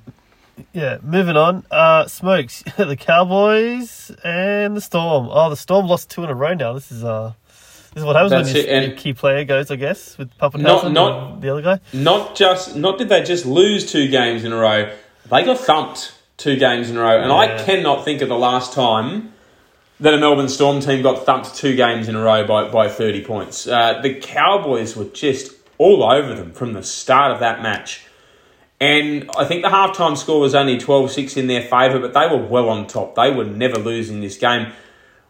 yeah. 0.73 0.97
Moving 1.03 1.37
on. 1.37 1.65
Uh, 1.71 2.07
smokes. 2.07 2.63
the 2.79 2.97
Cowboys 2.97 4.11
and 4.25 4.75
the 4.77 4.81
Storm. 4.81 5.29
Oh, 5.31 5.51
the 5.51 5.57
Storm 5.57 5.87
lost 5.89 6.09
two 6.11 6.25
in 6.25 6.31
a 6.31 6.35
row 6.35 6.55
now. 6.55 6.73
This 6.73 6.91
is 6.91 7.05
uh, 7.05 7.35
this 7.49 8.01
is 8.01 8.05
what 8.05 8.17
happens 8.17 8.31
That's 8.31 8.49
when 8.49 8.57
it, 8.57 8.67
your, 8.67 8.75
and- 8.77 8.87
your 8.93 8.97
key 8.97 9.13
player 9.13 9.45
goes. 9.45 9.71
I 9.71 9.77
guess 9.77 10.17
with 10.17 10.37
Papa 10.39 10.57
Not- 10.57 10.91
not- 10.91 11.33
and 11.35 11.43
the 11.43 11.51
other 11.51 11.61
guy. 11.63 11.81
Not 11.93 12.35
just, 12.35 12.75
not 12.77 12.97
did 12.97 13.11
they 13.11 13.23
just 13.23 13.45
lose 13.45 13.91
two 13.93 14.09
games 14.09 14.45
in 14.45 14.53
a 14.53 14.57
row, 14.57 14.91
they 15.31 15.45
got 15.45 15.59
thumped 15.59 16.15
two 16.39 16.57
games 16.57 16.89
in 16.89 16.97
a 16.97 17.01
row. 17.01 17.21
And 17.23 17.31
I 17.31 17.63
cannot 17.63 18.07
think 18.07 18.23
of 18.23 18.31
the 18.31 18.39
last 18.39 18.73
time 18.73 19.35
that 20.03 20.15
a 20.15 20.19
Melbourne 20.19 20.49
Storm 20.49 20.81
team 20.81 21.01
got 21.01 21.25
thumped 21.25 21.55
two 21.55 21.77
games 21.77 22.09
in 22.09 22.17
a 22.17 22.21
row 22.21 22.45
by, 22.45 22.69
by 22.69 22.89
30 22.89 23.25
points. 23.25 23.69
Uh, 23.69 24.01
the 24.03 24.17
Cowboys 24.17 24.97
were 24.97 25.05
just 25.05 25.53
all 25.79 26.03
over 26.03 26.35
them 26.35 26.53
from 26.53 26.73
the 26.73 26.83
start 26.83 27.31
of 27.31 27.39
that 27.39 27.63
match. 27.63 28.05
And 28.81 29.31
I 29.39 29.45
think 29.45 29.63
the 29.63 29.69
halftime 29.69 30.19
score 30.19 30.41
was 30.41 30.57
only 30.57 30.77
12 30.77 31.13
6 31.13 31.37
in 31.37 31.47
their 31.47 31.63
favour, 31.63 32.01
but 32.01 32.15
they 32.15 32.27
were 32.27 32.45
well 32.45 32.69
on 32.69 32.89
top. 32.89 33.15
They 33.15 33.31
were 33.31 33.45
never 33.45 33.79
losing 33.79 34.21
this 34.21 34.37
game. 34.37 34.73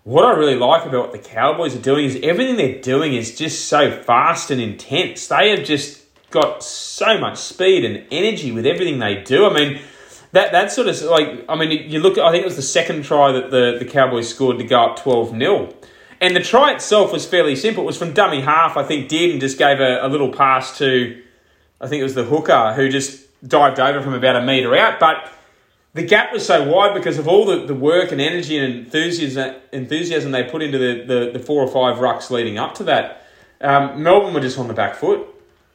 What 0.05 0.25
I 0.25 0.31
really 0.31 0.57
like 0.57 0.87
about 0.87 1.11
what 1.11 1.13
the 1.13 1.29
Cowboys 1.29 1.77
are 1.77 1.83
doing 1.83 2.07
is 2.07 2.19
everything 2.23 2.57
they're 2.57 2.81
doing 2.81 3.13
is 3.13 3.37
just 3.37 3.67
so 3.67 3.91
fast 3.91 4.51
and 4.51 4.59
intense. 4.59 5.29
They 5.29 5.51
have 5.51 5.65
just 5.65 6.03
got 6.31 6.65
so 6.65 7.19
much 7.19 7.37
speed 7.37 7.85
and 7.85 8.07
energy 8.11 8.53
with 8.53 8.65
everything 8.65 9.01
they 9.01 9.23
do. 9.23 9.45
I 9.45 9.53
mean, 9.53 9.83
that 10.33 10.53
that 10.53 10.73
sort 10.73 10.89
of 10.89 11.01
like 11.03 11.45
I 11.49 11.57
mean, 11.57 11.91
you 11.91 12.01
look. 12.01 12.19
I 12.19 12.31
think 12.31 12.43
it 12.43 12.47
was 12.47 12.57
the 12.57 12.63
second 12.63 13.05
try 13.05 13.33
that 13.33 13.51
the 13.51 13.77
the 13.79 13.85
Cowboys 13.85 14.29
scored 14.29 14.59
to 14.59 14.65
go 14.65 14.81
up 14.81 15.03
twelve 15.03 15.31
0 15.31 15.75
and 16.23 16.37
the 16.37 16.41
try 16.41 16.73
itself 16.73 17.13
was 17.13 17.27
fairly 17.27 17.57
simple. 17.57 17.83
It 17.83 17.87
was 17.87 17.99
from 17.99 18.13
dummy 18.13 18.43
half. 18.43 18.77
I 18.77 18.85
think 18.85 19.11
Dearden 19.11 19.41
just 19.41 19.59
gave 19.59 19.81
a, 19.81 20.07
a 20.07 20.09
little 20.09 20.31
pass 20.31 20.79
to, 20.79 21.21
I 21.81 21.89
think 21.89 21.99
it 21.99 22.05
was 22.05 22.15
the 22.15 22.23
hooker 22.23 22.73
who 22.75 22.89
just 22.89 23.27
dived 23.47 23.81
over 23.81 24.01
from 24.01 24.15
about 24.15 24.37
a 24.37 24.41
metre 24.41 24.77
out. 24.77 25.01
But 25.01 25.29
the 25.95 26.05
gap 26.05 26.33
was 26.33 26.47
so 26.47 26.63
wide 26.63 26.95
because 26.95 27.19
of 27.19 27.27
all 27.27 27.45
the, 27.45 27.67
the 27.67 27.75
work 27.75 28.13
and 28.13 28.21
energy 28.21 28.57
and 28.57 28.73
enthusiasm, 28.73 29.57
enthusiasm 29.73 30.31
they 30.31 30.45
put 30.45 30.63
into 30.63 30.79
the, 30.79 31.05
the, 31.05 31.31
the 31.33 31.39
four 31.41 31.61
or 31.61 31.67
five 31.67 32.01
rucks 32.01 32.31
leading 32.31 32.57
up 32.57 32.77
to 32.77 32.85
that. 32.85 33.27
Um, 33.61 34.01
Melbourne 34.01 34.33
were 34.33 34.41
just 34.41 34.61
on 34.61 34.69
the 34.69 34.75
back 34.75 34.95
foot. 34.95 35.27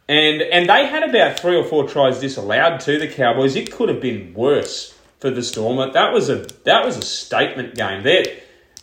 And 0.10 0.42
and 0.42 0.70
they 0.70 0.86
had 0.86 1.04
about 1.04 1.40
three 1.40 1.56
or 1.58 1.66
four 1.66 1.88
tries 1.88 2.20
disallowed 2.20 2.80
to 2.82 2.98
the 2.98 3.08
Cowboys. 3.08 3.56
It 3.56 3.72
could 3.72 3.90
have 3.90 4.00
been 4.02 4.34
worse 4.34 4.98
for 5.20 5.30
the 5.30 5.44
Storm. 5.44 5.92
That 5.94 6.14
was 6.14 6.30
a 6.30 6.48
that 6.64 6.86
was 6.86 6.98
a 6.98 7.02
statement 7.02 7.76
game. 7.76 8.04
They're, 8.04 8.24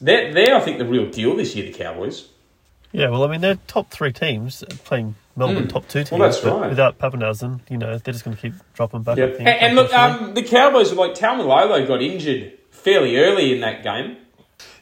they're, 0.00 0.34
they're 0.34 0.54
I 0.56 0.60
think, 0.60 0.78
the 0.78 0.84
real 0.84 1.08
deal 1.10 1.36
this 1.36 1.54
year, 1.56 1.64
the 1.70 1.72
Cowboys. 1.78 2.28
Yeah, 2.92 3.08
well, 3.10 3.24
I 3.24 3.28
mean, 3.28 3.40
they're 3.40 3.58
top 3.66 3.90
three 3.90 4.12
teams 4.12 4.62
playing 4.84 5.16
Melbourne 5.34 5.64
Mm. 5.66 5.68
top 5.70 5.88
two 5.88 6.00
teams. 6.04 6.10
Well, 6.12 6.20
that's 6.30 6.44
right. 6.44 6.68
Without 6.70 6.98
Papenhuyzen, 6.98 7.60
you 7.68 7.76
know, 7.78 7.98
they're 7.98 8.12
just 8.12 8.24
going 8.24 8.36
to 8.36 8.40
keep 8.40 8.52
dropping 8.74 9.02
back. 9.02 9.16
I 9.18 9.22
Yep. 9.22 9.36
think, 9.36 9.48
And, 9.48 9.60
and 9.62 9.74
look, 9.74 9.92
um, 9.92 10.34
the 10.34 10.42
Cowboys, 10.44 10.92
like 10.92 11.14
Taumalolo 11.14 11.86
got 11.88 12.02
injured 12.02 12.52
fairly 12.70 13.16
early 13.16 13.52
in 13.52 13.60
that 13.62 13.82
game. 13.82 14.18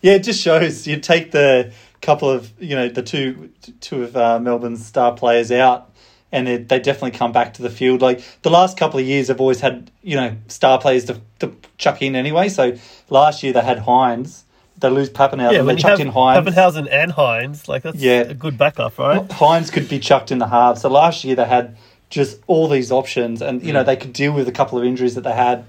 Yeah, 0.02 0.14
it 0.14 0.25
just 0.25 0.42
shows 0.42 0.87
you 0.87 0.99
take 0.99 1.30
the 1.30 1.72
couple 2.02 2.28
of 2.28 2.50
you 2.61 2.75
know 2.75 2.88
the 2.88 3.02
two 3.02 3.50
two 3.80 4.02
of 4.02 4.16
uh, 4.16 4.40
Melbourne's 4.40 4.84
star 4.84 5.14
players 5.14 5.52
out, 5.52 5.91
and 6.32 6.46
they, 6.46 6.56
they 6.56 6.78
definitely 6.80 7.10
come 7.12 7.30
back 7.30 7.54
to 7.54 7.62
the 7.62 7.70
field. 7.70 8.00
Like 8.00 8.22
the 8.42 8.50
last 8.50 8.76
couple 8.78 8.98
of 8.98 9.06
years, 9.06 9.28
have 9.28 9.40
always 9.40 9.60
had 9.60 9.90
you 10.02 10.16
know 10.16 10.36
star 10.48 10.80
players 10.80 11.04
to, 11.06 11.20
to 11.40 11.54
chuck 11.78 12.02
in 12.02 12.16
anyway. 12.16 12.48
So 12.48 12.76
last 13.10 13.42
year 13.42 13.52
they 13.52 13.60
had 13.60 13.78
Hynes. 13.80 14.42
They 14.78 14.88
lose 14.90 15.10
Papenhuyzen. 15.10 15.52
yeah, 15.52 15.62
they 15.62 15.76
chucked 15.76 15.98
have 15.98 16.00
in 16.00 16.12
Hynes. 16.12 16.44
Papenhuyzen 16.44 16.88
and 16.90 17.12
Hynes, 17.12 17.68
like 17.68 17.82
that's 17.84 17.98
Yeah. 17.98 18.22
a 18.22 18.34
good 18.34 18.58
backup, 18.58 18.98
right? 18.98 19.22
Hynes 19.28 19.70
could 19.70 19.88
be 19.88 20.00
chucked 20.00 20.32
in 20.32 20.38
the 20.38 20.48
half. 20.48 20.78
So 20.78 20.88
last 20.88 21.22
year 21.22 21.36
they 21.36 21.44
had 21.44 21.76
just 22.10 22.40
all 22.48 22.66
these 22.68 22.90
options, 22.90 23.42
and 23.42 23.62
you 23.62 23.72
know 23.72 23.84
they 23.84 23.96
could 23.96 24.12
deal 24.12 24.32
with 24.32 24.48
a 24.48 24.52
couple 24.52 24.78
of 24.78 24.84
injuries 24.84 25.14
that 25.14 25.22
they 25.22 25.32
had 25.32 25.66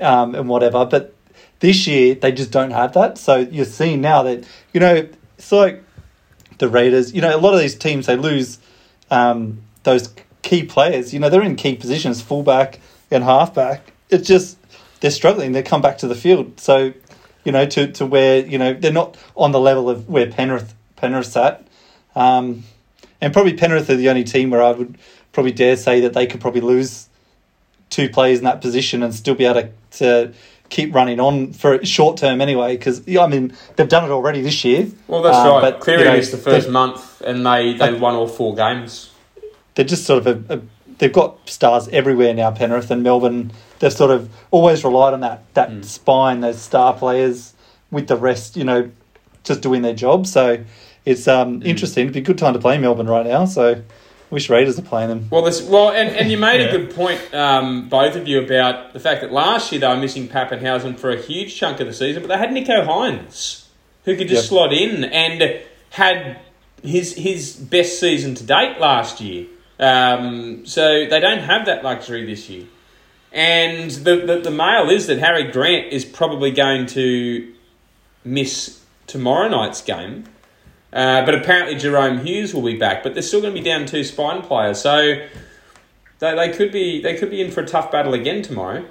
um, 0.00 0.34
and 0.34 0.48
whatever. 0.48 0.84
But 0.84 1.14
this 1.60 1.86
year 1.86 2.14
they 2.14 2.32
just 2.32 2.50
don't 2.50 2.72
have 2.72 2.92
that. 2.94 3.18
So 3.18 3.36
you're 3.36 3.64
seeing 3.66 4.00
now 4.00 4.22
that 4.24 4.44
you 4.72 4.80
know 4.80 5.06
it's 5.38 5.52
like 5.52 5.84
the 6.58 6.68
Raiders. 6.68 7.14
You 7.14 7.20
know 7.20 7.36
a 7.36 7.38
lot 7.38 7.54
of 7.54 7.60
these 7.60 7.76
teams 7.76 8.06
they 8.06 8.16
lose 8.16 8.58
um, 9.10 9.62
those 9.86 10.12
key 10.42 10.64
players. 10.64 11.14
You 11.14 11.20
know 11.20 11.30
they're 11.30 11.42
in 11.42 11.56
key 11.56 11.76
positions, 11.76 12.20
fullback 12.20 12.78
and 13.10 13.24
halfback. 13.24 13.92
It's 14.10 14.28
just 14.28 14.58
they're 15.00 15.10
struggling. 15.10 15.52
They 15.52 15.62
come 15.62 15.80
back 15.80 15.96
to 15.98 16.08
the 16.08 16.14
field. 16.14 16.60
So 16.60 16.92
you 17.44 17.52
know 17.52 17.64
to 17.64 17.90
to 17.92 18.04
where 18.04 18.44
you 18.44 18.58
know 18.58 18.74
they're 18.74 18.92
not 18.92 19.16
on 19.34 19.52
the 19.52 19.60
level 19.60 19.88
of 19.88 20.08
where 20.08 20.30
Penrith 20.30 20.74
Penrith's 20.96 21.36
at. 21.36 21.66
Um, 22.14 22.64
and 23.20 23.32
probably 23.32 23.54
Penrith 23.54 23.88
are 23.88 23.96
the 23.96 24.10
only 24.10 24.24
team 24.24 24.50
where 24.50 24.62
I 24.62 24.72
would 24.72 24.98
probably 25.32 25.52
dare 25.52 25.76
say 25.76 26.00
that 26.00 26.12
they 26.12 26.26
could 26.26 26.40
probably 26.40 26.60
lose 26.60 27.08
two 27.90 28.08
players 28.08 28.38
in 28.38 28.44
that 28.44 28.60
position 28.60 29.02
and 29.02 29.14
still 29.14 29.34
be 29.34 29.44
able 29.44 29.62
to, 29.62 29.70
to 29.98 30.32
keep 30.68 30.94
running 30.94 31.20
on 31.20 31.52
for 31.52 31.84
short 31.84 32.16
term 32.16 32.40
anyway. 32.40 32.76
Because 32.76 33.06
yeah, 33.06 33.22
I 33.22 33.26
mean 33.26 33.54
they've 33.76 33.88
done 33.88 34.04
it 34.04 34.10
already 34.10 34.40
this 34.42 34.64
year. 34.64 34.88
Well, 35.08 35.22
that's 35.22 35.36
Um, 35.36 35.48
right. 35.48 35.60
but, 35.72 35.80
Cleary 35.80 36.00
you 36.00 36.04
know, 36.06 36.16
missed 36.16 36.32
the 36.32 36.38
first 36.38 36.68
month, 36.68 37.20
and 37.20 37.46
they, 37.46 37.74
they 37.74 37.92
won 37.92 38.14
all 38.14 38.28
four 38.28 38.54
games. 38.54 39.10
They're 39.76 39.84
just 39.84 40.04
sort 40.04 40.26
of 40.26 40.50
a, 40.50 40.54
a 40.56 40.60
they've 40.98 41.12
got 41.12 41.48
stars 41.48 41.86
everywhere 41.88 42.34
now. 42.34 42.50
Penrith 42.50 42.90
and 42.90 43.02
Melbourne. 43.04 43.52
They've 43.78 43.92
sort 43.92 44.10
of 44.10 44.28
always 44.50 44.82
relied 44.82 45.14
on 45.14 45.20
that 45.20 45.42
that 45.54 45.70
Mm. 45.70 45.84
spine, 45.84 46.40
those 46.40 46.60
star 46.60 46.92
players, 46.94 47.52
with 47.92 48.08
the 48.08 48.16
rest, 48.16 48.56
you 48.56 48.64
know, 48.64 48.90
just 49.44 49.60
doing 49.60 49.82
their 49.82 49.94
job. 49.94 50.26
So 50.26 50.58
it's 51.04 51.28
um, 51.28 51.60
Mm. 51.60 51.66
interesting. 51.66 52.02
It'd 52.06 52.14
be 52.14 52.20
a 52.20 52.22
good 52.22 52.38
time 52.38 52.54
to 52.54 52.58
play 52.58 52.78
Melbourne 52.78 53.06
right 53.06 53.24
now. 53.26 53.44
So 53.44 53.76
wish 54.30 54.50
Raiders 54.50 54.76
are 54.78 54.82
playing 54.82 55.08
them. 55.08 55.28
Well, 55.30 55.42
this, 55.42 55.62
well, 55.62 55.90
and, 55.90 56.08
and 56.16 56.30
you 56.32 56.36
made 56.38 56.60
Yeah. 56.60 56.68
a 56.68 56.70
good 56.78 56.94
point, 56.96 57.20
um, 57.32 57.88
both 57.88 58.16
of 58.16 58.26
you, 58.26 58.40
about 58.40 58.92
the 58.92 58.98
fact 58.98 59.20
that 59.20 59.32
last 59.32 59.70
year 59.70 59.80
they 59.82 59.86
were 59.86 59.96
missing 59.96 60.26
Papenhuyzen 60.26 60.98
for 60.98 61.10
a 61.10 61.16
huge 61.20 61.54
chunk 61.56 61.78
of 61.78 61.86
the 61.86 61.92
season, 61.92 62.22
but 62.22 62.28
they 62.28 62.38
had 62.38 62.50
Nicho 62.50 62.84
Hynes, 62.84 63.66
who 64.04 64.16
could 64.16 64.26
just 64.28 64.44
Yep. 64.44 64.48
slot 64.48 64.72
in 64.72 65.04
and 65.04 65.60
had 65.90 66.38
his 66.82 67.14
his 67.14 67.54
best 67.54 68.00
season 68.00 68.34
to 68.34 68.42
date 68.44 68.80
last 68.80 69.20
year. 69.20 69.44
Um, 69.78 70.64
so 70.66 71.06
they 71.06 71.20
don't 71.20 71.40
have 71.40 71.66
that 71.66 71.84
luxury 71.84 72.24
this 72.24 72.48
year. 72.48 72.66
And 73.32 73.90
the, 73.90 74.16
the, 74.16 74.40
the 74.44 74.50
mail 74.50 74.88
is 74.88 75.08
that 75.08 75.18
Harry 75.18 75.50
Grant 75.50 75.92
is 75.92 76.04
probably 76.04 76.50
going 76.50 76.86
to 76.86 77.52
miss 78.24 78.82
tomorrow 79.06 79.48
night's 79.48 79.82
game. 79.82 80.24
Uh, 80.92 81.24
but 81.26 81.34
apparently 81.34 81.74
Jahrome 81.74 82.24
Hughes 82.24 82.54
will 82.54 82.62
be 82.62 82.76
back, 82.76 83.02
but 83.02 83.12
they're 83.12 83.22
still 83.22 83.42
going 83.42 83.54
to 83.54 83.60
be 83.60 83.64
down 83.64 83.84
two 83.84 84.02
spine 84.02 84.40
players, 84.40 84.80
so 84.80 85.16
they, 86.20 86.34
they 86.34 86.52
could 86.56 86.72
be 86.72 87.02
they 87.02 87.16
could 87.18 87.28
be 87.28 87.42
in 87.42 87.50
for 87.50 87.60
a 87.60 87.66
tough 87.66 87.92
battle 87.92 88.14
again 88.14 88.40
tomorrow. 88.40 88.82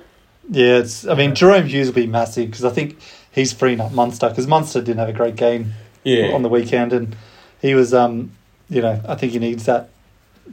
Yeah, 0.50 0.78
it's. 0.78 1.08
I 1.08 1.16
mean, 1.16 1.32
Jahrome 1.32 1.66
Hughes 1.66 1.88
will 1.88 1.96
be 1.96 2.06
massive 2.06 2.52
because 2.52 2.64
I 2.64 2.70
think 2.70 3.00
he's 3.32 3.54
freeing 3.54 3.80
up 3.80 3.92
Munster 3.92 4.30
because 4.30 4.46
Munster 4.46 4.82
didn't 4.82 5.00
have 5.00 5.10
a 5.10 5.14
great 5.14 5.36
game 5.36 5.74
Yeah, 6.04 6.34
on 6.34 6.44
the 6.44 6.50
weekend, 6.50 6.94
and 6.94 7.16
he 7.60 7.74
was. 7.74 7.94
Um, 7.94 8.34
you 8.70 8.82
know, 8.82 9.02
I 9.08 9.16
think 9.16 9.32
he 9.32 9.40
needs 9.40 9.66
that. 9.66 9.90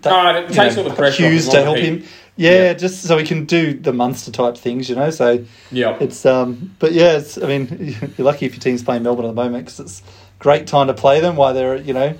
That 0.00 0.12
Oh, 0.12 0.38
it 0.38 0.48
you 0.48 0.54
takes 0.54 0.76
know, 0.76 0.82
all 0.84 0.88
the 0.88 0.94
pressure 0.94 1.26
off 1.26 1.50
to 1.50 1.62
help 1.62 1.76
the 1.76 1.82
him. 1.82 2.04
Yeah, 2.36 2.50
Yeah. 2.50 2.72
just 2.74 3.02
so 3.02 3.18
he 3.18 3.26
can 3.26 3.44
do 3.44 3.74
the 3.74 3.92
monster 3.92 4.30
type 4.30 4.56
things, 4.56 4.88
you 4.88 4.96
know. 4.96 5.10
So 5.10 5.44
yeah. 5.70 5.96
it's. 6.00 6.24
Um, 6.24 6.74
but 6.78 6.92
yeah, 6.92 7.18
it's. 7.18 7.36
I 7.38 7.46
mean, 7.46 7.96
you're 8.16 8.24
lucky 8.24 8.46
if 8.46 8.54
your 8.54 8.60
team's 8.60 8.82
playing 8.82 9.02
Melbourne 9.02 9.26
at 9.26 9.28
the 9.28 9.34
moment 9.34 9.64
because 9.66 9.80
it's 9.80 10.02
great 10.38 10.66
time 10.66 10.86
to 10.88 10.94
play 10.94 11.20
them 11.20 11.36
while 11.36 11.52
they're 11.54 11.76
you 11.76 11.92
know 11.92 12.14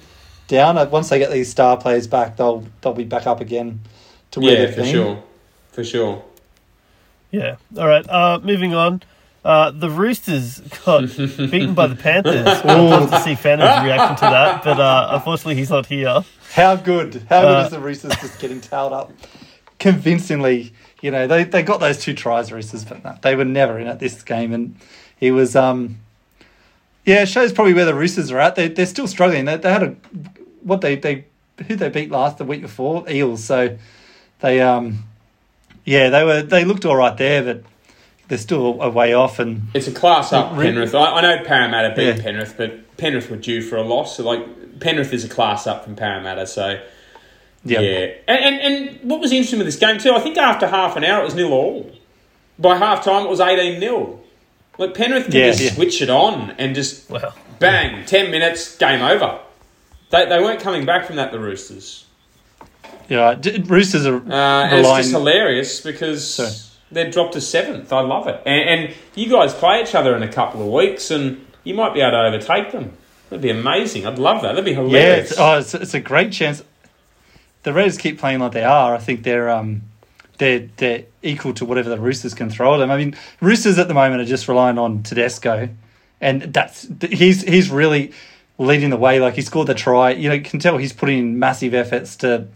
down. 0.49 0.77
Uh, 0.79 0.87
Once 0.87 1.09
they 1.09 1.19
get 1.19 1.31
these 1.31 1.51
star 1.51 1.77
players 1.79 2.07
back, 2.07 2.37
they'll 2.37 2.65
they'll 2.83 2.93
be 2.93 3.05
back 3.05 3.27
up 3.27 3.41
again 3.41 3.81
to 4.33 4.41
where 4.41 4.53
Yeah, 4.53 4.67
they've 4.67 4.75
for 4.75 4.81
been. 4.83 4.93
sure, 4.93 5.23
for 5.73 5.85
sure. 5.85 6.23
Yeah. 7.31 7.57
All 7.79 7.89
right. 7.89 8.07
Uh, 8.09 8.39
moving 8.43 8.75
on. 8.75 9.03
Uh, 9.45 9.71
the 9.73 9.91
Roosters 9.91 10.61
got 10.85 11.01
beaten 11.17 11.75
by 11.75 11.87
the 11.89 11.97
Panthers. 11.97 12.47
I'd 12.65 12.65
love 12.65 13.11
to 13.11 13.21
see 13.23 13.33
Fannin's 13.35 13.83
reaction 13.85 14.17
to 14.17 14.21
that, 14.21 14.63
but 14.63 14.79
uh, 14.79 15.09
unfortunately 15.15 15.57
he's 15.57 15.71
not 15.71 15.87
here. 15.87 16.23
How 16.53 16.77
good? 16.77 17.23
How 17.29 17.43
good 17.43 17.57
Uh, 17.57 17.65
is 17.65 17.71
the 17.71 17.81
Roosters 17.81 18.13
just 18.21 18.39
getting 18.41 18.61
tailed 18.61 18.93
up 18.93 19.11
convincingly? 19.79 20.73
You 21.01 21.11
know, 21.11 21.27
they, 21.27 21.45
they 21.45 21.63
got 21.63 21.81
those 21.81 21.99
two 21.99 22.15
tries, 22.15 22.53
Roosters, 22.53 22.85
but 22.85 23.03
no, 23.05 23.17
they 23.23 23.35
were 23.35 23.45
never 23.45 23.79
in 23.79 23.87
at 23.87 23.99
this 23.99 24.23
game. 24.23 24.53
And 24.53 24.77
he 25.19 25.31
was, 25.31 25.57
um, 25.57 25.99
yeah, 27.05 27.23
it 27.23 27.27
shows 27.27 27.53
probably 27.53 27.75
where 27.75 27.85
the 27.87 27.95
Roosters 27.95 28.31
are 28.31 28.39
at. 28.39 28.55
They, 28.55 28.69
they're 28.69 28.87
still 28.87 29.09
struggling. 29.09 29.47
They, 29.47 29.57
they 29.57 29.73
had 29.73 29.83
a, 29.83 29.97
what 30.63 30.81
they, 30.81 30.97
they, 30.97 31.25
who 31.67 31.75
they 31.77 31.89
beat 31.89 32.11
last 32.11 32.39
the 32.39 32.45
week 32.45 32.61
before? 32.63 33.09
Eels. 33.11 33.43
So 33.43 33.77
they, 34.41 34.61
um, 34.61 35.05
yeah, 35.85 36.11
they 36.11 36.23
were, 36.25 36.43
they 36.43 36.65
looked 36.65 36.85
all 36.85 36.97
right 36.97 37.17
there, 37.17 37.43
but 37.43 37.65
they're 38.29 38.39
still 38.39 38.81
a 38.81 38.91
way 38.91 39.13
off. 39.15 39.39
And 39.41 39.63
It's 39.75 39.89
a 39.89 39.93
class 39.93 40.33
up 40.33 40.55
Penrith. 40.55 40.95
I, 40.95 41.05
I 41.15 41.21
know 41.23 41.45
Parramatta 41.45 41.95
beat 41.97 42.17
Yeah. 42.17 42.23
Penrith, 42.23 42.55
but 42.57 42.97
Penrith 42.97 43.29
were 43.31 43.37
due 43.37 43.63
for 43.63 43.77
a 43.77 43.83
loss. 43.83 44.17
So 44.19 44.23
like 44.25 44.47
Penrith 44.83 45.13
is 45.13 45.25
a 45.25 45.29
class 45.29 45.67
up 45.67 45.85
from 45.85 45.97
Parramatta. 45.97 46.47
So 46.47 46.81
yeah, 47.65 47.81
yeah, 47.81 48.07
and, 48.29 48.39
and 48.45 48.61
and 49.01 49.11
what 49.11 49.21
was 49.21 49.31
interesting 49.33 49.59
with 49.59 49.67
this 49.69 49.77
game 49.77 49.99
too? 49.99 50.13
I 50.13 50.21
think 50.21 50.37
after 50.37 50.67
half 50.67 50.97
an 50.97 51.05
hour 51.05 51.23
it 51.23 51.25
was 51.25 51.35
nil 51.35 51.53
all. 51.53 51.91
By 52.59 52.77
half 52.77 53.05
time 53.05 53.25
it 53.27 53.31
was 53.31 53.41
eighteen 53.41 53.81
0 53.81 54.21
Like 54.79 54.95
Penrith 54.95 55.27
could 55.27 55.35
Yeah, 55.35 55.51
just 55.53 55.63
yeah. 55.63 55.71
switch 55.73 56.03
it 56.03 56.11
on 56.11 56.51
and 56.59 56.75
just 56.75 57.09
Wow. 57.11 57.33
bang, 57.59 58.05
ten 58.07 58.31
minutes, 58.31 58.77
game 58.77 59.01
over. 59.03 59.39
They, 60.11 60.27
they 60.27 60.39
weren't 60.41 60.61
coming 60.61 60.85
back 60.85 61.07
from 61.07 61.17
that. 61.17 61.33
The 61.33 61.39
Roosters. 61.41 62.05
yeah. 63.09 63.35
D- 63.35 63.63
Roosters 63.67 64.07
are 64.07 64.17
Uh, 64.17 64.69
it's 64.77 64.89
just 64.89 65.11
hilarious 65.13 65.81
because 65.81 66.35
Sorry. 66.35 66.51
they're 66.91 67.11
dropped 67.11 67.33
to 67.35 67.41
seventh. 67.41 67.93
I 67.93 68.01
love 68.01 68.27
it. 68.29 68.41
And, 68.45 68.69
and 68.85 68.95
you 69.15 69.31
guys 69.31 69.55
play 69.55 69.83
each 69.83 69.95
other 69.95 70.15
in 70.17 70.23
a 70.23 70.29
couple 70.33 70.61
of 70.61 70.69
weeks, 70.69 71.11
and 71.11 71.45
you 71.65 71.75
might 71.75 71.95
be 71.95 72.01
able 72.01 72.11
to 72.13 72.19
overtake 72.27 72.73
them. 72.73 72.93
That'd 73.33 73.41
be 73.41 73.49
amazing. 73.49 74.05
I'd 74.07 74.19
love 74.19 74.43
that. 74.43 74.49
That'd 74.49 74.67
be 74.67 74.73
Yeah, 74.73 74.77
hilarious. 74.77 75.31
it's, 75.31 75.41
oh, 75.41 75.57
it's, 75.59 75.73
it's 75.75 75.95
a 75.95 76.01
great 76.01 76.33
chance. 76.33 76.63
The 77.63 77.73
Raiders 77.73 77.97
keep 77.97 78.19
playing 78.19 78.41
like 78.41 78.53
they 78.53 78.63
are. 78.63 78.95
I 78.95 78.99
think 78.99 79.23
they're 79.23 79.49
um, 79.49 79.81
they're 80.37 80.69
they're 80.77 81.05
equal 81.23 81.55
to 81.55 81.65
whatever 81.65 81.89
the 81.89 81.99
Roosters 81.99 82.35
can 82.35 82.51
throw 82.51 82.75
at 82.75 82.77
them. 82.77 82.91
I 82.91 82.99
mean, 82.99 83.17
Roosters 83.41 83.79
at 83.79 83.89
the 83.89 83.95
moment 83.95 84.21
are 84.21 84.27
just 84.27 84.49
relying 84.49 84.77
on 84.77 85.03
Tedesco, 85.03 85.71
and 86.21 86.43
that's 86.43 86.87
he's 87.01 87.41
he's 87.41 87.71
really 87.71 88.13
leading 88.59 88.91
the 88.91 88.99
way. 88.99 89.19
Like 89.19 89.33
he 89.33 89.41
scored 89.41 89.69
the 89.69 89.75
try. 89.75 90.11
You 90.11 90.29
know, 90.29 90.35
you 90.35 90.43
can 90.43 90.59
tell 90.61 90.77
he's 90.77 90.93
putting 90.93 91.19
in 91.19 91.39
massive 91.39 91.73
efforts 91.73 92.17
to 92.17 92.49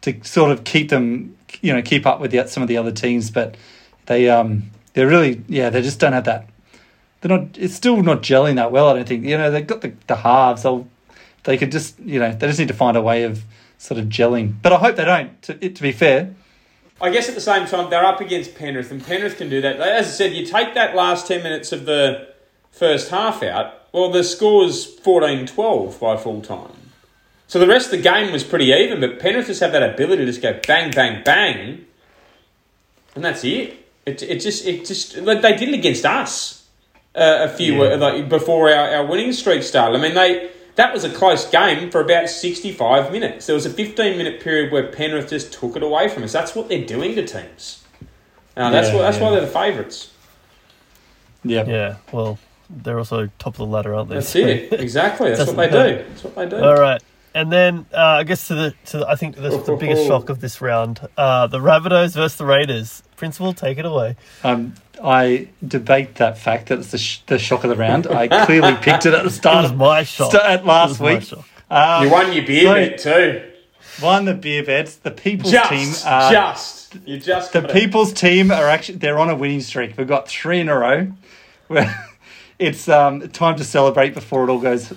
to 0.00 0.24
sort 0.24 0.50
of 0.50 0.64
keep 0.64 0.88
them, 0.88 1.36
you 1.60 1.74
know, 1.74 1.82
keep 1.82 2.06
up 2.06 2.20
with 2.20 2.30
the, 2.30 2.46
some 2.46 2.62
of 2.62 2.70
the 2.70 2.78
other 2.78 2.90
teams. 2.92 3.30
But 3.30 3.56
they 4.06 4.30
um 4.30 4.70
they're 4.94 5.08
really 5.08 5.42
yeah 5.46 5.68
they 5.68 5.82
just 5.82 5.98
don't 6.00 6.14
have 6.14 6.24
that. 6.24 6.48
They're 7.22 7.38
not. 7.38 7.56
It's 7.56 7.74
still 7.74 8.02
not 8.02 8.22
gelling 8.22 8.56
that 8.56 8.72
well. 8.72 8.88
I 8.88 8.94
don't 8.94 9.08
think. 9.08 9.24
You 9.24 9.38
know, 9.38 9.50
they've 9.50 9.66
got 9.66 9.80
the 9.80 9.94
the 10.08 10.16
halves. 10.16 10.64
They'll 10.64 10.86
they 11.44 11.56
could 11.56 11.72
just 11.72 11.98
you 12.00 12.18
know 12.18 12.32
they 12.32 12.46
just 12.48 12.58
need 12.58 12.68
to 12.68 12.74
find 12.74 12.96
a 12.96 13.02
way 13.02 13.22
of 13.22 13.44
sort 13.78 13.98
of 13.98 14.06
gelling. 14.06 14.54
But 14.60 14.72
I 14.72 14.76
hope 14.76 14.96
they 14.96 15.04
don't. 15.04 15.40
To, 15.42 15.54
to 15.54 15.82
be 15.82 15.92
fair, 15.92 16.34
I 17.00 17.10
guess 17.10 17.28
at 17.28 17.36
the 17.36 17.40
same 17.40 17.66
time 17.66 17.90
they're 17.90 18.04
up 18.04 18.20
against 18.20 18.56
Penrith, 18.56 18.90
and 18.90 19.04
Penrith 19.04 19.38
can 19.38 19.48
do 19.48 19.60
that. 19.60 19.76
As 19.80 20.06
I 20.06 20.10
said, 20.10 20.32
you 20.32 20.44
take 20.44 20.74
that 20.74 20.96
last 20.96 21.28
ten 21.28 21.44
minutes 21.44 21.70
of 21.70 21.86
the 21.86 22.28
first 22.72 23.10
half 23.10 23.42
out. 23.44 23.74
Well, 23.92 24.10
the 24.10 24.24
score's 24.24 24.96
14-12 25.00 26.00
by 26.00 26.16
full 26.16 26.40
time. 26.40 26.72
So 27.46 27.58
the 27.58 27.66
rest 27.66 27.92
of 27.92 27.98
the 27.98 28.02
game 28.02 28.32
was 28.32 28.42
pretty 28.42 28.72
even, 28.72 29.00
but 29.00 29.18
Penrith 29.18 29.48
just 29.48 29.60
have 29.60 29.72
that 29.72 29.82
ability 29.82 30.24
to 30.24 30.26
just 30.26 30.40
go 30.40 30.58
bang, 30.66 30.90
bang, 30.90 31.22
bang, 31.22 31.84
and 33.14 33.22
that's 33.22 33.44
it. 33.44 33.78
It, 34.06 34.22
it 34.22 34.40
just 34.40 34.66
it 34.66 34.86
just 34.86 35.18
like 35.18 35.42
they 35.42 35.54
did 35.54 35.68
it 35.68 35.74
against 35.74 36.04
us 36.06 36.61
uh, 37.14 37.38
a 37.40 37.48
few 37.48 37.82
Yeah. 37.84 37.94
like 37.96 38.28
before 38.28 38.70
our, 38.70 38.88
our 38.96 39.06
winning 39.06 39.32
streak 39.32 39.62
started. 39.62 39.98
I 39.98 40.00
mean 40.00 40.14
they 40.14 40.50
that 40.76 40.94
was 40.94 41.04
a 41.04 41.10
close 41.12 41.48
game 41.50 41.90
for 41.90 42.00
about 42.00 42.28
sixty 42.28 42.72
five 42.72 43.12
minutes. 43.12 43.46
There 43.46 43.54
was 43.54 43.66
a 43.66 43.70
fifteen 43.70 44.16
minute 44.16 44.40
period 44.40 44.72
where 44.72 44.86
Penrith 44.90 45.28
just 45.30 45.52
took 45.52 45.76
it 45.76 45.82
away 45.82 46.08
from 46.08 46.22
us. 46.22 46.32
That's 46.32 46.54
what 46.54 46.68
they're 46.68 46.84
doing 46.86 47.14
to 47.16 47.26
teams. 47.26 47.84
Uh, 48.56 48.70
that's 48.70 48.88
Yeah, 48.88 48.94
what 48.96 49.02
that's 49.02 49.18
yeah. 49.18 49.22
why 49.24 49.30
they're 49.32 49.40
the 49.42 49.46
favourites. 49.46 50.10
yeah. 51.44 51.64
Yeah, 51.66 51.96
well, 52.12 52.38
they're 52.70 52.98
also 52.98 53.28
top 53.38 53.54
of 53.54 53.58
the 53.58 53.66
ladder, 53.66 53.94
aren't 53.94 54.08
they? 54.08 54.14
That's 54.16 54.28
So- 54.32 54.38
it. 54.38 54.72
Exactly. 54.74 55.30
That's 55.34 55.46
what 55.48 55.56
they 55.56 55.68
Doesn't 55.68 55.98
do. 55.98 56.04
That's 56.08 56.24
what 56.24 56.34
they 56.36 56.48
do. 56.48 56.64
All 56.64 56.76
right. 56.80 57.02
And 57.34 57.50
then 57.50 57.86
uh, 57.94 57.96
I 58.20 58.24
guess 58.24 58.48
to 58.48 58.54
the 58.54 58.74
to 58.86 58.98
the, 58.98 59.08
I 59.08 59.14
think 59.16 59.36
the, 59.36 59.48
the 59.50 59.76
biggest 59.78 60.06
shock 60.06 60.28
of 60.28 60.40
this 60.40 60.60
round, 60.60 61.00
uh, 61.16 61.46
the 61.46 61.58
Rabbitohs 61.58 62.14
versus 62.14 62.36
the 62.36 62.44
Raiders. 62.44 63.02
Principal, 63.22 63.52
take 63.52 63.78
it 63.78 63.84
away. 63.84 64.16
Um, 64.42 64.74
I 65.00 65.46
debate 65.64 66.16
that 66.16 66.38
fact 66.38 66.70
that 66.70 66.80
it's 66.80 66.90
the, 66.90 66.98
sh- 66.98 67.20
the 67.28 67.38
shock 67.38 67.62
of 67.62 67.70
the 67.70 67.76
round. 67.76 68.08
I 68.08 68.26
clearly 68.46 68.74
picked 68.82 69.06
it 69.06 69.14
at 69.14 69.22
the 69.22 69.28
That 69.28 69.30
start 69.30 69.62
was 69.62 69.70
of 69.70 69.76
my 69.76 70.02
shock. 70.02 70.32
st- 70.32 70.42
at 70.42 70.66
last 70.66 70.98
week. 70.98 71.32
Um, 71.70 72.02
You 72.04 72.10
won 72.10 72.32
your 72.32 72.44
beer 72.44 72.64
so- 72.66 72.74
bet 72.74 72.98
too. 72.98 73.42
won 74.04 74.24
the 74.24 74.34
beer 74.34 74.64
beds. 74.64 74.96
The 74.96 75.12
people's 75.12 75.52
Just, 75.52 75.70
team. 75.70 75.88
Are, 76.12 76.32
just. 76.32 76.96
You 77.06 77.18
just. 77.20 77.52
the 77.52 77.60
got 77.60 77.70
it. 77.70 77.74
people's 77.74 78.12
team 78.12 78.50
are 78.50 78.66
actually 78.68 78.98
they're 78.98 79.20
on 79.20 79.30
a 79.30 79.36
winning 79.36 79.60
streak. 79.60 79.96
We've 79.96 80.08
got 80.08 80.26
three 80.26 80.58
in 80.58 80.68
a 80.68 80.76
row. 80.76 81.12
Where 81.68 82.08
it's 82.58 82.88
um, 82.88 83.28
time 83.28 83.54
to 83.58 83.62
celebrate 83.64 84.14
before 84.14 84.42
it 84.42 84.50
all 84.50 84.58
goes 84.60 84.92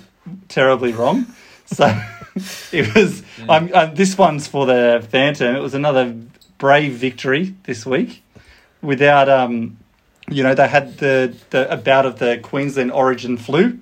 terribly 0.48 0.92
wrong. 0.92 1.26
So 1.66 1.86
it 2.72 2.92
was. 2.92 3.22
I'm, 3.48 3.70
uh, 3.72 3.86
this 3.86 4.18
one's 4.18 4.48
for 4.48 4.66
the 4.66 5.06
Phantom. 5.10 5.54
It 5.54 5.60
was 5.60 5.74
another 5.74 6.12
brave 6.58 6.92
victory 6.92 7.54
this 7.64 7.84
week. 7.86 8.22
Without 8.82 9.28
um, 9.28 9.78
you 10.28 10.42
know, 10.42 10.54
they 10.54 10.68
had 10.68 10.98
the 10.98 11.36
the 11.50 11.72
a 11.72 11.76
bout 11.76 12.06
of 12.06 12.18
the 12.18 12.38
Queensland 12.38 12.92
Origin 12.92 13.36
flu 13.36 13.78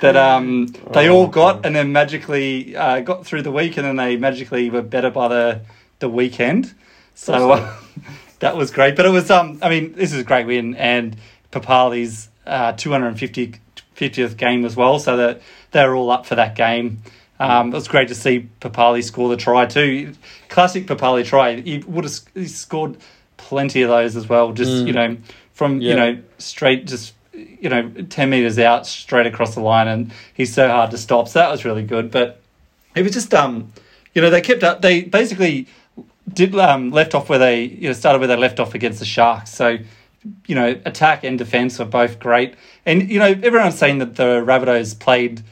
that 0.00 0.16
um 0.16 0.66
they 0.92 1.08
all 1.08 1.26
got, 1.26 1.66
and 1.66 1.76
then 1.76 1.92
magically 1.92 2.76
uh, 2.76 3.00
got 3.00 3.26
through 3.26 3.42
the 3.42 3.52
week, 3.52 3.76
and 3.76 3.86
then 3.86 3.96
they 3.96 4.16
magically 4.16 4.70
were 4.70 4.82
better 4.82 5.10
by 5.10 5.28
the 5.28 5.60
the 5.98 6.08
weekend. 6.08 6.74
So 7.14 7.52
uh, 7.52 7.74
that 8.40 8.56
was 8.56 8.70
great. 8.70 8.96
But 8.96 9.06
it 9.06 9.10
was 9.10 9.30
um 9.30 9.58
I 9.62 9.68
mean 9.68 9.92
this 9.92 10.12
is 10.12 10.20
a 10.20 10.24
great 10.24 10.46
win 10.46 10.74
and 10.76 11.16
Papali's 11.52 12.28
uh 12.46 12.72
250 12.72 13.54
50th 13.96 14.36
game 14.36 14.64
as 14.64 14.76
well. 14.76 14.98
So 14.98 15.16
that 15.16 15.42
they're 15.72 15.94
all 15.94 16.10
up 16.10 16.26
for 16.26 16.34
that 16.36 16.54
game. 16.54 17.02
Um, 17.40 17.68
it 17.68 17.74
was 17.74 17.88
great 17.88 18.08
to 18.08 18.14
see 18.14 18.48
Papali 18.60 19.02
score 19.02 19.28
the 19.28 19.36
try 19.36 19.66
too. 19.66 20.12
Classic 20.48 20.86
Papali 20.86 21.24
try. 21.24 21.60
He 21.60 21.78
would 21.78 22.04
have 22.04 22.14
he 22.34 22.46
scored 22.46 22.98
plenty 23.38 23.82
of 23.82 23.88
those 23.88 24.14
as 24.14 24.28
well. 24.28 24.52
Just 24.52 24.86
you 24.86 24.92
know 24.92 25.16
from 25.54 25.80
Yeah. 25.80 25.90
you 25.90 25.96
know 25.96 26.22
straight 26.38 26.86
just 26.86 27.14
you 27.32 27.68
know 27.70 27.90
ten 28.10 28.28
meters 28.30 28.58
out 28.58 28.86
straight 28.86 29.26
across 29.26 29.54
the 29.54 29.60
line, 29.62 29.88
and 29.88 30.12
he's 30.34 30.52
so 30.52 30.68
hard 30.68 30.90
to 30.90 30.98
stop. 30.98 31.28
So 31.28 31.38
that 31.38 31.50
was 31.50 31.64
really 31.64 31.82
good. 31.82 32.10
But 32.10 32.40
it 32.94 33.02
was 33.02 33.12
just 33.12 33.32
um 33.32 33.72
you 34.14 34.20
know 34.20 34.28
they 34.28 34.42
kept 34.42 34.62
up. 34.62 34.82
They 34.82 35.02
basically 35.02 35.66
did 36.32 36.54
um, 36.54 36.90
left 36.90 37.14
off 37.14 37.28
where 37.28 37.38
they 37.38 37.62
you 37.64 37.88
know 37.88 37.92
started 37.94 38.18
where 38.18 38.28
they 38.28 38.36
left 38.36 38.60
off 38.60 38.74
against 38.74 38.98
the 38.98 39.04
Sharks. 39.06 39.50
So 39.50 39.78
you 40.46 40.54
know 40.54 40.78
attack 40.84 41.24
and 41.24 41.38
defense 41.38 41.78
were 41.78 41.86
both 41.86 42.18
great. 42.18 42.54
And 42.84 43.08
you 43.10 43.18
know 43.18 43.28
everyone's 43.28 43.78
saying 43.78 43.98
that 43.98 44.16
the 44.16 44.42
Rabbitohs 44.44 44.98
played 44.98 45.42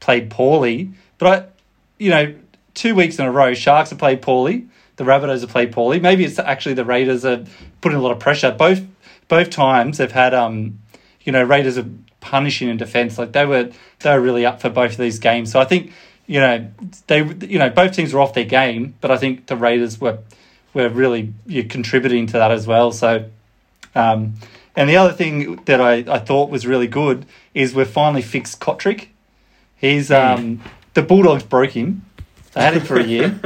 played 0.00 0.30
poorly, 0.30 0.90
but 1.18 1.26
I 1.26 1.46
you 1.98 2.10
know 2.10 2.34
two 2.74 2.94
weeks 2.94 3.18
in 3.18 3.26
a 3.26 3.32
row 3.32 3.54
Sharks 3.54 3.90
have 3.90 3.98
played 3.98 4.22
poorly. 4.22 4.68
The 4.96 5.04
Rabbitohs 5.04 5.40
have 5.42 5.50
played 5.50 5.72
poorly. 5.72 6.00
Maybe 6.00 6.24
it's 6.24 6.38
actually 6.38 6.74
the 6.74 6.84
Raiders 6.84 7.24
are 7.24 7.44
putting 7.80 7.98
a 7.98 8.02
lot 8.02 8.12
of 8.12 8.18
pressure. 8.18 8.50
Both 8.50 8.82
both 9.28 9.50
times 9.50 9.98
they've 9.98 10.10
had 10.10 10.34
um 10.34 10.78
you 11.22 11.32
know 11.32 11.42
Raiders 11.42 11.78
are 11.78 11.86
punishing 12.20 12.68
in 12.68 12.76
defense. 12.76 13.18
Like 13.18 13.32
they 13.32 13.46
were 13.46 13.70
they 14.00 14.10
were 14.10 14.20
really 14.20 14.46
up 14.46 14.60
for 14.60 14.70
both 14.70 14.92
of 14.92 14.98
these 14.98 15.18
games. 15.18 15.52
So 15.52 15.60
I 15.60 15.64
think 15.64 15.92
you 16.26 16.40
know 16.40 16.70
they 17.06 17.22
you 17.46 17.58
know 17.58 17.70
both 17.70 17.92
teams 17.92 18.12
were 18.12 18.20
off 18.20 18.34
their 18.34 18.44
game, 18.44 18.94
but 19.00 19.10
I 19.10 19.16
think 19.16 19.46
the 19.46 19.56
Raiders 19.56 20.00
were 20.00 20.18
were 20.74 20.88
really 20.88 21.32
you 21.46 21.62
know, 21.62 21.68
contributing 21.68 22.26
to 22.28 22.32
that 22.34 22.50
as 22.50 22.66
well. 22.66 22.92
So 22.92 23.28
um, 23.94 24.34
and 24.76 24.88
the 24.88 24.96
other 24.96 25.12
thing 25.12 25.56
that 25.64 25.80
I, 25.80 26.04
I 26.08 26.18
thought 26.20 26.50
was 26.50 26.66
really 26.66 26.86
good 26.86 27.26
is 27.52 27.74
we've 27.74 27.88
finally 27.88 28.22
fixed 28.22 28.60
Cotric. 28.60 29.08
He's 29.76 30.10
um, 30.10 30.62
the 30.98 31.04
Bulldogs 31.04 31.44
broke 31.44 31.70
him. 31.70 32.04
They 32.54 32.60
had 32.60 32.74
him 32.74 32.82
for 32.82 32.98
a 32.98 33.04
year. 33.04 33.38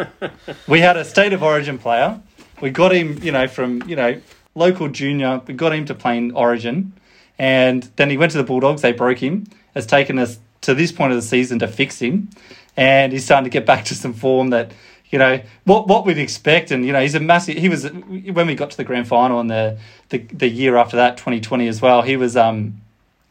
we 0.66 0.80
had 0.80 0.96
a 0.96 1.04
state 1.04 1.34
of 1.34 1.42
origin 1.42 1.76
player. 1.76 2.18
We 2.62 2.70
got 2.70 2.94
him, 2.94 3.22
you 3.22 3.32
know, 3.32 3.46
from 3.48 3.82
you 3.86 3.96
know 3.96 4.18
local 4.54 4.88
junior. 4.88 5.42
We 5.46 5.52
got 5.52 5.74
him 5.74 5.84
to 5.86 5.94
play 5.94 6.16
in 6.16 6.32
Origin, 6.32 6.94
and 7.38 7.82
then 7.96 8.08
he 8.08 8.16
went 8.16 8.32
to 8.32 8.38
the 8.38 8.44
Bulldogs. 8.44 8.80
They 8.80 8.92
broke 8.92 9.18
him. 9.18 9.46
It's 9.74 9.86
taken 9.86 10.18
us 10.18 10.38
to 10.62 10.74
this 10.74 10.90
point 10.90 11.12
of 11.12 11.16
the 11.16 11.22
season 11.22 11.58
to 11.58 11.68
fix 11.68 11.98
him, 11.98 12.30
and 12.78 13.12
he's 13.12 13.26
starting 13.26 13.44
to 13.44 13.50
get 13.50 13.66
back 13.66 13.84
to 13.86 13.94
some 13.94 14.14
form 14.14 14.48
that 14.48 14.72
you 15.10 15.18
know 15.18 15.42
what 15.64 15.86
what 15.86 16.06
we'd 16.06 16.16
expect. 16.16 16.70
And 16.70 16.86
you 16.86 16.94
know 16.94 17.02
he's 17.02 17.14
a 17.14 17.20
massive. 17.20 17.58
He 17.58 17.68
was 17.68 17.90
when 17.90 18.46
we 18.46 18.54
got 18.54 18.70
to 18.70 18.76
the 18.78 18.84
grand 18.84 19.06
final 19.06 19.38
and 19.38 19.50
the 19.50 19.78
the, 20.08 20.16
the 20.16 20.48
year 20.48 20.78
after 20.78 20.96
that, 20.96 21.18
twenty 21.18 21.42
twenty 21.42 21.68
as 21.68 21.82
well. 21.82 22.00
He 22.00 22.16
was 22.16 22.38
um 22.38 22.80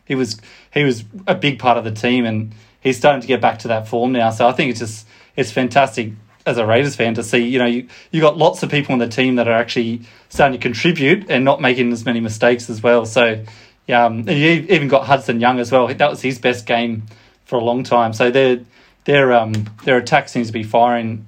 he 0.05 0.13
was 0.13 0.39
he 0.71 0.83
was 0.83 1.03
a 1.25 1.33
big 1.33 1.57
part 1.57 1.79
of 1.79 1.83
the 1.83 1.91
team, 1.91 2.25
and 2.25 2.53
he's 2.81 2.97
starting 2.97 3.21
to 3.21 3.27
get 3.27 3.41
back 3.41 3.59
to 3.59 3.67
that 3.69 3.87
form 3.87 4.11
now. 4.11 4.29
So 4.31 4.47
I 4.47 4.51
think 4.51 4.71
it's 4.71 4.79
just 4.79 5.07
it's 5.35 5.51
fantastic 5.51 6.13
as 6.45 6.57
a 6.57 6.65
Raiders 6.65 6.95
fan 6.95 7.13
to 7.15 7.23
see. 7.23 7.39
You 7.39 7.59
know, 7.59 7.65
you 7.65 7.87
you 8.11 8.21
got 8.21 8.37
lots 8.37 8.63
of 8.63 8.69
people 8.69 8.93
on 8.93 8.99
the 8.99 9.07
team 9.07 9.35
that 9.35 9.47
are 9.47 9.53
actually 9.53 10.01
starting 10.29 10.59
to 10.59 10.61
contribute 10.61 11.29
and 11.29 11.45
not 11.45 11.61
making 11.61 11.91
as 11.91 12.05
many 12.05 12.19
mistakes 12.19 12.69
as 12.69 12.81
well. 12.81 13.05
So 13.05 13.43
yeah, 13.87 14.05
um, 14.05 14.19
and 14.19 14.31
you 14.31 14.65
even 14.69 14.87
got 14.87 15.05
Hudson 15.05 15.39
Young 15.39 15.59
as 15.59 15.71
well. 15.71 15.87
That 15.87 16.09
was 16.09 16.21
his 16.21 16.39
best 16.39 16.65
game 16.65 17.03
for 17.45 17.57
a 17.57 17.63
long 17.63 17.83
time. 17.83 18.13
So 18.13 18.29
their 18.29 18.59
their 19.05 19.33
um 19.33 19.53
their 19.83 19.97
attack 19.97 20.29
seems 20.29 20.47
to 20.47 20.53
be 20.53 20.63
firing 20.63 21.25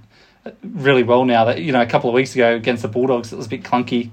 really 0.64 1.04
well 1.04 1.26
now. 1.26 1.46
That 1.46 1.62
you 1.62 1.72
know 1.72 1.82
a 1.82 1.88
couple 1.88 2.10
of 2.10 2.14
weeks 2.14 2.36
ago 2.36 2.56
against 2.56 2.84
the 2.84 2.88
Bulldogs 2.88 3.34
it 3.34 3.38
was 3.38 3.48
a 3.48 3.50
bit 3.50 3.64
clunky. 3.64 4.12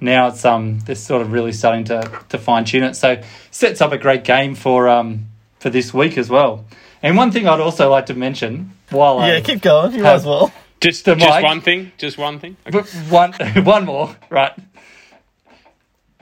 Now 0.00 0.28
it's 0.28 0.44
um 0.44 0.80
they're 0.80 0.94
sort 0.94 1.22
of 1.22 1.32
really 1.32 1.52
starting 1.52 1.84
to 1.84 2.10
to 2.28 2.38
fine 2.38 2.64
tune 2.64 2.82
it. 2.82 2.94
So 2.94 3.22
sets 3.50 3.80
up 3.80 3.92
a 3.92 3.98
great 3.98 4.24
game 4.24 4.54
for 4.54 4.88
um 4.88 5.26
for 5.66 5.70
this 5.70 5.92
week 5.92 6.16
as 6.16 6.30
well. 6.30 6.64
And 7.02 7.16
one 7.16 7.32
thing 7.32 7.48
I'd 7.48 7.58
also 7.58 7.90
like 7.90 8.06
to 8.06 8.14
mention 8.14 8.70
while 8.90 9.18
Yeah, 9.18 9.38
I, 9.38 9.40
keep 9.40 9.62
going. 9.62 9.94
You 9.94 10.02
might 10.04 10.12
as 10.14 10.24
well. 10.24 10.52
Just, 10.80 11.04
The 11.04 11.16
just 11.16 11.28
mic. 11.28 11.42
one 11.42 11.60
thing. 11.60 11.90
Just 11.98 12.16
one 12.16 12.38
thing. 12.38 12.56
Okay. 12.72 12.80
one 13.08 13.32
one 13.64 13.84
more 13.84 14.14
right. 14.30 14.52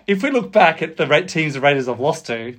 If 0.06 0.22
we 0.22 0.30
look 0.30 0.50
back 0.50 0.80
at 0.80 0.96
the 0.96 1.06
ra- 1.06 1.20
teams 1.20 1.52
the 1.52 1.60
Raiders 1.60 1.88
have 1.88 2.00
lost 2.00 2.26
to, 2.28 2.56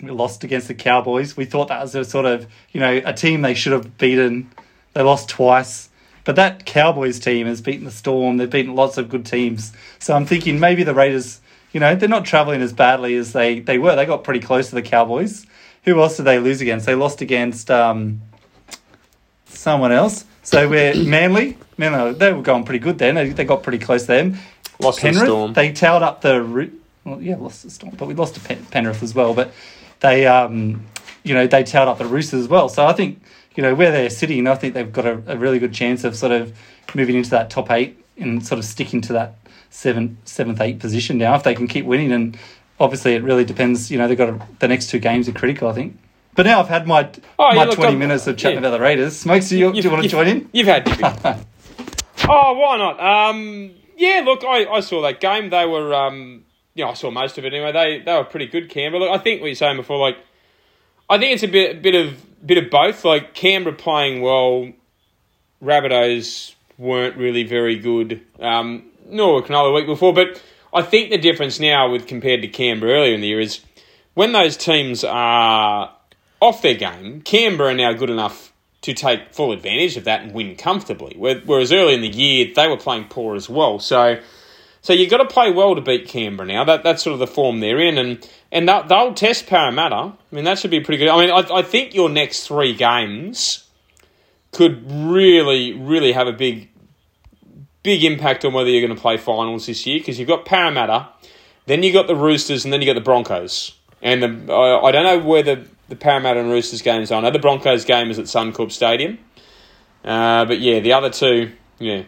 we 0.00 0.10
lost 0.10 0.44
against 0.44 0.68
the 0.68 0.74
Cowboys. 0.74 1.36
We 1.36 1.44
thought 1.44 1.66
that 1.68 1.82
was 1.82 1.92
a 1.96 2.04
sort 2.04 2.26
of 2.26 2.46
you 2.70 2.78
know 2.78 3.02
a 3.04 3.12
team 3.12 3.42
they 3.42 3.54
should 3.54 3.72
have 3.72 3.98
beaten. 3.98 4.48
They 4.92 5.02
lost 5.02 5.28
twice. 5.28 5.88
But 6.22 6.36
that 6.36 6.66
Cowboys 6.66 7.18
team 7.18 7.48
has 7.48 7.60
beaten 7.60 7.84
the 7.84 7.90
Storm. 7.90 8.36
They've 8.36 8.48
beaten 8.50 8.76
lots 8.76 8.96
of 8.96 9.08
good 9.08 9.26
teams. 9.26 9.72
So 9.98 10.14
I'm 10.14 10.24
thinking 10.26 10.60
maybe 10.60 10.84
the 10.84 10.94
Raiders, 10.94 11.40
you 11.72 11.80
know, 11.80 11.96
they're 11.96 12.08
not 12.08 12.24
traveling 12.24 12.62
as 12.62 12.72
badly 12.72 13.16
as 13.16 13.32
they, 13.32 13.58
they 13.60 13.78
were. 13.78 13.94
They 13.96 14.06
got 14.06 14.22
pretty 14.24 14.40
close 14.40 14.68
to 14.68 14.74
the 14.76 14.82
Cowboys. 14.82 15.46
Who 15.86 16.00
else 16.00 16.16
did 16.16 16.24
they 16.24 16.38
lose 16.38 16.60
against? 16.60 16.84
They 16.86 16.94
lost 16.94 17.20
against 17.22 17.70
um, 17.70 18.20
someone 19.46 19.92
else. 19.92 20.24
So 20.42 20.68
we're 20.68 20.94
Manly. 21.04 21.56
Manly, 21.78 22.12
they 22.12 22.32
were 22.32 22.42
going 22.42 22.64
pretty 22.64 22.80
good 22.80 22.98
then. 22.98 23.14
They, 23.14 23.30
they 23.30 23.44
got 23.44 23.62
pretty 23.62 23.78
close 23.78 24.02
to 24.02 24.08
them. 24.08 24.38
Lost 24.78 25.00
to 25.00 25.12
the 25.12 25.14
Storm. 25.14 25.52
they 25.52 25.72
towed 25.72 26.02
up 26.02 26.20
the 26.20 26.70
well, 27.04 27.22
yeah, 27.22 27.36
lost 27.36 27.62
the 27.62 27.70
Storm, 27.70 27.94
but 27.96 28.06
we 28.08 28.14
lost 28.14 28.34
to 28.34 28.40
Pen- 28.40 28.66
Penrith 28.70 29.02
as 29.02 29.14
well. 29.14 29.32
But 29.32 29.52
they, 30.00 30.26
um, 30.26 30.84
you 31.22 31.34
know, 31.34 31.46
they 31.46 31.62
towed 31.62 31.88
up 31.88 31.98
the 31.98 32.04
Roosters 32.04 32.40
as 32.40 32.48
well. 32.48 32.68
So 32.68 32.84
I 32.84 32.92
think, 32.92 33.22
you 33.54 33.62
know, 33.62 33.74
where 33.74 33.92
they're 33.92 34.10
sitting, 34.10 34.46
I 34.46 34.56
think 34.56 34.74
they've 34.74 34.92
got 34.92 35.06
a, 35.06 35.22
a 35.26 35.36
really 35.36 35.58
good 35.58 35.72
chance 35.72 36.04
of 36.04 36.16
sort 36.16 36.32
of 36.32 36.56
moving 36.94 37.16
into 37.16 37.30
that 37.30 37.48
top 37.48 37.70
eight 37.70 38.02
and 38.18 38.44
sort 38.44 38.58
of 38.58 38.64
sticking 38.64 39.00
to 39.02 39.12
that 39.14 39.36
seventh, 39.70 40.16
seventh, 40.26 40.60
eight 40.60 40.78
position 40.78 41.18
now 41.18 41.36
if 41.36 41.42
they 41.42 41.54
can 41.54 41.68
keep 41.68 41.84
winning. 41.86 42.12
And 42.12 42.36
obviously, 42.80 43.14
it 43.14 43.22
really 43.22 43.44
depends. 43.44 43.90
You 43.90 43.98
know, 43.98 44.08
they've 44.08 44.18
got 44.18 44.28
a, 44.28 44.40
the 44.60 44.68
next 44.68 44.88
two 44.90 44.98
games 44.98 45.28
are 45.28 45.32
critical, 45.32 45.68
I 45.68 45.72
think. 45.72 45.98
But 46.34 46.44
now 46.46 46.60
I've 46.60 46.68
had 46.68 46.86
my 46.86 47.08
Oh, 47.38 47.48
yeah, 47.50 47.54
my 47.54 47.64
look, 47.64 47.74
twenty 47.76 47.90
I'm- 47.92 47.98
minutes 47.98 48.26
of 48.26 48.36
chatting 48.36 48.56
yeah. 48.56 48.68
about 48.68 48.76
the 48.76 48.80
Raiders. 48.82 49.16
Smokes, 49.16 49.48
do 49.48 49.58
you, 49.58 49.72
do 49.72 49.78
you 49.80 49.90
want 49.90 50.02
to 50.02 50.08
join 50.08 50.26
in? 50.28 50.48
You've 50.52 50.66
had. 50.66 50.86
oh, 52.28 52.52
why 52.54 52.76
not? 52.76 53.00
Um, 53.00 53.70
yeah, 53.96 54.22
look, 54.24 54.44
I, 54.44 54.66
I 54.66 54.80
saw 54.80 55.00
that 55.02 55.20
game. 55.20 55.48
They 55.50 55.64
were, 55.64 55.94
um, 55.94 56.44
you 56.74 56.84
know, 56.84 56.90
I 56.90 56.94
saw 56.94 57.10
most 57.10 57.38
of 57.38 57.44
it 57.46 57.54
anyway. 57.54 57.72
They 57.72 58.00
they 58.04 58.12
were 58.12 58.24
pretty 58.24 58.46
good, 58.46 58.68
Canberra. 58.68 59.04
Look, 59.04 59.10
I 59.10 59.18
think 59.22 59.40
what 59.40 59.46
you're 59.46 59.54
saying 59.54 59.76
before, 59.78 59.98
like, 59.98 60.18
I 61.08 61.16
think 61.18 61.32
it's 61.32 61.42
a 61.42 61.48
bit 61.48 61.80
bit 61.80 61.94
of 61.94 62.46
bit 62.46 62.58
of 62.62 62.70
both. 62.70 63.04
Like 63.04 63.32
Canberra 63.32 63.74
playing 63.74 64.20
well, 64.20 64.70
Rabbitohs 65.62 66.54
weren't 66.78 67.16
really 67.16 67.44
very 67.44 67.78
good, 67.78 68.20
um, 68.40 68.84
nor 69.06 69.34
were 69.34 69.42
Cronulla 69.42 69.70
the 69.70 69.72
week 69.74 69.86
before. 69.86 70.12
But 70.12 70.42
I 70.76 70.82
think 70.82 71.08
the 71.08 71.16
difference 71.16 71.58
now 71.58 71.90
with 71.90 72.06
compared 72.06 72.42
to 72.42 72.48
Canberra 72.48 72.92
earlier 72.92 73.14
in 73.14 73.22
the 73.22 73.28
year 73.28 73.40
is 73.40 73.60
when 74.12 74.32
those 74.32 74.58
teams 74.58 75.04
are 75.04 75.90
off 76.40 76.60
their 76.60 76.74
game, 76.74 77.22
Canberra 77.22 77.70
are 77.70 77.74
now 77.74 77.94
good 77.94 78.10
enough 78.10 78.52
to 78.82 78.92
take 78.92 79.32
full 79.32 79.52
advantage 79.52 79.96
of 79.96 80.04
that 80.04 80.20
and 80.22 80.32
win 80.32 80.54
comfortably. 80.54 81.16
Whereas 81.16 81.72
early 81.72 81.94
in 81.94 82.02
the 82.02 82.08
year 82.08 82.52
they 82.54 82.68
were 82.68 82.76
playing 82.76 83.06
poor 83.08 83.36
as 83.36 83.48
well. 83.48 83.78
So 83.78 84.20
so 84.82 84.92
you've 84.92 85.10
got 85.10 85.16
to 85.16 85.26
play 85.26 85.50
well 85.50 85.74
to 85.74 85.80
beat 85.80 86.06
Canberra 86.08 86.46
now. 86.46 86.64
That 86.64 86.84
that's 86.84 87.02
sort 87.02 87.14
of 87.14 87.20
the 87.20 87.26
form 87.26 87.60
they're 87.60 87.80
in, 87.80 87.96
and 87.96 88.30
and 88.52 88.68
they'll, 88.68 88.86
they'll 88.86 89.14
test 89.14 89.46
Parramatta. 89.46 89.96
I 89.96 90.14
mean 90.30 90.44
that 90.44 90.58
should 90.58 90.70
be 90.70 90.80
pretty 90.80 90.98
good. 90.98 91.08
I 91.08 91.18
mean 91.18 91.30
I, 91.30 91.56
I 91.56 91.62
think 91.62 91.94
your 91.94 92.10
next 92.10 92.46
three 92.46 92.74
games 92.74 93.64
could 94.52 94.84
really 94.90 95.72
really 95.72 96.12
have 96.12 96.26
a 96.26 96.32
big 96.32 96.68
big 97.86 98.02
impact 98.02 98.44
on 98.44 98.52
whether 98.52 98.68
you're 98.68 98.84
going 98.84 98.94
to 98.94 99.00
play 99.00 99.16
finals 99.16 99.66
this 99.66 99.86
year 99.86 100.00
because 100.00 100.18
you've 100.18 100.26
got 100.26 100.44
Parramatta, 100.44 101.08
then 101.66 101.84
you've 101.84 101.94
got 101.94 102.08
the 102.08 102.16
Roosters, 102.16 102.64
and 102.64 102.72
then 102.72 102.82
you've 102.82 102.88
got 102.88 103.00
the 103.00 103.04
Broncos. 103.04 103.76
And 104.02 104.22
the, 104.22 104.52
uh, 104.52 104.82
I 104.82 104.90
don't 104.90 105.04
know 105.04 105.24
where 105.24 105.44
the, 105.44 105.64
the 105.88 105.94
Parramatta 105.94 106.40
and 106.40 106.50
Roosters 106.50 106.82
games 106.82 107.12
are. 107.12 107.18
I 107.18 107.20
know 107.20 107.30
the 107.30 107.38
Broncos 107.38 107.84
game 107.84 108.10
is 108.10 108.18
at 108.18 108.24
Suncorp 108.24 108.72
Stadium, 108.72 109.20
uh, 110.04 110.44
but 110.46 110.58
yeah, 110.58 110.80
the 110.80 110.94
other 110.94 111.10
two, 111.10 111.52
yeah. 111.78 112.02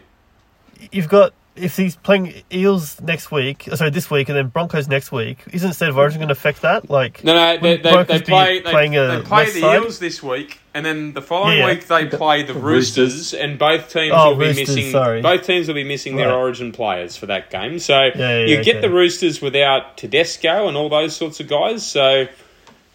You've 0.91 1.07
got 1.07 1.33
if 1.59 1.77
he's 1.77 1.95
playing 1.95 2.43
Eels 2.51 2.99
next 3.01 3.31
week, 3.31 3.67
uh, 3.71 3.75
sorry, 3.75 3.89
this 3.89 4.09
week, 4.09 4.29
and 4.29 4.37
then 4.37 4.47
Broncos 4.47 4.87
next 4.87 5.11
week, 5.11 5.39
isn't 5.51 5.73
State 5.73 5.89
of 5.89 5.97
Origin 5.97 6.19
going 6.19 6.29
to 6.29 6.33
affect 6.33 6.61
that? 6.61 6.89
Like, 6.89 7.23
no, 7.23 7.33
no, 7.33 7.57
they, 7.57 7.77
they, 7.77 8.03
they 8.03 8.21
play, 8.21 8.61
they, 8.61 8.71
playing 8.71 8.91
they 8.93 9.21
play 9.23 9.45
the 9.51 9.61
side? 9.61 9.83
Eels 9.83 9.99
this 9.99 10.23
week, 10.23 10.59
and 10.73 10.85
then 10.85 11.13
the 11.13 11.21
following 11.21 11.57
yeah, 11.57 11.67
yeah. 11.67 11.73
week 11.73 11.87
they 11.87 12.05
play 12.07 12.43
the, 12.43 12.53
the 12.53 12.59
Roosters, 12.59 13.13
Roosters, 13.13 13.33
and 13.33 13.59
both 13.59 13.89
teams 13.89 14.13
oh, 14.15 14.31
will 14.31 14.37
be 14.37 14.45
Roosters, 14.47 14.75
missing. 14.75 14.91
Sorry. 14.91 15.21
Both 15.21 15.45
teams 15.45 15.67
will 15.67 15.75
be 15.75 15.83
missing 15.83 16.15
right. 16.15 16.25
their 16.25 16.33
Origin 16.33 16.71
players 16.71 17.15
for 17.15 17.25
that 17.27 17.49
game. 17.49 17.79
So 17.79 18.09
yeah, 18.15 18.39
you 18.39 18.63
get 18.63 18.77
okay. 18.77 18.87
the 18.87 18.93
Roosters 18.93 19.41
without 19.41 19.97
Tedesco 19.97 20.67
and 20.67 20.77
all 20.77 20.89
those 20.89 21.15
sorts 21.15 21.39
of 21.39 21.47
guys. 21.47 21.85
So 21.85 22.27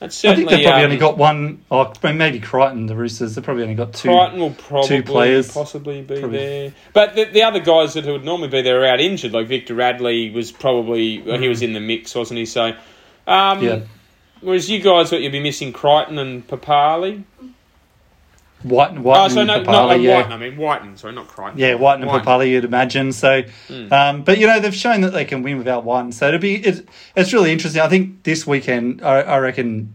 that's 0.05 0.17
certainly, 0.17 0.45
I 0.45 0.49
think 0.49 0.51
they've 0.51 0.67
probably 0.67 0.85
um, 0.85 0.91
only 0.91 0.97
got 0.99 1.17
one. 1.17 1.65
Oh, 1.71 1.93
maybe 2.13 2.39
Crichton, 2.39 2.85
the 2.85 2.95
Roosters. 2.95 3.35
They've 3.35 3.45
probably 3.45 3.63
only 3.63 3.75
got 3.75 3.95
two. 3.95 4.09
Crichton 4.09 4.39
will 4.39 4.51
probably 4.51 4.89
two 4.89 5.03
players. 5.03 5.51
possibly 5.51 6.03
be 6.03 6.21
probably. 6.21 6.39
there. 6.39 6.75
But 6.93 7.15
the, 7.15 7.25
the, 7.25 7.43
other 7.43 7.61
guys 7.61 7.95
that 7.95 8.05
would 8.05 8.23
normally 8.23 8.49
be 8.49 8.61
there 8.61 8.83
are 8.83 8.87
out 8.87 9.01
injured. 9.01 9.33
Like 9.33 9.49
Victor 9.49 9.75
Radley 9.75 10.31
was 10.31 10.53
probably 10.53 11.21
mm. 11.21 11.41
he 11.41 11.49
was 11.49 11.61
mm. 11.61 11.69
in 11.69 11.73
the 11.73 11.81
mix, 11.81 12.15
wasn't 12.15 12.37
he? 12.37 12.45
So, 12.45 12.77
um, 13.27 13.63
yeah. 13.63 13.81
Whereas 14.43 14.69
you 14.69 14.81
guys, 14.81 15.11
what 15.11 15.23
you'd 15.23 15.33
be 15.33 15.41
missing 15.41 15.73
Crichton 15.73 16.19
and 16.19 16.47
Papalii. 16.47 17.25
White, 18.65 18.91
and 18.93 19.05
White 19.05 19.27
oh, 19.27 19.29
so 19.29 19.45
no, 19.45 19.63
Papalii, 19.63 19.67
not, 19.67 20.01
yeah. 20.01 20.17
Wighton, 20.17 20.33
I 20.33 20.37
mean 20.39 20.57
Wighton, 20.57 20.97
sorry, 20.97 21.13
not 21.13 21.29
Crichton. 21.29 21.59
Yeah, 21.59 21.75
Wighton 21.75 22.03
and 22.03 22.11
Wighton. 22.11 22.27
Papalii, 22.27 22.51
you'd 22.51 22.65
imagine. 22.65 23.13
So, 23.13 23.43
mm. 23.69 23.93
um, 23.93 24.25
but 24.25 24.39
you 24.39 24.47
know 24.47 24.59
they've 24.59 24.75
shown 24.75 25.03
that 25.03 25.13
they 25.13 25.25
can 25.25 25.43
win 25.43 25.59
without 25.59 25.85
Wighton. 25.85 26.13
So 26.13 26.29
it'll 26.29 26.41
be 26.41 26.57
it, 26.57 26.89
it's 27.15 27.33
really 27.33 27.53
interesting. 27.53 27.83
I 27.83 27.89
think 27.89 28.23
this 28.23 28.47
weekend, 28.47 29.03
I, 29.03 29.21
I 29.21 29.39
reckon 29.39 29.95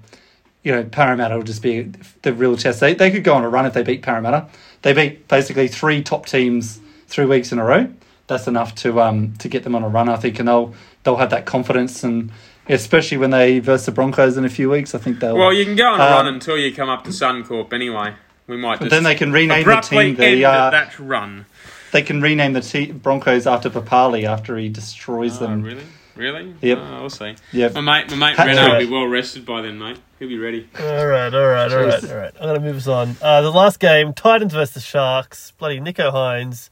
you 0.63 0.71
know, 0.71 0.83
Parramatta 0.83 1.35
will 1.35 1.43
just 1.43 1.61
be 1.61 1.91
the 2.21 2.33
real 2.33 2.57
test. 2.57 2.79
They, 2.79 2.93
they 2.93 3.11
could 3.11 3.23
go 3.23 3.33
on 3.33 3.43
a 3.43 3.49
run 3.49 3.65
if 3.65 3.73
they 3.73 3.83
beat 3.83 4.01
Parramatta. 4.01 4.47
They 4.81 4.93
beat 4.93 5.27
basically 5.27 5.67
three 5.67 6.03
top 6.03 6.25
teams 6.25 6.79
three 7.07 7.25
weeks 7.25 7.51
in 7.51 7.59
a 7.59 7.65
row. 7.65 7.91
That's 8.27 8.47
enough 8.47 8.75
to 8.75 9.01
um 9.01 9.33
to 9.37 9.49
get 9.49 9.63
them 9.63 9.75
on 9.75 9.83
a 9.83 9.89
run, 9.89 10.09
I 10.09 10.17
think, 10.17 10.39
and 10.39 10.47
they'll 10.47 10.73
they'll 11.03 11.17
have 11.17 11.31
that 11.31 11.45
confidence 11.45 12.03
and 12.03 12.31
especially 12.67 13.17
when 13.17 13.31
they 13.31 13.59
verse 13.59 13.85
the 13.87 13.91
Broncos 13.91 14.37
in 14.37 14.45
a 14.45 14.49
few 14.49 14.69
weeks. 14.69 14.93
I 14.93 14.99
think 14.99 15.19
they'll. 15.19 15.35
Well, 15.35 15.51
you 15.51 15.65
can 15.65 15.75
go 15.75 15.87
on 15.87 15.99
a 15.99 16.03
um, 16.03 16.11
run 16.11 16.27
until 16.27 16.57
you 16.57 16.73
come 16.73 16.89
up 16.89 17.03
to 17.05 17.09
Suncorp 17.09 17.73
anyway. 17.73 18.13
We 18.49 18.57
might. 18.57 18.79
then 18.79 19.03
they 19.03 19.13
can 19.13 19.31
rename 19.31 19.63
the 19.63 19.79
team. 19.81 20.15
The 20.15 20.43
uh, 20.43 20.71
that 20.71 20.97
run. 20.97 21.45
They 21.91 22.01
can 22.01 22.19
rename 22.19 22.53
the 22.53 22.61
te- 22.61 22.91
Broncos 22.91 23.45
after 23.45 23.69
Papali 23.69 24.23
after 24.23 24.57
he 24.57 24.69
destroys 24.69 25.37
oh, 25.37 25.45
them. 25.45 25.61
Really? 25.61 25.85
Really? 26.15 26.55
Yep. 26.61 26.77
Oh, 26.79 26.99
we'll 27.01 27.09
see. 27.11 27.35
Yep. 27.53 27.75
My 27.75 27.81
mate, 27.81 28.09
my 28.17 28.35
mate 28.35 28.37
Renault 28.37 28.71
will 28.73 28.79
be 28.79 28.91
well 28.91 29.05
rested 29.05 29.45
by 29.45 29.61
then, 29.61 29.77
mate. 29.77 29.99
He'll 30.17 30.27
be 30.27 30.37
ready. 30.37 30.67
All 30.77 31.05
right, 31.05 31.33
all 31.33 31.47
right, 31.47 31.71
all 31.71 31.85
right, 31.85 32.03
all 32.03 32.17
right. 32.17 32.33
I'm 32.35 32.47
going 32.47 32.55
to 32.55 32.59
move 32.59 32.75
us 32.75 32.87
on. 32.87 33.15
Uh, 33.21 33.41
the 33.41 33.51
last 33.51 33.79
game, 33.79 34.13
Titans 34.13 34.51
versus 34.51 34.83
Sharks. 34.83 35.51
Bloody 35.51 35.79
Nicho 35.79 36.11
Hynes, 36.11 36.69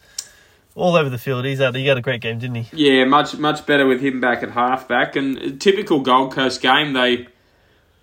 all 0.75 0.95
over 0.95 1.09
the 1.09 1.17
field. 1.17 1.45
He's 1.45 1.61
out. 1.61 1.75
He 1.75 1.85
had 1.85 1.97
a 1.97 2.01
great 2.01 2.21
game, 2.21 2.39
didn't 2.39 2.55
he? 2.55 2.89
Yeah, 2.89 3.05
much 3.05 3.37
much 3.37 3.65
better 3.65 3.85
with 3.85 4.01
him 4.01 4.19
back 4.19 4.43
at 4.43 4.51
halfback. 4.51 5.15
And 5.15 5.61
typical 5.61 6.01
Gold 6.01 6.33
Coast 6.33 6.59
game, 6.61 6.93
they 6.93 7.27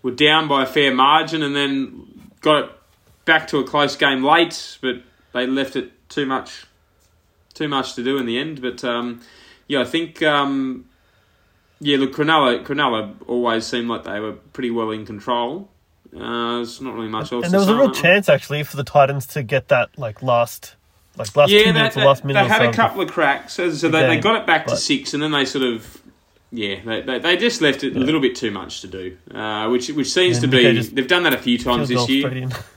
were 0.00 0.12
down 0.12 0.48
by 0.48 0.62
a 0.62 0.66
fair 0.66 0.94
margin 0.94 1.42
and 1.42 1.54
then 1.54 2.30
got 2.40 2.64
it 2.64 2.70
back 3.24 3.48
to 3.48 3.58
a 3.58 3.64
close 3.64 3.96
game 3.96 4.22
late, 4.22 4.78
but 4.80 5.02
they 5.32 5.46
left 5.46 5.76
it 5.76 5.92
too 6.08 6.26
much, 6.26 6.66
too 7.54 7.68
much 7.68 7.94
to 7.94 8.04
do 8.04 8.18
in 8.18 8.26
the 8.26 8.38
end. 8.38 8.60
But 8.62 8.84
um, 8.84 9.20
yeah, 9.68 9.80
I 9.80 9.84
think. 9.84 10.22
Um, 10.22 10.86
yeah, 11.80 11.98
look, 11.98 12.12
Cronulla, 12.14 12.64
Cronulla 12.64 13.14
always 13.26 13.66
seemed 13.66 13.88
like 13.88 14.04
they 14.04 14.18
were 14.18 14.32
pretty 14.32 14.70
well 14.70 14.90
in 14.90 15.04
control. 15.04 15.68
Uh, 16.16 16.56
there's 16.56 16.80
not 16.80 16.94
really 16.94 17.08
much 17.08 17.32
else. 17.32 17.44
And 17.44 17.52
there 17.52 17.60
was 17.60 17.68
a 17.68 17.76
real 17.76 17.90
chance 17.90 18.28
actually 18.28 18.62
for 18.62 18.76
the 18.76 18.84
Titans 18.84 19.26
to 19.28 19.42
get 19.42 19.68
that 19.68 19.98
like 19.98 20.22
last, 20.22 20.76
like 21.16 21.34
last 21.36 21.50
yeah, 21.50 21.64
two 21.64 21.72
minutes, 21.72 21.96
or 21.96 22.04
last 22.04 22.24
minute. 22.24 22.42
They 22.42 22.48
had 22.48 22.62
a 22.62 22.72
couple 22.72 23.02
of 23.02 23.10
cracks, 23.10 23.54
so, 23.54 23.70
so 23.72 23.88
they, 23.88 24.06
they, 24.06 24.18
got 24.18 24.40
it 24.40 24.46
back 24.46 24.66
to 24.68 24.76
six, 24.76 25.12
and 25.12 25.22
then 25.22 25.32
they 25.32 25.44
sort 25.44 25.64
of, 25.64 26.00
yeah, 26.54 26.80
they, 26.84 27.00
they, 27.02 27.18
they 27.18 27.36
just 27.36 27.60
left 27.60 27.82
it 27.82 27.94
yeah. 27.94 27.98
a 27.98 28.04
little 28.04 28.20
bit 28.20 28.36
too 28.36 28.52
much 28.52 28.80
to 28.82 28.86
do, 28.86 29.16
uh, 29.32 29.68
which 29.68 29.88
which 29.88 30.12
seems 30.12 30.38
to 30.38 30.46
be. 30.46 30.80
They've 30.80 31.08
done 31.08 31.24
that 31.24 31.34
a 31.34 31.38
few 31.38 31.58
times 31.58 31.88
this 31.88 32.08
year. 32.08 32.28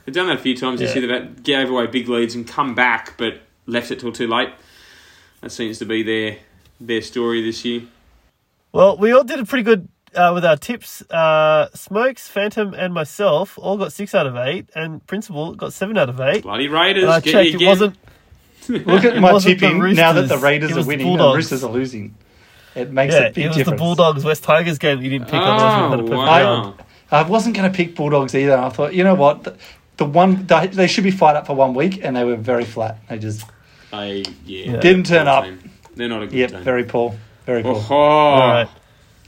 They've 0.04 0.14
done 0.14 0.26
that 0.26 0.38
a 0.38 0.42
few 0.42 0.56
times 0.56 0.80
yeah. 0.80 0.88
this 0.88 0.96
year. 0.96 1.06
They've 1.06 1.42
gave 1.42 1.70
away 1.70 1.86
big 1.86 2.08
leads 2.08 2.34
and 2.34 2.46
come 2.46 2.74
back, 2.74 3.16
but 3.16 3.40
left 3.66 3.92
it 3.92 4.00
till 4.00 4.10
too 4.10 4.26
late. 4.26 4.50
That 5.42 5.50
seems 5.50 5.78
to 5.78 5.84
be 5.84 6.02
their 6.02 6.38
their 6.80 7.02
story 7.02 7.40
this 7.40 7.64
year. 7.64 7.82
Well, 8.72 8.96
we 8.96 9.12
all 9.12 9.24
did 9.24 9.38
a 9.38 9.44
pretty 9.44 9.62
good 9.62 9.88
uh, 10.12 10.32
with 10.34 10.44
our 10.44 10.56
tips. 10.56 11.02
Uh, 11.10 11.68
Smokes, 11.72 12.26
Phantom, 12.26 12.74
and 12.74 12.92
myself 12.92 13.58
all 13.58 13.76
got 13.76 13.92
six 13.92 14.12
out 14.12 14.26
of 14.26 14.36
eight, 14.36 14.68
and 14.74 15.06
Principal 15.06 15.54
got 15.54 15.72
seven 15.72 15.96
out 15.96 16.08
of 16.08 16.20
eight. 16.20 16.42
Bloody 16.42 16.66
Raiders! 16.66 17.04
And 17.04 17.12
I 17.12 17.20
checked, 17.20 17.60
it 17.60 17.64
wasn't. 17.64 17.96
Look 18.68 19.04
at 19.04 19.18
my 19.18 19.38
tipping 19.38 19.78
now 19.94 20.12
that 20.12 20.28
the 20.28 20.36
Raiders 20.36 20.76
are 20.76 20.84
winning 20.84 21.08
and 21.08 21.20
the 21.20 21.32
Roosters 21.32 21.62
are 21.64 21.70
losing. 21.70 22.14
It 22.78 22.92
makes 22.92 23.14
yeah, 23.14 23.20
a 23.20 23.32
big 23.32 23.44
it 23.44 23.48
was 23.48 23.56
difference. 23.56 23.78
the 23.78 23.84
Bulldogs 23.84 24.24
West 24.24 24.44
Tigers 24.44 24.78
game 24.78 25.02
you 25.02 25.10
didn't 25.10 25.26
pick. 25.26 25.34
Oh, 25.34 26.04
wow. 26.06 26.74
I, 27.10 27.20
I 27.20 27.28
wasn't 27.28 27.56
going 27.56 27.70
to 27.70 27.76
pick 27.76 27.96
Bulldogs 27.96 28.34
either. 28.34 28.56
I 28.56 28.68
thought, 28.68 28.94
you 28.94 29.04
know 29.04 29.14
what, 29.14 29.44
the, 29.44 29.56
the 29.96 30.04
one 30.04 30.46
the, 30.46 30.70
they 30.72 30.86
should 30.86 31.04
be 31.04 31.10
fired 31.10 31.36
up 31.36 31.46
for 31.46 31.56
one 31.56 31.74
week, 31.74 32.00
and 32.02 32.16
they 32.16 32.24
were 32.24 32.36
very 32.36 32.64
flat. 32.64 32.98
They 33.08 33.18
just 33.18 33.44
I 33.92 34.24
yeah 34.44 34.76
didn't 34.76 35.06
turn 35.06 35.26
up. 35.26 35.44
Team. 35.44 35.70
They're 35.94 36.08
not 36.08 36.22
a 36.22 36.26
good 36.26 36.36
yep, 36.36 36.50
team. 36.50 36.62
very 36.62 36.84
poor. 36.84 37.16
Very 37.46 37.62
cool. 37.62 37.82
Oh, 37.90 37.94
All 37.94 38.48
right. 38.48 38.68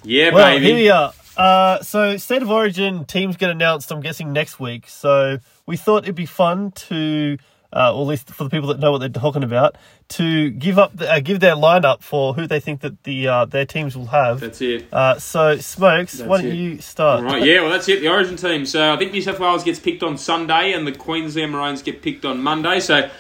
Yeah, 0.05 0.33
well, 0.33 0.47
baby. 0.47 0.67
here 0.67 0.75
we 0.75 0.91
are. 0.91 1.13
Uh, 1.37 1.83
so, 1.83 2.17
State 2.19 2.43
of 2.43 2.51
Origin 2.51 3.07
teams 3.07 3.37
get 3.37 3.51
announced, 3.51 3.91
I'm 3.91 4.01
guessing, 4.01 4.33
next 4.33 4.61
week. 4.61 4.89
So, 4.89 5.39
we 5.65 5.77
thought 5.79 6.05
it'd 6.05 6.15
be 6.15 6.27
fun 6.27 6.71
to, 6.73 7.39
uh, 7.73 7.95
or 7.95 8.03
at 8.03 8.09
least 8.09 8.29
for 8.29 8.45
the 8.45 8.51
people 8.51 8.69
that 8.69 8.81
know 8.81 8.93
what 8.93 8.99
they're 8.99 9.09
talking 9.09 9.43
about, 9.43 9.77
to 10.09 10.51
give 10.51 10.79
up, 10.79 10.97
the, 10.97 11.11
uh, 11.11 11.21
give 11.21 11.41
their 11.41 11.55
lineup 11.55 12.03
for 12.03 12.35
who 12.35 12.47
they 12.47 12.61
think 12.61 12.81
that 12.81 13.03
the 13.05 13.29
uh, 13.29 13.45
their 13.45 13.67
teams 13.67 13.97
will 13.97 14.07
have. 14.07 14.41
That's 14.41 14.61
it. 14.61 14.93
Uh, 14.93 15.19
so, 15.19 15.57
Smokes, 15.57 16.15
that's 16.15 16.29
why 16.29 16.43
don't 16.43 16.51
it. 16.51 16.55
you 16.55 16.81
start? 16.81 17.25
All 17.25 17.27
right, 17.27 17.43
yeah, 17.43 17.61
well, 17.61 17.71
that's 17.71 17.89
it. 17.89 18.01
The 18.01 18.09
Origin 18.09 18.37
team. 18.37 18.67
So, 18.67 18.93
I 18.93 18.97
think 18.97 19.13
New 19.13 19.23
South 19.23 19.39
Wales 19.39 19.65
gets 19.65 19.79
picked 19.79 20.03
on 20.03 20.19
Sunday, 20.19 20.73
and 20.73 20.87
the 20.87 20.93
Queensland 20.93 21.53
Maroons 21.53 21.83
get 21.83 22.03
picked 22.03 22.25
on 22.25 22.43
Monday. 22.43 22.81
So, 22.81 23.11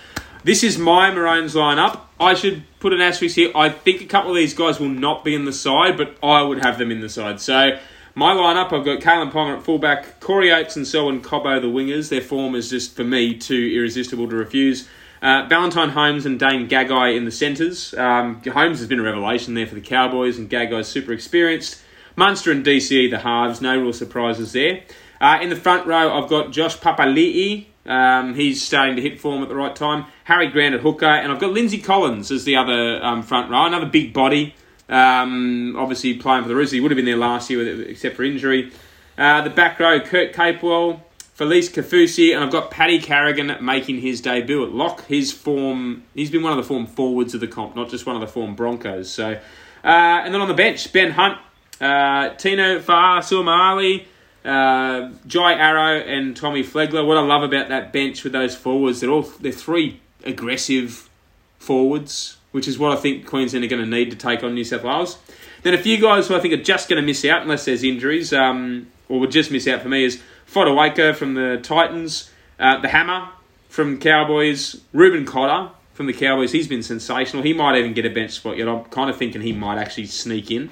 this 0.44 0.62
is 0.62 0.78
my 0.78 1.10
Maroons 1.10 1.54
lineup. 1.54 2.00
I 2.18 2.34
should 2.34 2.64
put 2.80 2.92
an 2.92 3.00
asterisk 3.00 3.36
here. 3.36 3.50
I 3.54 3.68
think 3.68 4.02
a 4.02 4.06
couple 4.06 4.30
of 4.30 4.36
these 4.36 4.54
guys 4.54 4.80
will 4.80 4.88
not 4.88 5.24
be 5.24 5.34
in 5.34 5.44
the 5.44 5.52
side, 5.52 5.96
but 5.96 6.16
I 6.22 6.42
would 6.42 6.64
have 6.64 6.78
them 6.78 6.90
in 6.90 7.00
the 7.00 7.08
side. 7.08 7.40
So 7.40 7.78
my 8.14 8.35
lineup, 8.35 8.73
I've 8.73 8.85
got 8.85 9.01
Kalyn 9.01 9.31
Ponga 9.31 9.59
at 9.59 9.62
fullback, 9.62 10.20
Corey 10.20 10.53
Oates 10.53 10.77
and 10.77 10.87
Selwyn 10.87 11.23
Cobbo 11.23 11.61
the 11.61 11.68
wingers. 11.68 12.09
Their 12.09 12.20
form 12.20 12.55
is 12.55 12.70
just 12.70 12.96
for 12.96 13.05
me 13.05 13.37
too 13.37 13.73
irresistible 13.75 14.29
to 14.29 14.37
refuse. 14.37 14.88
Uh, 15.23 15.46
Valentine 15.49 15.90
Holmes 15.90 16.27
and 16.27 16.38
Dane 16.38 16.68
Gagai 16.68 17.16
in 17.16 17.25
the 17.25 17.31
centres. 17.31 17.92
Um, 17.94 18.42
Holmes 18.42 18.79
has 18.79 18.88
been 18.88 19.01
a 19.01 19.03
revelation 19.03 19.55
there 19.55 19.66
for 19.66 19.75
the 19.75 19.81
Cowboys, 19.81 20.38
and 20.38 20.49
Gagai's 20.49 20.88
super 20.88 21.12
experienced. 21.12 21.83
Munster 22.16 22.51
and 22.51 22.64
DCE 22.64 23.11
the 23.11 23.18
halves, 23.18 23.61
no 23.61 23.81
real 23.81 23.92
surprises 23.92 24.53
there. 24.53 24.83
Uh, 25.20 25.38
in 25.42 25.51
the 25.51 25.57
front 25.57 25.87
row, 25.87 26.12
I've 26.12 26.29
got 26.29 26.51
Josh 26.51 26.79
Papali'i 26.79 27.66
um, 27.87 28.35
he's 28.35 28.62
starting 28.62 28.96
to 28.96 29.03
hit 29.03 29.20
form 29.20 29.42
at 29.42 29.49
the 29.49 29.55
right 29.55 29.75
time. 29.75 30.07
Harry 30.25 30.49
Grant 30.49 30.75
at 30.75 30.81
hooker, 30.81 31.07
and 31.07 31.33
I've 31.33 31.40
got 31.40 31.53
Lindsay 31.53 31.79
Collins 31.79 32.31
as 32.31 32.44
the 32.44 32.57
other 32.57 33.03
um, 33.03 33.23
front 33.23 33.51
row, 33.51 33.64
another 33.66 33.87
big 33.87 34.12
body. 34.12 34.55
Um, 34.90 35.76
obviously 35.76 36.14
playing 36.14 36.42
for 36.42 36.48
the 36.48 36.57
Roosters, 36.57 36.72
he 36.72 36.81
would 36.81 36.90
have 36.90 36.96
been 36.96 37.07
there 37.07 37.16
last 37.16 37.48
year, 37.48 37.83
except 37.83 38.16
for 38.16 38.24
injury. 38.24 38.72
Uh, 39.16 39.40
the 39.42 39.50
back 39.50 39.79
row, 39.79 40.00
Kurt 40.00 40.33
Capewell, 40.35 41.00
Felise 41.38 41.70
Kaufusi, 41.70 42.35
and 42.35 42.44
I've 42.44 42.50
got 42.50 42.70
Paddy 42.70 42.98
Carrigan 42.98 43.57
making 43.64 44.00
his 44.00 44.20
debut 44.20 44.64
at 44.64 44.72
lock. 44.72 45.07
His 45.07 45.33
form, 45.33 46.03
he's 46.14 46.31
been 46.31 46.42
one 46.42 46.53
of 46.53 46.59
the 46.59 46.64
form 46.64 46.87
forwards 46.87 47.35
of 47.35 47.40
the 47.40 47.46
comp, 47.46 47.76
not 47.76 47.88
just 47.88 48.05
one 48.05 48.16
of 48.16 48.20
the 48.20 48.26
form 48.26 48.55
Broncos. 48.55 49.11
So, 49.11 49.33
uh, 49.33 49.87
and 49.87 50.35
then 50.35 50.40
on 50.40 50.48
the 50.48 50.55
bench, 50.55 50.92
Ben 50.92 51.12
Hunt, 51.12 51.38
uh, 51.81 52.35
Tino 52.35 52.81
Fa'asuamaleaui, 52.81 54.05
uh, 54.44 55.11
Jai 55.26 55.55
Arrow 55.55 56.00
and 56.00 56.37
Tommy 56.37 56.62
Flegler. 56.62 57.07
What 57.07 57.16
I 57.16 57.20
love 57.20 57.42
about 57.42 57.68
that 57.68 57.92
bench 57.92 58.24
with 58.24 58.33
those 58.33 58.57
forwards, 58.57 59.00
they're 59.00 59.11
all 59.11 59.22
they're 59.22 59.53
three 59.53 60.00
aggressive 60.24 61.09
forwards, 61.59 62.37
which 62.52 62.68
is 62.68 62.78
what 62.78 62.96
I 62.96 63.00
think 63.00 63.26
Queensland 63.26 63.64
are 63.64 63.68
going 63.68 63.82
to 63.82 63.88
need 63.88 64.10
to 64.10 64.16
take 64.16 64.42
on 64.42 64.54
New 64.54 64.64
South 64.64 64.82
Wales. 64.82 65.18
Then 65.62 65.74
a 65.74 65.78
few 65.78 66.00
guys 66.00 66.28
who 66.28 66.34
I 66.34 66.40
think 66.40 66.54
are 66.54 66.62
just 66.62 66.88
going 66.88 67.00
to 67.00 67.06
miss 67.06 67.24
out 67.24 67.42
unless 67.42 67.64
there's 67.64 67.84
injuries, 67.84 68.32
um, 68.32 68.88
or 69.08 69.20
would 69.20 69.30
just 69.30 69.50
miss 69.50 69.66
out 69.68 69.82
for 69.82 69.88
me 69.88 70.04
is 70.04 70.20
Fotuaika 70.50 71.14
from 71.14 71.34
the 71.34 71.60
Titans, 71.62 72.30
uh, 72.58 72.80
the 72.80 72.88
Hammer 72.88 73.28
from 73.68 73.98
Cowboys, 73.98 74.80
Reuben 74.92 75.24
Cotter 75.24 75.72
from 75.92 76.06
the 76.06 76.12
Cowboys. 76.12 76.52
He's 76.52 76.66
been 76.66 76.82
sensational. 76.82 77.42
He 77.42 77.52
might 77.52 77.76
even 77.78 77.92
get 77.92 78.06
a 78.06 78.10
bench 78.10 78.32
spot 78.32 78.56
yet. 78.56 78.68
I'm 78.68 78.84
kind 78.86 79.10
of 79.10 79.16
thinking 79.16 79.42
he 79.42 79.52
might 79.52 79.78
actually 79.78 80.06
sneak 80.06 80.50
in. 80.50 80.70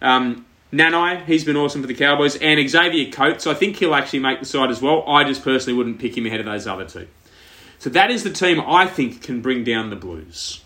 Um, 0.00 0.46
Nanai, 0.72 1.24
he's 1.24 1.44
been 1.44 1.56
awesome 1.56 1.80
for 1.80 1.88
the 1.88 1.94
Cowboys, 1.94 2.36
and 2.36 2.68
Xavier 2.68 3.10
Coates. 3.10 3.46
I 3.46 3.54
think 3.54 3.76
he'll 3.76 3.94
actually 3.94 4.18
make 4.20 4.40
the 4.40 4.46
side 4.46 4.70
as 4.70 4.82
well. 4.82 5.02
I 5.08 5.24
just 5.24 5.42
personally 5.42 5.76
wouldn't 5.76 5.98
pick 5.98 6.16
him 6.16 6.26
ahead 6.26 6.40
of 6.40 6.46
those 6.46 6.66
other 6.66 6.84
two. 6.84 7.08
So 7.78 7.90
that 7.90 8.10
is 8.10 8.22
the 8.22 8.30
team 8.30 8.60
I 8.60 8.86
think 8.86 9.22
can 9.22 9.40
bring 9.40 9.64
down 9.64 9.90
the 9.90 9.96
Blues. 9.96 10.62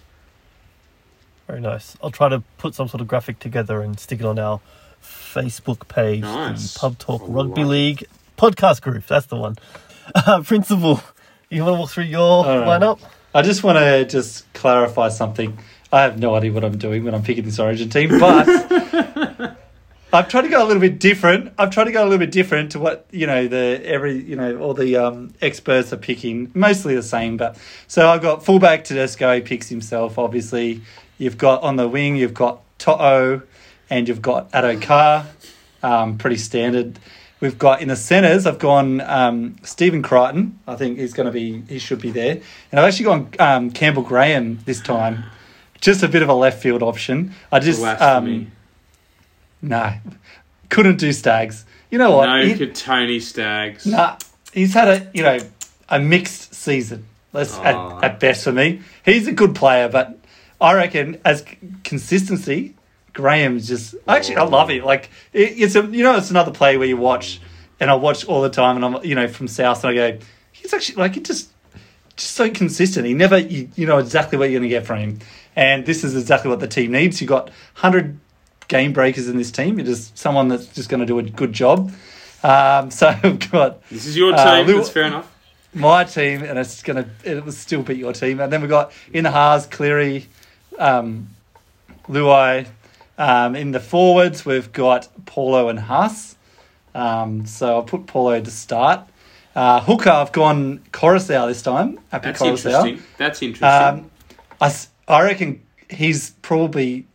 Very 1.52 1.60
nice. 1.60 1.98
I'll 2.02 2.10
try 2.10 2.30
to 2.30 2.42
put 2.56 2.74
some 2.74 2.88
sort 2.88 3.02
of 3.02 3.08
graphic 3.08 3.38
together 3.38 3.82
and 3.82 4.00
stick 4.00 4.20
it 4.20 4.24
on 4.24 4.38
our 4.38 4.58
Facebook 5.02 5.86
page, 5.86 6.22
Nice. 6.22 6.72
the 6.72 6.80
Pub 6.80 6.96
Talk 6.98 7.20
I 7.20 7.26
Rugby 7.26 7.60
like. 7.62 7.70
League 7.70 8.04
podcast 8.38 8.80
group. 8.80 9.06
That's 9.06 9.26
the 9.26 9.36
one. 9.36 9.56
Uh, 10.14 10.40
Principal, 10.46 11.02
you 11.50 11.62
want 11.62 11.74
to 11.74 11.78
walk 11.78 11.90
through 11.90 12.04
your 12.04 12.20
All 12.22 12.44
right. 12.60 12.80
lineup? 12.80 13.00
I 13.34 13.42
just 13.42 13.62
want 13.62 13.76
to 13.76 14.06
just 14.06 14.50
clarify 14.54 15.10
something. 15.10 15.58
I 15.92 16.00
have 16.00 16.18
no 16.18 16.34
idea 16.34 16.52
what 16.52 16.64
I'm 16.64 16.78
doing 16.78 17.04
when 17.04 17.14
I'm 17.14 17.22
picking 17.22 17.44
this 17.44 17.58
Origin 17.58 17.90
team, 17.90 18.18
but 18.18 18.48
I've 20.14 20.28
tried 20.28 20.42
to 20.42 20.48
go 20.48 20.64
a 20.64 20.66
little 20.66 20.80
bit 20.80 20.98
different. 20.98 21.52
I've 21.58 21.68
tried 21.68 21.84
to 21.84 21.92
go 21.92 22.02
a 22.02 22.06
little 22.08 22.18
bit 22.18 22.30
different 22.32 22.72
to 22.72 22.78
what 22.78 23.06
you 23.10 23.26
know 23.26 23.46
the 23.46 23.82
every 23.84 24.14
you 24.22 24.36
know 24.36 24.56
all 24.58 24.72
the 24.72 24.96
um, 24.96 25.34
experts 25.42 25.92
are 25.92 25.98
picking. 25.98 26.50
Mostly 26.54 26.94
the 26.94 27.02
same, 27.02 27.36
but 27.36 27.58
so 27.88 28.08
I've 28.08 28.22
got 28.22 28.42
fullback 28.42 28.84
Tedesco. 28.84 29.34
He 29.34 29.42
picks 29.42 29.68
himself. 29.68 30.18
Obviously, 30.18 30.80
you've 31.22 31.38
got 31.38 31.62
on 31.62 31.76
the 31.76 31.88
wing. 31.88 32.16
You've 32.16 32.34
got 32.34 32.60
To'o, 32.78 33.42
and 33.88 34.08
you've 34.08 34.22
got 34.22 34.50
Addo-Carr. 34.52 35.26
Um, 35.82 36.18
pretty 36.18 36.36
standard. 36.36 36.98
We've 37.40 37.58
got 37.58 37.82
in 37.82 37.88
the 37.88 37.96
centres. 37.96 38.46
I've 38.46 38.58
gone 38.60 39.00
um, 39.00 39.56
Stephen 39.64 40.02
Crichton. 40.02 40.58
I 40.66 40.76
think 40.76 40.98
he's 40.98 41.12
going 41.12 41.26
to 41.26 41.32
be. 41.32 41.62
He 41.68 41.78
should 41.80 42.00
be 42.00 42.10
there. 42.10 42.40
And 42.70 42.78
I've 42.80 42.86
actually 42.88 43.04
gone 43.06 43.28
um, 43.40 43.70
Campbell 43.72 44.02
Graham 44.02 44.60
this 44.64 44.80
time. 44.80 45.24
Just 45.80 46.02
a 46.04 46.08
bit 46.08 46.22
of 46.22 46.28
a 46.28 46.34
left 46.34 46.62
field 46.62 46.82
option. 46.82 47.34
I 47.50 47.58
just 47.58 47.82
um, 47.82 48.52
no, 49.60 49.94
couldn't 50.68 50.98
do 50.98 51.12
Staggs. 51.12 51.64
You 51.90 51.98
know 51.98 52.16
what? 52.16 52.26
no, 52.26 52.44
He- 52.46 52.54
could 52.54 52.74
Tony 52.74 53.18
Staggs. 53.20 53.86
Nah, 53.86 54.16
he's 54.52 54.74
had 54.74 54.88
a 54.88 55.10
you 55.12 55.22
know 55.24 55.38
a 55.88 55.98
mixed 55.98 56.54
season. 56.54 57.06
Let's 57.32 57.56
Oh. 57.58 57.62
at, 58.02 58.04
at 58.12 58.20
best 58.20 58.44
for 58.44 58.52
me. 58.52 58.82
He's 59.04 59.26
a 59.26 59.32
good 59.32 59.54
player, 59.56 59.88
but 59.88 60.18
I 60.62 60.74
reckon 60.74 61.20
as 61.24 61.40
c- 61.40 61.58
consistency, 61.84 62.74
Graham's 63.12 63.68
just 63.68 63.94
actually 64.08 64.36
I 64.36 64.44
love 64.44 64.70
it. 64.70 64.84
Like 64.84 65.10
it, 65.32 65.52
it's 65.58 65.74
a 65.74 65.82
you 65.82 66.02
know 66.02 66.16
it's 66.16 66.30
another 66.30 66.52
play 66.52 66.76
where 66.76 66.88
you 66.88 66.96
watch 66.96 67.40
and 67.80 67.90
I 67.90 67.94
watch 67.94 68.24
all 68.26 68.42
the 68.42 68.50
time, 68.50 68.76
and 68.76 68.84
I'm 68.84 69.04
you 69.04 69.14
know 69.14 69.28
from 69.28 69.48
South, 69.48 69.84
and 69.84 69.90
I 69.98 70.12
go 70.12 70.24
he's 70.52 70.72
actually 70.72 70.96
like 70.96 71.16
it 71.16 71.24
just 71.24 71.50
just 72.16 72.32
so 72.32 72.50
consistent. 72.50 73.06
He 73.06 73.14
never 73.14 73.38
you, 73.38 73.68
you 73.74 73.86
know 73.86 73.98
exactly 73.98 74.38
what 74.38 74.50
you're 74.50 74.60
going 74.60 74.70
to 74.70 74.74
get 74.74 74.86
from 74.86 74.98
him, 74.98 75.18
and 75.56 75.84
this 75.84 76.04
is 76.04 76.16
exactly 76.16 76.48
what 76.50 76.60
the 76.60 76.68
team 76.68 76.92
needs. 76.92 77.20
You 77.20 77.26
have 77.26 77.46
got 77.46 77.50
hundred 77.74 78.18
game 78.68 78.92
breakers 78.92 79.28
in 79.28 79.36
this 79.36 79.50
team. 79.50 79.78
It 79.78 79.88
is 79.88 80.12
someone 80.14 80.48
that's 80.48 80.66
just 80.68 80.88
going 80.88 81.00
to 81.00 81.06
do 81.06 81.18
a 81.18 81.22
good 81.22 81.52
job. 81.52 81.92
Um, 82.42 82.90
so 82.98 83.14
we've 83.22 83.50
got 83.50 83.86
This 83.88 84.06
is 84.06 84.16
your 84.16 84.30
team. 84.32 84.46
Uh, 84.46 84.60
Lou- 84.62 84.76
That's 84.76 84.88
fair 84.88 85.04
enough. 85.04 85.30
my 85.74 86.04
team, 86.04 86.42
and 86.42 86.58
it's 86.58 86.82
gonna 86.82 87.08
it 87.24 87.44
will 87.44 87.52
still 87.52 87.82
beat 87.82 87.98
your 87.98 88.12
team. 88.12 88.40
And 88.40 88.52
then 88.52 88.60
we've 88.60 88.70
got 88.70 88.92
in 89.12 89.24
the 89.24 89.30
halves 89.30 89.66
Cleary, 89.66 90.28
um, 90.78 91.28
Luai. 92.08 92.66
Um, 93.18 93.54
in 93.54 93.72
the 93.72 93.80
forwards, 93.80 94.44
we've 94.44 94.72
got 94.72 95.08
Paulo 95.26 95.68
and 95.68 95.78
Haas. 95.78 96.36
Um, 96.94 97.46
so 97.46 97.76
I'll 97.76 97.82
put 97.82 98.06
Paulo 98.06 98.40
to 98.40 98.50
start. 98.50 99.06
Uh, 99.54 99.80
hooker, 99.80 100.10
I've 100.10 100.32
gone 100.32 100.80
Koroisau 100.92 101.46
this 101.46 101.62
time. 101.62 101.98
Happy 102.10 102.28
That's 102.28 102.40
Koroisau. 102.40 102.86
interesting. 102.86 103.02
That's 103.18 103.42
interesting. 103.42 103.68
Um, 103.68 104.10
I, 104.60 104.74
I 105.06 105.22
reckon 105.22 105.60
he's 105.90 106.30
probably 106.42 107.06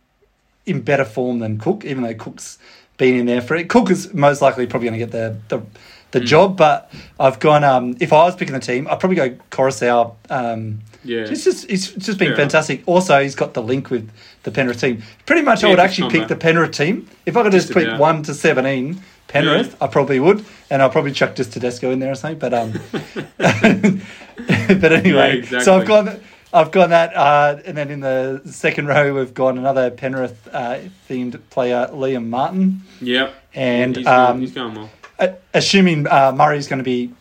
in 0.66 0.82
better 0.82 1.04
form 1.04 1.40
than 1.40 1.58
Cook, 1.58 1.84
even 1.84 2.04
though 2.04 2.14
Cook's 2.14 2.58
been 2.96 3.16
in 3.16 3.26
there 3.26 3.40
for 3.40 3.56
it. 3.56 3.68
Cook 3.68 3.90
is 3.90 4.12
most 4.14 4.40
likely 4.40 4.66
probably 4.66 4.88
going 4.88 5.00
to 5.00 5.06
get 5.06 5.12
the 5.12 5.36
the, 5.48 5.66
the 6.12 6.20
job, 6.20 6.56
but 6.56 6.90
I've 7.18 7.40
gone. 7.40 7.64
Um, 7.64 7.96
if 8.00 8.12
I 8.12 8.24
was 8.24 8.36
picking 8.36 8.54
the 8.54 8.60
team, 8.60 8.86
I'd 8.88 9.00
probably 9.00 9.16
go 9.16 9.30
Koroisau. 9.50 10.14
Um, 10.30 10.80
yeah. 11.08 11.20
it's 11.22 11.42
just 11.44 11.68
it's 11.70 11.90
just 11.92 12.18
been 12.18 12.28
Fair 12.28 12.36
fantastic. 12.36 12.82
Also, 12.86 13.20
he's 13.22 13.34
got 13.34 13.54
the 13.54 13.62
link 13.62 13.90
with 13.90 14.10
the 14.44 14.50
Penrith 14.50 14.80
team. 14.80 15.02
Pretty 15.26 15.42
much, 15.42 15.64
I 15.64 15.68
would 15.70 15.80
actually 15.80 16.10
pick 16.10 16.28
the 16.28 16.36
Penrith 16.36 16.72
team. 16.72 17.08
If 17.26 17.36
I 17.36 17.42
could 17.42 17.52
just, 17.52 17.68
Just 17.68 17.76
pick 17.78 17.88
about. 17.88 17.98
one 18.00 18.22
to 18.24 18.34
seventeen, 18.34 19.00
Penrith, 19.26 19.76
I 19.82 19.86
probably 19.88 20.20
would, 20.20 20.44
and 20.70 20.82
I'll 20.82 20.90
probably 20.90 21.12
chuck 21.12 21.34
just 21.34 21.52
Tedesco 21.52 21.90
in 21.90 21.98
there 21.98 22.12
or 22.12 22.14
something. 22.14 22.38
But 22.38 22.54
um, 22.54 22.72
but 23.38 24.92
anyway, 24.92 25.42
Yeah, 25.50 25.60
so 25.60 25.76
I've 25.76 25.82
exactly. 25.82 25.86
gone. 25.86 26.20
I've 26.50 26.70
gone 26.70 26.90
that, 26.90 27.14
uh, 27.14 27.58
and 27.66 27.76
then 27.76 27.90
in 27.90 28.00
the 28.00 28.40
second 28.46 28.86
row 28.86 29.12
we've 29.14 29.34
gone 29.34 29.58
another 29.58 29.90
Penrith 29.90 30.48
uh, 30.50 30.78
themed 31.06 31.38
player, 31.50 31.88
Liam 31.92 32.28
Martin, 32.28 32.80
Yep. 33.02 33.34
and 33.54 33.94
he's, 33.96 34.06
um, 34.06 34.26
going, 34.26 34.40
he's 34.40 34.52
going 34.52 34.74
well. 34.74 34.90
uh, 35.18 35.28
assuming 35.52 36.06
uh, 36.06 36.32
Murray's 36.34 36.66
going 36.66 36.78
to 36.78 36.84
be 36.84 37.12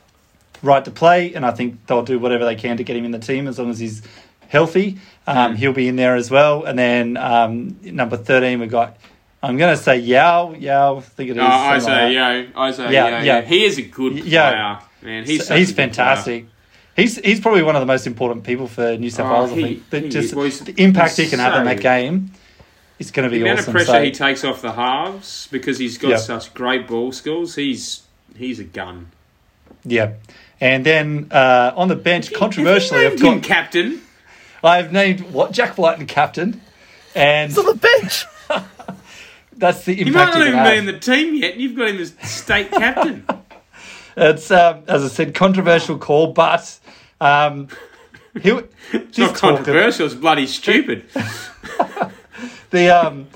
right 0.64 0.84
to 0.86 0.92
play, 0.92 1.34
and 1.34 1.46
I 1.46 1.52
think 1.52 1.86
they'll 1.88 2.04
do 2.04 2.20
whatever 2.20 2.46
they 2.46 2.56
can 2.56 2.78
to 2.78 2.84
get 2.84 2.96
him 2.96 3.06
in 3.06 3.12
the 3.12 3.20
team 3.20 3.48
as 3.48 3.60
long 3.60 3.70
as 3.70 3.80
he's 3.80 4.02
healthy. 4.50 4.98
Um, 5.28 5.54
Mm. 5.54 5.58
He'll 5.58 5.74
be 5.74 5.88
in 5.88 5.96
there 5.98 6.16
as 6.16 6.32
well. 6.32 6.64
And 6.64 6.78
then 6.80 7.18
um, 7.18 7.78
number 7.84 8.18
thirteen, 8.18 8.60
we've 8.60 8.70
got. 8.72 8.98
I'm 9.44 9.58
going 9.58 9.76
to 9.76 9.82
say 9.82 10.00
Yeo. 10.00 10.56
Yeo, 10.58 10.98
I 10.98 11.02
think 11.02 11.30
it 11.30 11.38
is. 11.38 11.44
Oh, 11.44 11.46
something 11.46 11.54
like 11.54 11.76
Isaah, 11.76 11.86
that. 11.86 12.12
yeah, 12.12 12.46
Isaah, 12.56 12.92
Yeah. 13.24 13.42
He 13.42 13.66
is 13.66 13.78
a 13.78 13.84
good 13.84 14.14
player, 14.14 14.26
Yeah. 14.26 14.82
man. 15.04 15.26
He's 15.26 15.46
So 15.46 15.56
he's 15.56 15.72
player. 15.72 15.88
fantastic. 15.88 16.46
He's 16.96 17.18
he's 17.18 17.40
probably 17.40 17.62
one 17.62 17.76
of 17.76 17.80
the 17.82 17.86
most 17.86 18.08
important 18.08 18.44
people 18.44 18.68
for 18.68 18.98
New 18.98 19.12
South 19.12 19.28
Oh, 19.32 19.44
Wales. 19.46 19.52
I 19.52 19.56
think 19.62 19.90
that 19.92 20.10
just. 20.10 20.34
Well, 20.34 20.50
the 20.50 20.74
impact 20.78 21.18
he 21.18 21.28
can 21.28 21.38
have 21.40 21.56
in 21.60 21.66
that 21.66 21.80
game 21.82 22.32
is 22.98 23.12
going 23.12 23.26
to 23.26 23.32
be 23.32 23.38
The 23.38 23.46
amount 23.46 23.60
awesome. 23.60 23.70
of 23.70 23.74
pressure 23.76 23.92
So- 23.92 24.04
he 24.04 24.12
takes 24.12 24.44
off 24.44 24.64
the 24.64 24.72
halves 24.72 25.48
because 25.52 25.78
he's 25.78 26.00
got 26.00 26.10
Yeah. 26.10 26.18
such 26.18 26.54
great 26.56 26.88
ball 26.88 27.12
skills. 27.12 27.54
He's 27.56 28.02
he's 28.36 28.60
a 28.60 28.64
gun. 28.64 29.12
yeah, 29.86 30.14
and 30.60 30.86
then 30.86 31.28
uh, 31.32 31.74
on 31.76 31.88
the 31.88 31.96
bench, 31.96 32.34
controversially, 32.34 33.06
I've 33.06 33.12
named 33.14 33.22
him 33.22 33.40
got 33.40 33.44
captain. 33.44 34.02
I've 34.64 34.92
named 34.92 35.22
what 35.32 35.52
Jack 35.52 35.78
Wighton 35.78 36.08
captain, 36.08 36.62
and 37.16 37.52
It's 37.52 37.60
on 37.60 37.66
the 37.66 37.76
bench. 37.76 38.26
that's 39.54 39.86
the 39.86 39.94
You 39.94 40.06
might 40.06 40.30
impact 40.30 40.34
not 40.36 40.48
even 40.48 40.54
can 40.54 40.72
be 40.72 40.78
in 40.78 40.86
the 40.86 41.00
team 41.00 41.36
yet, 41.36 41.54
and 41.54 41.62
you've 41.62 41.76
got 41.76 41.90
him 41.90 41.98
as 41.98 42.14
state 42.22 42.72
captain. 42.72 43.26
It's 44.20 44.50
um, 44.50 44.82
as 44.88 45.04
I 45.04 45.10
said, 45.10 45.36
controversial 45.36 46.00
call, 46.00 46.34
but 46.34 46.80
um, 47.22 47.68
he, 48.42 48.50
It's 48.92 49.16
not 49.16 49.36
controversial. 49.36 50.08
It's 50.08 50.16
bloody 50.16 50.48
stupid. 50.48 51.06
The 52.70 52.90
um, 52.90 53.28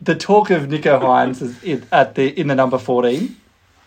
the 0.00 0.14
talk 0.14 0.50
of 0.50 0.62
Nicho 0.62 1.00
Hynes 1.00 1.42
is 1.42 1.62
in, 1.62 1.86
at 1.92 2.14
the 2.14 2.28
in 2.28 2.46
the 2.46 2.54
number 2.54 2.78
fourteen. 2.78 3.36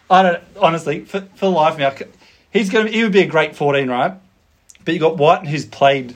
I 0.09 0.21
don't 0.21 0.43
honestly 0.61 1.05
for 1.05 1.21
for 1.35 1.45
the 1.45 1.51
life 1.51 1.73
of 1.73 1.79
me. 1.79 1.85
I 1.85 1.95
c 1.95 2.05
he's 2.53 2.69
going 2.69 2.85
to 2.85 2.91
he 2.91 3.03
would 3.03 3.11
be 3.11 3.21
a 3.21 3.27
great 3.27 3.55
fourteen, 3.55 3.89
right? 3.89 4.13
But 4.85 4.93
you 4.93 4.99
got 4.99 5.17
White, 5.17 5.47
who's 5.47 5.65
played 5.65 6.15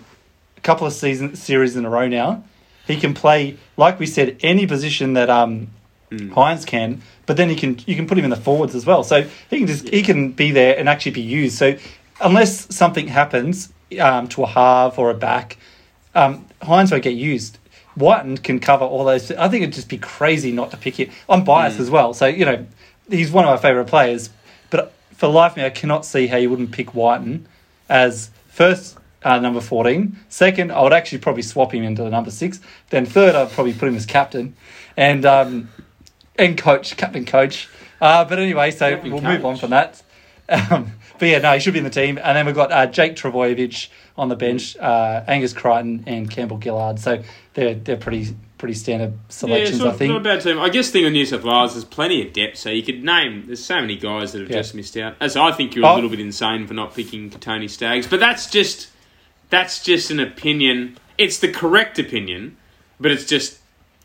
a 0.56 0.62
couple 0.62 0.88
of 0.88 0.94
season 0.94 1.36
series 1.36 1.76
in 1.76 1.86
a 1.86 1.90
row 1.90 2.08
now. 2.08 2.44
He 2.86 2.96
can 2.98 3.14
play, 3.14 3.58
like 3.76 4.00
we 4.00 4.06
said, 4.06 4.38
any 4.42 4.66
position 4.66 5.14
that 5.14 5.30
um, 5.30 5.68
Hynes 6.12 6.66
can. 6.66 7.02
But 7.26 7.36
then 7.36 7.50
he 7.50 7.56
can 7.56 7.80
you 7.86 7.96
can 7.96 8.08
put 8.08 8.18
him 8.18 8.24
in 8.24 8.30
the 8.30 8.38
forwards 8.38 8.76
as 8.76 8.86
well. 8.86 9.04
So 9.04 9.24
he 9.50 9.58
can 9.58 9.68
just 9.68 9.90
he 9.90 10.02
can 10.02 10.32
be 10.32 10.52
there 10.52 10.78
and 10.78 10.88
actually 10.88 11.12
be 11.12 11.22
used. 11.22 11.58
So 11.58 11.76
unless 12.22 12.74
something 12.74 13.08
happens 13.08 13.74
um, 14.00 14.28
to 14.30 14.44
a 14.44 14.48
half 14.48 14.98
or 14.98 15.10
a 15.10 15.14
back, 15.14 15.58
um, 16.16 16.46
Hynes 16.62 16.92
won't 16.92 17.04
get 17.04 17.16
used. 17.16 17.58
Wighton 17.98 18.38
can 18.38 18.60
cover 18.60 18.86
all 18.86 19.04
those. 19.04 19.32
I 19.32 19.50
think 19.50 19.64
it'd 19.64 19.74
just 19.74 19.90
be 19.90 19.98
crazy 19.98 20.52
not 20.52 20.72
to 20.72 20.78
pick 20.78 21.00
it. 21.00 21.10
I'm 21.28 21.44
biased 21.44 21.80
as 21.80 21.90
well, 21.90 22.14
so 22.14 22.28
you 22.28 22.46
know 22.46 22.66
he's 23.10 23.32
one 23.32 23.46
of 23.46 23.50
my 23.50 23.58
favourite 23.58 23.88
players. 23.88 24.30
For 25.18 25.28
life 25.28 25.58
me, 25.58 25.66
I 25.66 25.72
cannot 25.72 26.06
see 26.06 26.28
how 26.28 26.38
you 26.38 26.50
wouldn't 26.50 26.72
pick 26.72 26.94
Wighton 26.94 27.48
as 27.90 28.30
first 28.50 28.98
uh, 29.24 29.40
number 29.40 29.62
14. 29.62 30.16
Second, 30.30 30.72
I 30.72 30.84
would 30.84 30.94
actually 30.94 31.18
probably 31.18 31.42
swap 31.42 31.74
him 31.74 31.84
into 31.84 32.04
the 32.04 32.12
number 32.12 32.30
six. 32.30 32.60
Then 32.92 33.08
third, 33.08 33.34
I'd 33.34 33.50
probably 33.50 33.74
put 33.74 33.90
him 33.90 33.96
as 33.96 34.06
captain 34.06 34.56
and 34.96 35.26
um, 35.26 35.70
and 36.38 36.56
coach, 36.56 36.96
captain 36.98 37.26
coach. 37.26 37.68
Uh, 38.00 38.26
but 38.26 38.38
anyway, 38.38 38.70
so 38.70 38.92
Captain 38.92 39.12
we'll 39.12 39.22
move 39.22 39.44
on 39.44 39.58
from 39.58 39.72
that. 39.72 40.02
Um, 40.50 40.94
but 41.20 41.28
yeah, 41.28 41.40
no, 41.40 41.52
he 41.54 41.60
should 41.60 41.74
be 41.74 41.80
in 41.80 41.84
the 41.84 41.90
team. 41.90 42.18
And 42.24 42.38
then 42.38 42.46
we've 42.46 42.56
got 42.56 42.72
uh, 42.72 42.86
Jake 42.86 43.18
Trbojevic 43.18 43.90
on 44.18 44.30
the 44.30 44.36
bench, 44.36 44.78
uh, 44.78 45.24
Angus 45.28 45.52
Crichton, 45.52 46.04
and 46.08 46.32
Campbell 46.32 46.58
Gillard. 46.58 47.00
So 47.00 47.22
they're 47.54 47.76
they're 47.76 47.98
pretty 47.98 48.36
pretty 48.58 48.74
standard 48.74 49.12
Yeah, 49.12 49.20
it's 49.28 49.36
selections, 49.36 49.80
not, 49.80 49.88
I 49.88 49.92
think. 49.98 50.12
not 50.14 50.22
a 50.22 50.24
bad 50.24 50.42
team. 50.42 50.60
I 50.60 50.70
guess 50.70 50.88
the 50.88 50.94
thing 50.94 51.04
with 51.06 51.14
New 51.14 51.26
South 51.26 51.44
Wales, 51.44 51.74
there's 51.74 51.86
plenty 51.86 52.26
of 52.26 52.34
depth, 52.34 52.58
so 52.58 52.70
you 52.70 52.84
could 52.84 53.04
name. 53.04 53.44
There's 53.48 53.64
so 53.64 53.80
many 53.80 53.96
guys 53.96 54.32
that 54.32 54.42
have 54.42 54.50
Yeah. 54.50 54.58
just 54.58 54.74
missed 54.76 54.98
out. 54.98 55.16
As 55.22 55.36
I 55.36 55.52
think 55.52 55.76
you're 55.76 55.86
a 55.86 55.90
Oh. 55.92 55.96
little 55.96 56.10
bit 56.10 56.20
insane 56.20 56.66
for 56.68 56.74
not 56.74 56.96
picking 56.96 57.30
Tony 57.30 57.68
Staggs, 57.68 58.08
but 58.08 58.20
that's 58.20 58.50
just 58.50 58.88
that's 59.50 59.82
just 59.82 60.12
an 60.12 60.20
opinion. 60.20 60.98
It's 61.18 61.40
the 61.40 61.48
correct 61.48 61.98
opinion, 62.00 62.58
but 63.00 63.12
it's 63.12 63.24
just 63.26 63.60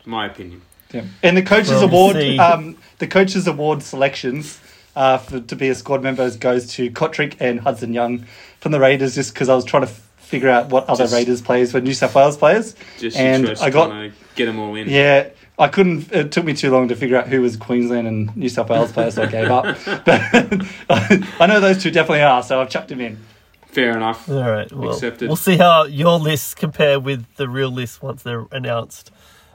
my 0.05 0.25
opinion. 0.25 0.61
Yeah. 0.93 1.01
And 1.21 1.35
the 1.35 1.41
coaches 1.41 1.71
Well, 1.71 1.83
award, 1.83 2.15
um, 2.39 2.77
the 2.99 3.07
coaches 3.07 3.45
award 3.47 3.83
selections 3.83 4.59
uh, 4.95 5.17
for, 5.17 5.39
to 5.41 5.55
be 5.55 5.67
a 5.69 5.75
squad 5.75 6.01
member 6.03 6.29
goes 6.37 6.67
to 6.75 6.89
Cotric 6.91 7.33
and 7.39 7.59
Hudson 7.61 7.93
Young 7.93 8.25
from 8.59 8.71
the 8.71 8.79
Raiders, 8.79 9.15
just 9.15 9.33
because 9.33 9.49
I 9.49 9.55
was 9.55 9.65
trying 9.65 9.83
to 9.83 9.89
f- 9.89 10.02
figure 10.23 10.49
out 10.49 10.69
what 10.69 10.89
other 10.89 11.03
Just- 11.03 11.13
Raiders 11.13 11.41
players 11.41 11.73
were 11.73 11.81
New 11.81 11.93
South 11.93 12.15
Wales 12.15 12.37
players, 12.37 12.75
Just 12.99 13.17
and 13.17 13.49
I 13.61 13.69
got 13.69 13.87
to 13.89 14.11
get 14.35 14.45
them 14.47 14.59
all 14.59 14.75
in. 14.75 14.89
yeah. 14.89 15.29
I 15.59 15.67
couldn't. 15.67 16.11
It 16.11 16.31
took 16.31 16.45
me 16.45 16.55
too 16.55 16.71
long 16.71 16.87
to 16.87 16.95
figure 16.95 17.15
out 17.15 17.27
who 17.27 17.39
was 17.41 17.55
Queensland 17.57 18.07
and 18.07 18.35
New 18.35 18.49
South 18.49 18.69
Wales 18.69 18.91
players, 18.91 19.13
so 19.13 19.21
I 19.21 19.25
gave 19.27 19.51
up. 19.51 19.65
But 20.05 20.19
I 21.39 21.45
know 21.45 21.59
those 21.59 21.81
two 21.83 21.91
definitely 21.91 22.23
are, 22.23 22.41
so 22.41 22.59
I've 22.59 22.69
chucked 22.69 22.87
them 22.89 22.99
in. 22.99 23.19
Fair 23.67 23.95
enough. 23.95 24.27
All 24.27 24.49
right. 24.49 24.71
Well, 24.71 24.93
Accepted. 24.93 25.27
we'll 25.29 25.35
see 25.35 25.57
how 25.57 25.83
your 25.85 26.17
lists 26.19 26.55
compare 26.55 26.99
with 26.99 27.25
the 27.35 27.47
real 27.47 27.69
list 27.69 28.01
once 28.01 28.23
they're 28.23 28.47
announced. 28.51 29.11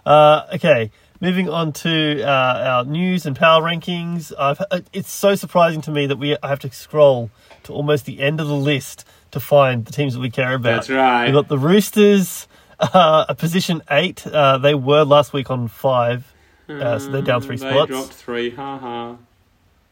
Uh, 0.06 0.42
okay. 0.54 0.92
Moving 1.20 1.48
on 1.48 1.72
to 1.72 2.22
uh, 2.22 2.26
our 2.28 2.84
news 2.84 3.26
and 3.26 3.34
power 3.34 3.60
rankings. 3.60 4.32
I've, 4.38 4.60
uh, 4.70 4.80
it's 4.92 5.10
so 5.10 5.34
surprising 5.34 5.80
to 5.82 5.90
me 5.90 6.06
that 6.06 6.16
we 6.16 6.36
I 6.44 6.48
have 6.48 6.60
to 6.60 6.70
scroll 6.70 7.30
to 7.64 7.72
almost 7.72 8.04
the 8.06 8.20
end 8.20 8.40
of 8.40 8.46
the 8.46 8.54
list 8.56 9.04
to 9.38 9.44
find 9.44 9.84
the 9.84 9.92
teams 9.92 10.14
that 10.14 10.20
we 10.20 10.30
care 10.30 10.54
about. 10.54 10.86
That's 10.86 10.90
right. 10.90 11.24
We've 11.26 11.34
got 11.34 11.48
the 11.48 11.58
Roosters, 11.58 12.48
uh, 12.80 13.26
a 13.28 13.34
position 13.34 13.82
eight. 13.90 14.26
Uh, 14.26 14.58
they 14.58 14.74
were 14.74 15.04
last 15.04 15.32
week 15.32 15.50
on 15.50 15.68
five, 15.68 16.32
uh, 16.68 16.98
so 16.98 17.10
they're 17.10 17.22
down 17.22 17.40
three 17.42 17.56
they 17.56 17.70
spots, 17.70 17.90
dropped 17.90 18.12
three. 18.12 18.50
Ha 18.50 18.78
ha. 18.78 19.16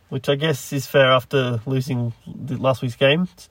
which 0.08 0.28
I 0.28 0.34
guess 0.36 0.72
is 0.72 0.86
fair 0.86 1.10
after 1.10 1.60
losing 1.66 2.12
the 2.26 2.56
last 2.56 2.82
week's 2.82 2.96
games. 2.96 3.48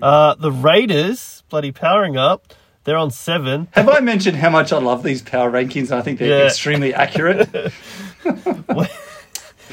Uh, 0.00 0.34
the 0.34 0.50
Raiders, 0.52 1.42
bloody 1.48 1.72
powering 1.72 2.16
up. 2.16 2.54
They're 2.84 2.96
on 2.96 3.10
seven. 3.10 3.68
Have 3.72 3.88
I 3.90 4.00
mentioned 4.00 4.36
how 4.38 4.48
much 4.48 4.72
I 4.72 4.78
love 4.78 5.02
these 5.02 5.20
power 5.20 5.50
rankings? 5.50 5.90
I 5.90 6.00
think 6.00 6.18
they're 6.18 6.38
Yeah. 6.40 6.46
extremely 6.46 6.94
accurate. 6.94 7.46
Wait 8.24 8.32
till 8.46 8.84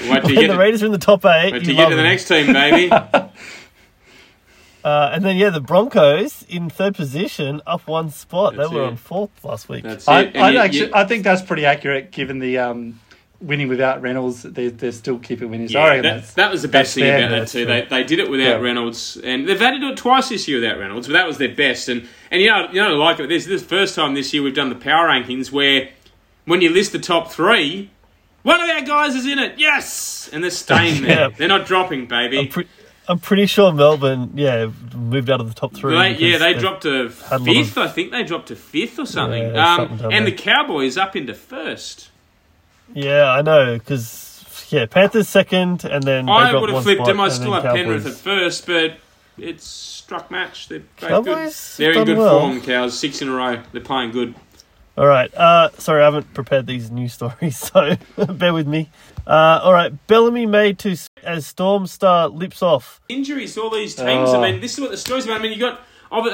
you 0.04 0.10
When 0.10 0.22
get, 0.26 0.48
the 0.50 0.58
Raiders 0.58 0.84
are 0.84 0.88
in 0.88 0.92
the 0.92 0.98
top 0.98 1.24
eight, 1.26 1.54
wait 1.54 1.62
you 1.62 1.68
till 1.68 1.70
you 1.70 1.76
get 1.76 1.84
love 1.84 1.90
to 1.92 1.96
the 1.96 2.02
them. 2.02 2.12
next 2.12 2.28
team, 2.28 2.52
baby. 2.52 2.90
Uh, 4.86 5.10
and 5.14 5.26
then 5.26 5.36
yeah, 5.36 5.50
the 5.50 5.60
Broncos 5.60 6.44
in 6.48 6.70
third 6.70 6.94
position, 6.94 7.60
up 7.66 7.88
one 7.88 8.12
spot. 8.12 8.56
That's 8.56 8.70
they 8.70 8.76
were 8.76 8.84
it. 8.84 8.88
on 8.88 8.96
fourth 8.98 9.44
last 9.44 9.68
week. 9.68 9.84
That's. 9.84 10.08
I, 10.08 10.20
I'd 10.36 10.54
you- 10.54 10.60
actually, 10.60 10.80
you- 10.80 10.92
I 10.94 11.06
think 11.06 11.24
that's 11.24 11.42
pretty 11.42 11.66
accurate 11.66 12.12
given 12.12 12.38
the 12.38 12.60
um, 12.60 13.00
winning 13.42 13.68
without 13.68 14.04
Reynolds. 14.04 14.44
They, 14.44 14.68
they're 14.68 14.92
still 14.92 15.18
keeping 15.18 15.50
winning. 15.50 15.70
So 15.70 15.80
I 15.80 15.84
Yeah, 15.84 15.90
reckon 16.02 16.04
that, 16.22 16.36
that 16.36 16.52
was 16.52 16.62
the 16.62 16.68
best 16.68 16.94
thing 16.94 17.04
about 17.04 17.32
that 17.32 17.48
too. 17.48 17.66
They, 17.66 17.82
they 17.90 18.04
did 18.04 18.20
it 18.20 18.30
without 18.30 18.44
Yeah. 18.46 18.56
Reynolds, 18.60 19.18
and 19.18 19.50
they've 19.50 19.60
had 19.60 19.72
to 19.72 19.80
do 19.80 19.90
it 19.90 19.98
twice 19.98 20.30
this 20.30 20.48
year 20.48 20.60
without 20.62 20.78
Reynolds, 20.78 21.08
but 21.08 21.14
that 21.14 21.26
was 21.26 21.40
their 21.40 21.56
best. 21.56 21.90
And 21.90 22.08
and 22.30 22.42
you 22.44 22.50
know 22.52 22.68
you 22.72 22.80
know 22.80 22.96
like 22.96 23.20
it. 23.20 23.28
This 23.28 23.46
this 23.48 23.64
first 23.64 23.96
time 23.96 24.14
this 24.14 24.36
year 24.36 24.44
we've 24.44 24.54
done 24.54 24.70
the 24.70 24.76
power 24.76 25.08
rankings 25.10 25.52
where 25.52 25.90
when 26.46 26.62
you 26.62 26.70
list 26.70 26.92
the 26.92 27.00
top 27.00 27.32
three, 27.32 27.90
one 28.44 28.62
of 28.62 28.70
our 28.70 28.82
guys 28.84 29.16
is 29.16 29.26
in 29.26 29.40
it. 29.40 29.58
Yes, 29.58 30.30
and 30.32 30.44
they're 30.44 30.52
staying 30.52 31.02
there. 31.08 31.10
Yeah. 31.22 31.30
They're 31.36 31.48
not 31.48 31.66
dropping, 31.66 32.02
I'm, 32.02 32.08
baby. 32.08 32.52
I'm 33.08 33.20
pretty 33.20 33.46
sure 33.46 33.72
Melbourne, 33.72 34.32
yeah, 34.36 34.70
moved 34.96 35.30
out 35.30 35.40
of 35.40 35.48
the 35.48 35.54
top 35.54 35.74
three. 35.76 35.94
Yeah, 35.94 36.38
they 36.38 36.54
dropped 36.54 36.84
to 36.84 37.04
a 37.04 37.10
fifth. 37.10 37.78
of- 37.78 37.78
I 37.78 37.88
think 37.88 38.12
they 38.12 38.24
dropped 38.24 38.48
to 38.48 38.56
fifth 38.56 38.98
or 39.00 39.06
something. 39.06 39.54
Yeah, 39.54 39.74
um, 39.74 39.90
something 39.90 40.14
and 40.14 40.28
the. 40.28 40.32
Cowboys 40.32 40.98
up 40.98 41.16
into 41.16 41.34
first. 41.34 42.10
Yeah, 42.94 43.32
I 43.32 43.42
know 43.42 43.78
because 43.78 44.68
yeah, 44.70 44.86
Panthers 44.86 45.28
second, 45.28 45.86
and 45.86 46.04
then 46.04 46.30
I 46.30 46.54
would 46.54 46.70
have 46.70 46.84
flipped 46.84 47.06
them. 47.06 47.20
I 47.20 47.30
still 47.30 47.54
have 47.54 47.64
Penrith 47.64 48.06
at 48.06 48.14
first, 48.14 48.66
but 48.66 48.98
it's 49.38 49.66
struck 49.66 50.32
match. 50.32 50.68
They're 50.68 50.80
both 50.80 51.10
Cowboys 51.10 51.78
good. 51.78 51.84
They're 51.84 52.00
in 52.02 52.06
good 52.06 52.18
well. 52.18 52.40
form, 52.40 52.62
cows. 52.62 52.98
Six 52.98 53.22
in 53.22 53.30
a 53.30 53.34
row. 53.34 53.62
They're 53.72 53.82
playing 53.82 54.12
good. 54.12 54.36
All 54.98 55.08
right. 55.08 55.34
Uh, 55.34 55.70
sorry, 55.78 56.02
I 56.02 56.06
haven't 56.06 56.34
prepared 56.34 56.68
these 56.68 56.90
news 56.90 57.14
stories, 57.14 57.58
so 57.72 57.96
bear 58.18 58.54
with 58.54 58.68
me. 58.68 58.90
Uh, 59.28 59.60
all 59.64 59.74
right. 59.74 59.92
Bellamy 60.08 60.46
made 60.46 60.80
to 60.80 60.96
as 61.24 61.46
Storm 61.48 61.86
Star 61.88 62.30
lips 62.30 62.62
off. 62.62 63.02
Injuries, 63.10 63.58
all 63.58 63.70
these 63.70 63.96
teams. 63.96 64.30
Oh. 64.30 64.42
I 64.42 64.52
mean, 64.52 64.62
this 64.62 64.74
is 64.76 64.80
what 64.80 64.92
the 64.92 64.98
story's 64.98 65.26
about. 65.26 65.40
I 65.40 65.44
mean, 65.44 65.52
you 65.52 65.60
got, 65.60 65.82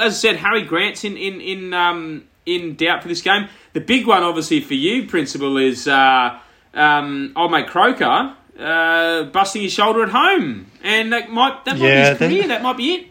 I 0.00 0.08
said, 0.10 0.36
Harry 0.36 0.62
Grant's 0.62 1.02
in 1.04 1.16
in 1.16 1.40
in 1.40 1.74
um, 1.74 2.24
in 2.46 2.76
doubt 2.76 3.02
for 3.02 3.08
this 3.08 3.20
game. 3.22 3.48
The 3.72 3.80
big 3.80 4.06
one, 4.06 4.22
obviously, 4.22 4.60
for 4.60 4.74
you, 4.74 5.06
principal, 5.08 5.56
is 5.56 5.88
uh, 5.88 6.38
um, 6.74 7.32
old 7.34 7.50
mate 7.50 7.66
Croker 7.66 8.36
uh, 8.60 9.24
busting 9.24 9.62
his 9.62 9.72
shoulder 9.72 10.04
at 10.04 10.10
home, 10.10 10.66
and 10.84 11.12
that 11.12 11.30
might 11.32 11.64
that 11.64 11.78
might 11.78 11.84
Yeah, 11.84 12.04
be 12.04 12.08
his 12.10 12.18
they- 12.18 12.28
career. 12.28 12.48
That 12.48 12.62
might 12.62 12.76
be 12.76 12.92
it. 12.94 13.06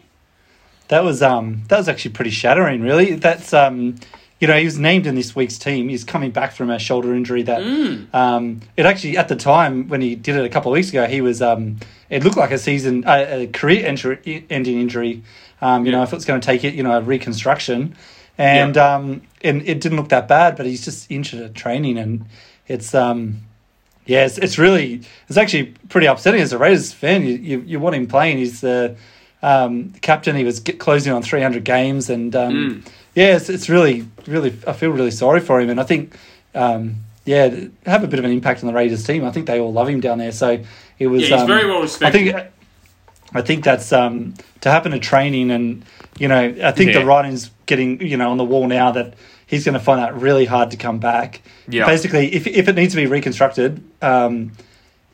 That 0.88 1.04
was 1.04 1.22
um 1.22 1.62
that 1.68 1.78
was 1.78 1.88
actually 1.88 2.10
pretty 2.12 2.30
shattering, 2.30 2.80
really. 2.82 3.14
That's 3.16 3.52
um 3.52 3.96
you 4.42 4.48
know 4.48 4.58
he 4.58 4.64
was 4.64 4.76
named 4.78 5.06
in 5.06 5.14
this 5.14 5.34
week's 5.36 5.56
team. 5.56 5.88
He's 5.88 6.02
coming 6.04 6.32
back 6.32 6.50
from 6.52 6.68
a 6.68 6.78
shoulder 6.78 7.14
injury 7.14 7.42
that 7.44 7.62
Mm. 7.62 8.12
um 8.22 8.60
it 8.76 8.84
actually 8.86 9.16
at 9.16 9.28
the 9.28 9.36
time 9.36 9.88
when 9.88 10.00
he 10.00 10.14
did 10.16 10.34
it 10.36 10.44
a 10.44 10.48
couple 10.54 10.70
of 10.72 10.74
weeks 10.74 10.90
ago 10.90 11.06
he 11.06 11.20
was 11.20 11.40
um 11.40 11.78
it 12.10 12.24
looked 12.24 12.36
like 12.36 12.50
a 12.50 12.58
season 12.58 13.04
a, 13.06 13.44
a 13.44 13.46
career 13.46 13.86
injury, 13.86 14.44
ending 14.50 14.78
injury. 14.84 15.22
Um 15.60 15.86
you 15.86 15.92
Yeah. 15.92 15.98
know 15.98 16.02
if 16.02 16.12
it's 16.12 16.24
going 16.24 16.40
to 16.40 16.46
take 16.52 16.62
it 16.68 16.74
you 16.74 16.82
know 16.82 16.94
a 16.98 17.00
reconstruction, 17.00 17.94
and 18.36 18.76
um 18.76 19.22
and 19.48 19.62
it 19.62 19.80
didn't 19.80 19.96
look 20.00 20.08
that 20.10 20.26
bad, 20.28 20.56
but 20.56 20.66
he's 20.66 20.84
just 20.84 21.10
injured 21.10 21.40
at 21.40 21.54
training 21.54 21.96
and 21.98 22.12
it's 22.68 22.94
um. 22.94 23.18
Yeah, 24.04 24.24
it's, 24.26 24.36
it's 24.36 24.58
really 24.58 25.02
it's 25.28 25.38
actually 25.38 25.74
pretty 25.88 26.08
upsetting 26.08 26.40
as 26.40 26.52
a 26.52 26.58
Raiders 26.58 26.92
fan. 26.92 27.22
You 27.24 27.34
you, 27.50 27.56
you 27.60 27.78
want 27.78 27.94
him 27.94 28.08
playing. 28.08 28.38
He's 28.38 28.60
the 28.60 28.96
um, 29.44 29.92
captain. 30.00 30.34
He 30.34 30.42
was 30.42 30.58
get, 30.58 30.80
closing 30.80 31.12
on 31.12 31.22
300 31.22 31.62
games, 31.62 32.10
and 32.10 32.34
um, 32.34 32.52
Mm. 32.82 32.92
Yeah, 33.14 33.36
it's, 33.36 33.48
it's 33.48 33.68
really 33.68 34.06
really. 34.26 34.56
I 34.66 34.72
feel 34.72 34.90
really 34.90 35.10
sorry 35.10 35.40
for 35.40 35.60
him, 35.60 35.70
and 35.70 35.80
I 35.80 35.84
think 35.84 36.16
um, 36.54 36.96
yeah, 37.24 37.48
have 37.86 38.04
a 38.04 38.08
bit 38.08 38.18
of 38.18 38.24
an 38.24 38.30
impact 38.32 38.62
on 38.62 38.66
the 38.66 38.72
Raiders 38.72 39.04
team. 39.04 39.24
I 39.24 39.30
think 39.30 39.46
they 39.46 39.60
all 39.60 39.72
love 39.72 39.88
him 39.88 40.00
down 40.00 40.18
there. 40.18 40.32
So 40.32 40.62
it 40.98 41.06
was. 41.06 41.22
Yeah, 41.22 41.36
he's 41.36 41.40
um, 41.42 41.46
very 41.46 41.66
well 41.66 41.82
respected. 41.82 42.28
I 42.28 42.32
think 42.32 42.52
I 43.34 43.42
think 43.42 43.64
that's 43.64 43.92
um, 43.92 44.34
to 44.60 44.70
happen 44.70 44.92
at 44.92 45.02
training, 45.02 45.50
and 45.50 45.84
you 46.18 46.28
know, 46.28 46.54
I 46.62 46.72
think 46.72 46.92
Yeah. 46.92 47.00
the 47.00 47.06
writing's 47.06 47.50
getting 47.66 48.00
you 48.00 48.16
know 48.16 48.30
on 48.30 48.36
the 48.36 48.44
wall 48.44 48.66
now 48.66 48.92
that 48.92 49.14
he's 49.46 49.64
going 49.64 49.74
to 49.74 49.80
find 49.80 50.00
that 50.00 50.14
really 50.16 50.44
hard 50.44 50.70
to 50.72 50.76
come 50.76 50.98
back. 50.98 51.42
Yeah. 51.68 51.86
Basically, 51.86 52.34
if 52.34 52.46
if 52.46 52.68
it 52.68 52.74
needs 52.74 52.94
to 52.94 53.00
be 53.00 53.06
reconstructed, 53.06 53.82
um, 54.02 54.52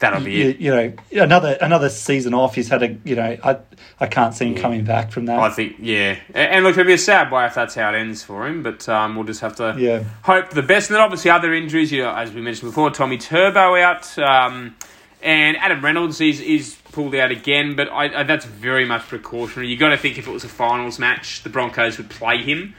That'll 0.01 0.23
be 0.23 0.33
you, 0.33 0.49
it. 0.51 0.61
you 0.61 0.71
know, 0.71 0.93
another 1.25 1.59
another 1.61 1.89
season 1.89 2.33
off. 2.35 2.55
He's 2.55 2.69
had 2.69 2.83
a 2.83 2.97
you 3.05 3.17
know, 3.17 3.37
I 3.43 3.59
I 3.99 4.07
can't 4.07 4.33
see 4.35 4.47
him 4.47 4.55
coming 4.55 4.85
back 4.85 5.11
from 5.11 5.27
that. 5.27 5.39
I 5.41 5.51
think, 5.51 5.77
yeah. 5.81 6.17
A- 6.35 6.39
And 6.39 6.65
look, 6.65 6.73
it'll 6.79 6.87
be 6.87 6.93
a 6.93 6.99
sad 6.99 7.33
way 7.33 7.45
if 7.47 7.55
that's 7.55 7.75
how 7.75 7.93
it 7.93 7.97
ends 7.99 8.23
for 8.23 8.47
him, 8.47 8.63
but 8.63 8.89
um, 8.89 9.17
we'll 9.17 9.25
just 9.25 9.41
have 9.41 9.57
to 9.57 9.75
Yeah. 9.77 10.05
hope 10.23 10.51
the 10.51 10.63
best. 10.63 10.89
And 10.91 10.95
then 10.97 11.03
obviously 11.03 11.31
other 11.33 11.53
injuries, 11.53 11.91
you 11.91 12.03
know, 12.03 12.15
as 12.15 12.33
we 12.33 12.41
mentioned 12.41 12.71
before, 12.71 12.91
Tommy 12.91 13.19
Turbo 13.19 13.75
out, 13.77 14.17
um, 14.19 14.77
and 15.21 15.57
Adam 15.57 15.85
Reynolds 15.85 16.21
is, 16.21 16.41
is 16.41 16.77
pulled 16.93 17.17
out 17.17 17.33
again, 17.33 17.75
but 17.75 17.89
I, 17.91 18.21
I, 18.21 18.23
that's 18.23 18.45
very 18.45 18.85
much 18.85 19.03
precautionary. 19.09 19.69
you 19.69 19.77
got 19.77 19.89
to 19.89 19.97
think 19.99 20.17
if 20.17 20.29
it 20.29 20.31
was 20.31 20.45
a 20.45 20.49
finals 20.49 21.01
match, 21.01 21.43
the 21.43 21.51
Broncos 21.51 21.99
would 21.99 22.09
play 22.09 22.39
him. 22.43 22.75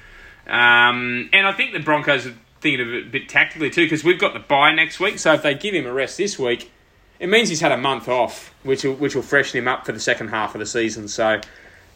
Um, 0.47 1.29
and 1.33 1.45
I 1.45 1.51
think 1.51 1.73
the 1.73 1.79
Broncos 1.79 2.25
are 2.27 2.33
thinking 2.61 2.81
of 2.81 2.93
it 2.93 3.05
a 3.07 3.09
bit 3.09 3.29
tactically 3.29 3.69
too, 3.69 3.85
because 3.85 4.03
we've 4.03 4.19
got 4.19 4.33
the 4.33 4.39
bye 4.39 4.71
next 4.73 4.99
week, 4.99 5.19
so 5.19 5.33
if 5.33 5.43
they 5.43 5.53
give 5.53 5.73
him 5.73 5.85
a 5.85 5.91
rest 5.93 6.17
this 6.17 6.39
week, 6.39 6.71
it 7.19 7.27
means 7.29 7.49
he's 7.49 7.61
had 7.61 7.71
a 7.71 7.77
month 7.77 8.07
off, 8.07 8.53
which 8.63 8.83
will, 8.83 8.93
which 8.93 9.15
will 9.15 9.21
freshen 9.21 9.59
him 9.59 9.67
up 9.67 9.85
for 9.85 9.91
the 9.91 9.99
second 9.99 10.29
half 10.29 10.55
of 10.55 10.59
the 10.59 10.65
season. 10.65 11.07
So, 11.07 11.39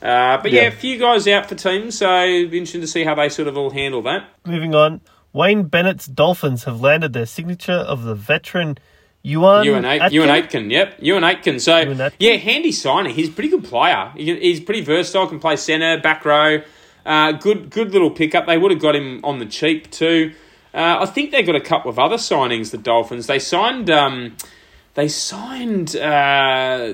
uh, 0.01 0.37
but 0.41 0.51
yeah. 0.51 0.63
Yeah. 0.63 0.67
a 0.67 0.71
few 0.71 0.97
guys 0.99 1.27
out 1.27 1.47
for 1.47 1.55
teams, 1.55 1.97
so 1.97 2.23
interesting 2.25 2.81
to 2.81 2.87
see 2.87 3.03
how 3.03 3.15
they 3.15 3.29
sort 3.29 3.47
of 3.47 3.57
all 3.57 3.69
handle 3.69 4.01
that. 4.03 4.25
Moving 4.45 4.75
on. 4.75 5.01
Wayne 5.31 5.63
Bennett's 5.63 6.05
Dolphins 6.05 6.65
have 6.65 6.81
landed 6.81 7.13
their 7.13 7.25
signature 7.25 7.71
of 7.73 8.03
the 8.03 8.13
veteran 8.13 8.77
Euan 9.25 9.63
Euan, 9.65 9.85
Aitken. 9.85 10.11
Euan 10.11 10.29
Aitken, 10.29 10.69
yep. 10.69 10.99
Euan 10.99 11.23
Aitken. 11.23 11.59
So, 11.59 11.71
Euan 11.85 11.91
Aitken. 11.99 12.11
yeah, 12.19 12.33
handy 12.35 12.73
signing. 12.73 13.15
He's 13.15 13.29
a 13.29 13.31
pretty 13.31 13.49
good 13.49 13.63
player. 13.63 14.11
He- 14.17 14.37
He's 14.39 14.59
pretty 14.59 14.81
versatile, 14.81 15.27
can 15.27 15.39
play 15.39 15.55
centre, 15.55 15.97
back 16.01 16.25
row. 16.25 16.61
Uh, 17.05 17.31
good 17.33 17.69
good 17.69 17.91
little 17.91 18.11
pickup. 18.11 18.45
They 18.47 18.57
would 18.57 18.71
have 18.71 18.81
got 18.81 18.95
him 18.95 19.21
on 19.23 19.39
the 19.39 19.45
cheap 19.45 19.89
too. 19.91 20.33
Uh, 20.73 20.97
I 21.01 21.05
think 21.05 21.31
they 21.31 21.41
got 21.43 21.55
a 21.55 21.61
couple 21.61 21.89
of 21.89 21.97
other 21.99 22.17
signings, 22.17 22.71
the 22.71 22.77
Dolphins. 22.77 23.27
They 23.27 23.39
signed, 23.39 23.89
um, 23.89 24.35
they 24.95 25.07
signed, 25.07 25.95
uh, 25.95 26.93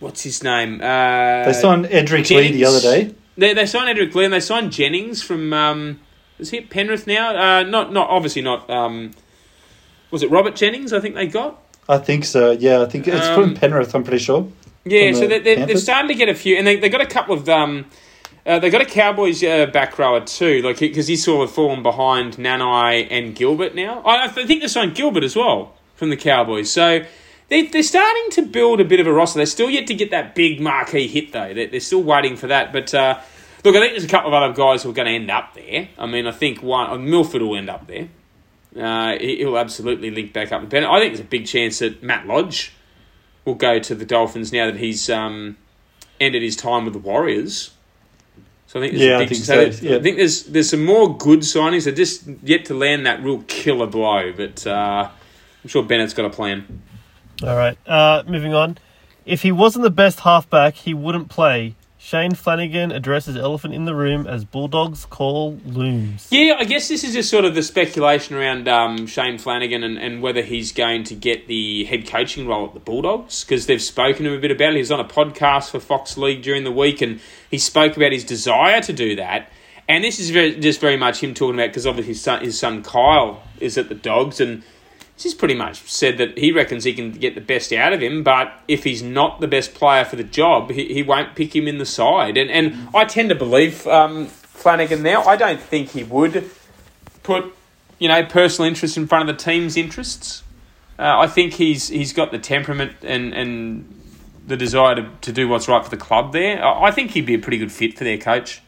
what's 0.00 0.22
his 0.22 0.42
name? 0.42 0.80
Uh, 0.80 1.44
they 1.44 1.52
signed 1.52 1.86
Edrick 1.86 2.30
Lee 2.30 2.52
the 2.52 2.64
other 2.64 2.80
day. 2.80 3.14
They, 3.36 3.54
they 3.54 3.66
signed 3.66 3.96
Edrick 3.96 4.14
Lee 4.14 4.24
and 4.24 4.32
they 4.32 4.40
signed 4.40 4.72
Jennings 4.72 5.22
from, 5.22 5.52
um, 5.52 6.00
is 6.38 6.50
he 6.50 6.58
at 6.58 6.70
Penrith 6.70 7.06
now? 7.06 7.36
Uh, 7.36 7.62
not, 7.62 7.92
not 7.92 8.08
obviously 8.10 8.42
not, 8.42 8.68
um, 8.70 9.12
was 10.10 10.22
it 10.22 10.30
Robert 10.30 10.54
Jennings 10.54 10.92
I 10.92 11.00
think 11.00 11.14
they 11.14 11.26
got? 11.26 11.60
I 11.88 11.98
think 11.98 12.24
so. 12.24 12.52
Yeah, 12.52 12.82
I 12.82 12.86
think 12.86 13.08
it's 13.08 13.26
Um, 13.26 13.34
from 13.34 13.54
Penrith. 13.54 13.94
I'm 13.94 14.04
pretty 14.04 14.22
sure. 14.22 14.48
Yeah, 14.84 15.12
so 15.12 15.20
the 15.20 15.26
they're, 15.26 15.40
they're, 15.40 15.66
they're 15.66 15.76
starting 15.76 16.08
to 16.08 16.14
get 16.14 16.28
a 16.28 16.34
few, 16.34 16.56
and 16.56 16.66
they 16.66 16.76
they 16.76 16.88
got 16.88 17.00
a 17.00 17.06
couple 17.06 17.34
of 17.34 17.48
um, 17.48 17.86
uh, 18.46 18.58
they 18.58 18.70
got 18.70 18.82
a 18.82 18.84
Cowboys 18.84 19.42
uh, 19.42 19.66
back 19.66 19.98
rower 19.98 20.20
too, 20.20 20.62
like 20.62 20.78
because 20.78 21.06
he's 21.08 21.24
sort 21.24 21.48
of 21.48 21.54
fallen 21.54 21.82
behind 21.82 22.34
Nanai 22.34 23.06
and 23.10 23.34
Gilbert 23.34 23.74
now. 23.74 24.00
I, 24.02 24.24
I 24.24 24.28
think 24.28 24.60
they 24.60 24.68
signed 24.68 24.94
Gilbert 24.94 25.24
as 25.24 25.34
well 25.34 25.74
from 25.96 26.10
the 26.10 26.16
Cowboys, 26.16 26.70
so. 26.70 27.04
They, 27.52 27.66
they're 27.66 27.82
starting 27.82 28.30
to 28.30 28.42
build 28.42 28.80
a 28.80 28.84
bit 28.84 28.98
of 28.98 29.06
a 29.06 29.12
roster. 29.12 29.36
They're 29.36 29.44
still 29.46 29.68
yet 29.68 29.86
to 29.88 29.94
get 29.94 30.10
that 30.10 30.34
big 30.34 30.58
marquee 30.58 31.06
hit, 31.06 31.32
though. 31.32 31.52
They're, 31.52 31.66
they're 31.66 31.80
still 31.80 32.02
waiting 32.02 32.34
for 32.36 32.46
that. 32.46 32.72
But 32.72 32.94
uh, 32.94 33.20
Look, 33.64 33.76
I 33.76 33.80
think 33.80 33.92
there's 33.92 34.04
a 34.04 34.08
couple 34.08 34.28
of 34.28 34.42
other 34.42 34.54
guys 34.54 34.82
who 34.82 34.90
are 34.90 34.94
going 34.94 35.06
to 35.06 35.12
end 35.14 35.30
up 35.30 35.54
there. 35.54 35.88
I 35.96 36.06
mean, 36.06 36.26
I 36.26 36.32
think 36.32 36.62
one 36.62 36.90
uh, 36.90 36.96
Milford 36.98 37.42
will 37.42 37.56
end 37.56 37.70
up 37.70 37.86
there. 37.86 38.08
Uh, 38.76 39.18
he, 39.18 39.36
he'll 39.36 39.58
absolutely 39.58 40.10
link 40.10 40.32
back 40.32 40.50
up 40.50 40.62
with 40.62 40.70
Bennett. 40.70 40.88
I 40.88 40.98
think 40.98 41.12
there's 41.12 41.20
a 41.20 41.28
big 41.28 41.46
chance 41.46 41.78
that 41.80 42.02
Matt 42.02 42.26
Lodge 42.26 42.72
will 43.44 43.54
go 43.54 43.78
to 43.78 43.94
the 43.94 44.04
Dolphins 44.04 44.52
now 44.52 44.66
that 44.66 44.78
he's 44.78 45.08
um, 45.10 45.56
ended 46.20 46.42
his 46.42 46.56
time 46.56 46.84
with 46.84 46.94
the 46.94 46.98
Warriors. 47.00 47.70
So 48.66 48.80
I 48.80 48.82
think 48.82 48.94
there's 48.94 49.04
Yeah, 49.04 49.12
a 49.12 49.16
I 49.16 49.18
big, 49.20 49.28
think 49.28 49.44
so 49.44 49.70
so, 49.70 49.86
yeah. 49.86 49.96
I 49.96 50.00
think 50.00 50.16
there's 50.16 50.44
there's 50.44 50.70
some 50.70 50.84
more 50.84 51.16
good 51.16 51.40
signings. 51.40 51.84
They're 51.84 51.92
just 51.92 52.26
yet 52.42 52.64
to 52.64 52.74
land 52.74 53.04
that 53.04 53.22
real 53.22 53.42
killer 53.46 53.86
blow, 53.86 54.32
but 54.32 54.66
uh, 54.66 55.10
I'm 55.62 55.68
sure 55.68 55.82
Bennett's 55.82 56.14
got 56.14 56.24
a 56.24 56.30
plan. 56.30 56.82
All 57.42 57.56
right. 57.56 57.76
Uh, 57.86 58.22
moving 58.26 58.54
on. 58.54 58.78
If 59.24 59.42
he 59.42 59.52
wasn't 59.52 59.84
the 59.84 59.90
best 59.90 60.20
halfback, 60.20 60.74
he 60.74 60.94
wouldn't 60.94 61.28
play. 61.28 61.74
Shane 62.04 62.34
Flanagan 62.34 62.90
addresses 62.90 63.36
elephant 63.36 63.74
in 63.74 63.84
the 63.84 63.94
room 63.94 64.26
as 64.26 64.44
Bulldogs 64.44 65.04
call 65.04 65.60
looms. 65.64 66.26
Yeah, 66.32 66.56
I 66.58 66.64
guess 66.64 66.88
this 66.88 67.04
is 67.04 67.14
just 67.14 67.30
sort 67.30 67.44
of 67.44 67.54
the 67.54 67.62
speculation 67.62 68.34
around 68.34 68.66
um, 68.66 69.06
Shane 69.06 69.38
Flanagan 69.38 69.84
and, 69.84 69.98
and 69.98 70.20
whether 70.20 70.42
he's 70.42 70.72
going 70.72 71.04
to 71.04 71.14
get 71.14 71.46
the 71.46 71.84
head 71.84 72.08
coaching 72.08 72.48
role 72.48 72.66
at 72.66 72.74
the 72.74 72.80
Bulldogs 72.80 73.44
because 73.44 73.66
they've 73.66 73.80
spoken 73.80 74.24
to 74.24 74.32
him 74.32 74.36
a 74.36 74.40
bit 74.40 74.50
about 74.50 74.70
it. 74.70 74.74
He 74.74 74.78
was 74.80 74.90
on 74.90 74.98
a 74.98 75.04
podcast 75.04 75.70
for 75.70 75.78
Fox 75.78 76.18
League 76.18 76.42
during 76.42 76.64
the 76.64 76.72
week 76.72 77.00
and 77.00 77.20
he 77.48 77.58
spoke 77.58 77.96
about 77.96 78.10
his 78.10 78.24
desire 78.24 78.80
to 78.80 78.92
do 78.92 79.14
that. 79.16 79.52
And 79.88 80.02
this 80.02 80.18
is 80.18 80.30
very, 80.30 80.58
just 80.58 80.80
very 80.80 80.96
much 80.96 81.22
him 81.22 81.34
talking 81.34 81.54
about 81.54 81.68
because 81.68 81.86
obviously 81.86 82.14
his 82.14 82.20
son, 82.20 82.42
his 82.42 82.58
son 82.58 82.82
Kyle 82.82 83.44
is 83.60 83.78
at 83.78 83.88
the 83.88 83.94
Dogs 83.94 84.40
and 84.40 84.64
he's 85.22 85.34
pretty 85.34 85.54
much 85.54 85.90
said 85.90 86.18
that 86.18 86.38
he 86.38 86.52
reckons 86.52 86.84
he 86.84 86.94
can 86.94 87.12
get 87.12 87.34
the 87.34 87.40
best 87.40 87.72
out 87.72 87.92
of 87.92 88.00
him, 88.00 88.22
but 88.22 88.52
if 88.68 88.84
he's 88.84 89.02
not 89.02 89.40
the 89.40 89.48
best 89.48 89.74
player 89.74 90.04
for 90.04 90.16
the 90.16 90.24
job, 90.24 90.70
he, 90.70 90.92
he 90.92 91.02
won't 91.02 91.34
pick 91.34 91.54
him 91.54 91.68
in 91.68 91.78
the 91.78 91.86
side. 91.86 92.36
And 92.36 92.50
and 92.50 92.88
I 92.94 93.04
tend 93.04 93.28
to 93.30 93.34
believe 93.34 93.86
um, 93.86 94.26
Flanagan 94.26 95.02
now. 95.02 95.22
I 95.24 95.36
don't 95.36 95.60
think 95.60 95.90
he 95.90 96.04
would 96.04 96.50
put 97.22 97.54
you 97.98 98.08
know 98.08 98.24
personal 98.24 98.68
interest 98.68 98.96
in 98.96 99.06
front 99.06 99.28
of 99.28 99.36
the 99.36 99.42
team's 99.42 99.76
interests. 99.76 100.42
Uh, 100.98 101.18
I 101.18 101.26
think 101.26 101.54
he's 101.54 101.88
he's 101.88 102.12
got 102.12 102.30
the 102.30 102.38
temperament 102.38 102.96
and 103.02 103.32
and 103.32 104.00
the 104.46 104.56
desire 104.56 104.96
to, 104.96 105.08
to 105.20 105.32
do 105.32 105.48
what's 105.48 105.68
right 105.68 105.84
for 105.84 105.90
the 105.90 105.96
club 105.96 106.32
there. 106.32 106.64
I 106.64 106.88
I 106.88 106.90
think 106.90 107.12
he'd 107.12 107.26
be 107.26 107.34
a 107.34 107.38
pretty 107.38 107.58
good 107.58 107.72
fit 107.72 107.96
for 107.96 108.04
their 108.04 108.18
coach. 108.18 108.60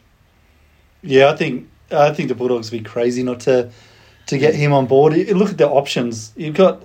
Yeah, 1.01 1.29
I 1.29 1.35
think 1.35 1.69
I 1.91 2.11
think 2.13 2.29
the 2.29 2.35
Bulldogs 2.35 2.71
would 2.71 2.83
be 2.83 2.89
crazy 2.89 3.23
not 3.23 3.41
to 3.41 3.71
to 4.27 4.37
get 4.37 4.55
him 4.55 4.73
on 4.73 4.85
board. 4.87 5.13
You 5.13 5.35
look 5.35 5.51
at 5.51 5.57
the 5.57 5.67
options. 5.67 6.33
You've 6.35 6.55
got, 6.55 6.83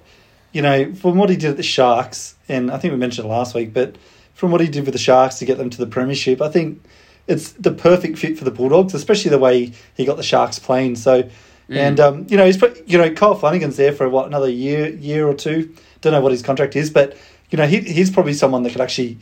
you 0.53 0.63
know, 0.63 0.95
from 0.95 1.17
what 1.17 1.31
he 1.31 1.37
did 1.37 1.51
at 1.51 1.57
the 1.57 1.63
Sharks, 1.63 2.35
and 2.49 2.71
I 2.71 2.79
think 2.79 2.93
we 2.93 2.99
mentioned 2.99 3.27
it 3.27 3.31
last 3.31 3.55
week, 3.55 3.73
but 3.73 3.97
from 4.35 4.51
what 4.51 4.61
he 4.61 4.69
did 4.69 4.85
with 4.85 4.93
the 4.93 4.99
Sharks 4.99 5.39
to 5.39 5.45
get 5.45 5.59
them 5.59 5.71
to 5.71 5.79
the 5.79 5.87
Premiership, 5.87 6.41
I 6.41 6.49
think 6.49 6.83
it's 7.27 7.53
the 7.53 7.71
perfect 7.73 8.19
fit 8.19 8.39
for 8.39 8.45
the 8.45 8.51
Bulldogs, 8.51 8.95
especially 8.95 9.31
the 9.31 9.39
way 9.39 9.73
he 9.97 10.05
got 10.05 10.17
the 10.17 10.23
Sharks 10.23 10.59
playing. 10.59 10.97
So, 10.97 11.29
and 11.69 12.01
um, 12.01 12.27
you 12.29 12.37
know, 12.37 12.45
he's 12.47 12.57
put, 12.57 12.89
you 12.89 12.99
know, 12.99 13.11
Kyle 13.13 13.35
Flanagan's 13.35 13.77
there 13.77 13.93
for 13.93 14.09
what 14.09 14.27
another 14.27 14.49
year, 14.51 14.89
year 14.89 15.29
or 15.29 15.35
two. 15.35 15.75
Don't 16.01 16.13
know 16.13 16.21
what 16.21 16.33
his 16.33 16.43
contract 16.43 16.75
is, 16.75 16.91
but 16.91 17.17
you 17.51 17.59
know, 17.59 17.67
he, 17.67 17.81
he's 17.81 18.11
probably 18.11 18.33
someone 18.33 18.63
that 18.65 18.73
could 18.73 18.81
actually 18.81 19.19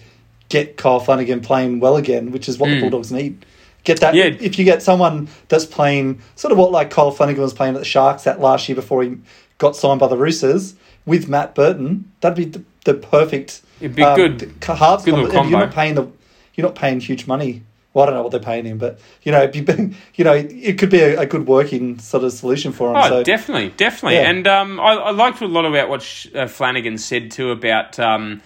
get 0.49 0.77
Kyle 0.77 1.01
Flanagan 1.01 1.41
playing 1.41 1.81
well 1.81 1.97
again, 1.97 2.31
which 2.31 2.49
is 2.49 2.59
what 2.59 2.69
the 2.69 2.77
Mm. 2.77 2.81
Bulldogs 2.81 3.13
need. 3.13 3.45
Get 3.89 4.01
that 4.01 4.15
Yeah. 4.15 4.25
if 4.39 4.59
you 4.59 4.67
get 4.67 4.83
someone 4.83 5.29
that's 5.49 5.65
playing 5.65 6.21
sort 6.37 6.53
of 6.53 6.59
what 6.59 6.71
like 6.71 6.91
Kyle 6.91 7.11
Flanagan 7.11 7.43
was 7.43 7.55
playing 7.55 7.75
at 7.75 7.79
the 7.79 7.87
Sharks 7.87 8.25
that 8.25 8.39
last 8.39 8.69
year 8.69 8.77
before 8.77 9.03
he 9.03 9.17
got 9.57 9.77
signed 9.77 9.99
by 9.99 10.09
the 10.09 10.17
Roosters 10.19 10.75
with 11.07 11.27
Matt 11.27 11.55
Burton, 11.55 12.13
that'd 12.21 12.37
be 12.37 12.45
the, 12.45 12.63
the 12.85 12.93
perfect. 12.93 13.63
It'd 13.81 13.97
be 13.97 14.03
good- 14.03 14.53
Halves 14.63 15.05
good 15.07 15.15
little 15.15 15.31
combo. 15.31 15.49
You're 15.51 15.61
not 15.67 15.73
paying 15.75 15.95
the, 15.95 16.07
you're 16.55 16.67
not 16.67 16.75
paying 16.75 17.01
huge 17.01 17.27
money. 17.27 17.63
Well, 17.95 18.03
I 18.03 18.07
don't 18.11 18.17
know 18.17 18.23
what 18.23 18.31
they're 18.33 18.41
paying 18.41 18.67
him, 18.67 18.77
but 18.77 19.01
you 19.23 19.33
know, 19.33 19.43
it'd 19.45 19.65
be, 19.65 19.97
you 20.17 20.25
know, 20.25 20.35
it 20.35 20.79
could 20.79 20.91
be 20.91 21.01
a, 21.01 21.21
a 21.21 21.27
good 21.27 21.47
working 21.47 21.99
sort 21.99 22.25
of 22.25 22.33
solution 22.35 22.73
for 22.73 22.91
him. 22.91 22.97
Oh, 22.97 23.09
so 23.09 23.23
definitely, 23.23 23.71
definitely. 23.79 24.17
Yeah. 24.17 24.29
And 24.29 24.47
um, 24.47 24.79
I, 24.79 24.93
I 24.97 25.11
liked 25.13 25.41
a 25.41 25.47
lot 25.47 25.65
about 25.65 25.89
what 25.89 26.03
Sh- 26.03 26.27
uh, 26.35 26.47
Flanagan 26.47 26.99
said 26.99 27.31
too 27.31 27.51
about 27.51 27.99
um, 27.99 28.43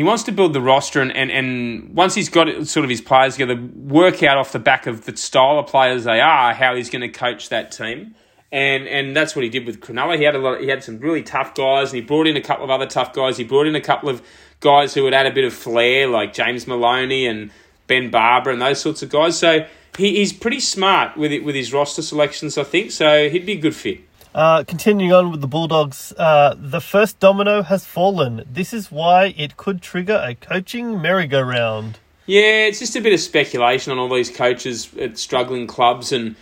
he 0.00 0.04
wants 0.04 0.22
to 0.22 0.32
build 0.32 0.54
the 0.54 0.62
roster 0.62 1.02
and, 1.02 1.14
and, 1.14 1.30
and 1.30 1.94
once 1.94 2.14
he's 2.14 2.30
got 2.30 2.48
it, 2.48 2.66
sort 2.66 2.84
of 2.84 2.90
his 2.90 3.02
players 3.02 3.34
together, 3.34 3.54
work 3.54 4.22
out 4.22 4.38
off 4.38 4.50
the 4.50 4.58
back 4.58 4.86
of 4.86 5.04
the 5.04 5.14
style 5.14 5.58
of 5.58 5.66
players 5.66 6.04
they 6.04 6.20
are, 6.22 6.54
how 6.54 6.74
he's 6.74 6.88
going 6.88 7.02
to 7.02 7.10
coach 7.10 7.50
that 7.50 7.70
team. 7.70 8.14
And 8.50 8.88
and 8.88 9.14
that's 9.14 9.36
what 9.36 9.42
he 9.42 9.50
did 9.50 9.66
with 9.66 9.80
Cronulla. 9.80 10.16
He 10.16 10.24
had 10.24 10.34
a 10.34 10.38
lot. 10.38 10.62
He 10.62 10.68
had 10.68 10.82
some 10.82 11.00
really 11.00 11.22
tough 11.22 11.54
guys, 11.54 11.92
and 11.92 11.96
he 11.96 12.00
brought 12.00 12.26
in 12.26 12.34
a 12.34 12.40
couple 12.40 12.64
of 12.64 12.70
other 12.70 12.86
tough 12.86 13.12
guys. 13.12 13.36
He 13.36 13.44
brought 13.44 13.66
in 13.66 13.74
a 13.74 13.80
couple 13.82 14.08
of 14.08 14.22
guys 14.60 14.94
who 14.94 15.02
would 15.02 15.12
add 15.12 15.26
a 15.26 15.32
bit 15.32 15.44
of 15.44 15.52
flair, 15.52 16.08
like 16.08 16.32
James 16.32 16.66
Maloney 16.66 17.26
and 17.26 17.50
Ben 17.86 18.10
Barba 18.10 18.48
and 18.48 18.62
those 18.62 18.80
sorts 18.80 19.02
of 19.02 19.10
guys. 19.10 19.38
So 19.38 19.66
he, 19.98 20.16
he's 20.16 20.32
pretty 20.32 20.60
smart 20.60 21.18
with 21.18 21.30
it 21.30 21.44
with 21.44 21.54
his 21.54 21.74
roster 21.74 22.00
selections, 22.00 22.56
I 22.56 22.64
think. 22.64 22.90
So 22.90 23.28
he'd 23.28 23.44
be 23.44 23.52
a 23.52 23.60
good 23.60 23.76
fit. 23.76 24.00
Uh, 24.32 24.62
continuing 24.62 25.12
on 25.12 25.30
with 25.32 25.40
the 25.40 25.48
Bulldogs, 25.48 26.12
uh, 26.16 26.54
the 26.56 26.80
first 26.80 27.18
domino 27.18 27.62
has 27.62 27.84
fallen. 27.84 28.44
This 28.48 28.72
is 28.72 28.92
why 28.92 29.34
it 29.36 29.56
could 29.56 29.82
trigger 29.82 30.22
a 30.24 30.36
coaching 30.36 31.02
merry-go-round. 31.02 31.98
Yeah, 32.26 32.66
it's 32.66 32.78
just 32.78 32.94
a 32.94 33.00
bit 33.00 33.12
of 33.12 33.18
speculation 33.18 33.90
on 33.90 33.98
all 33.98 34.14
these 34.14 34.30
coaches 34.30 34.88
at 34.96 35.18
struggling 35.18 35.66
clubs 35.66 36.12
and 36.12 36.36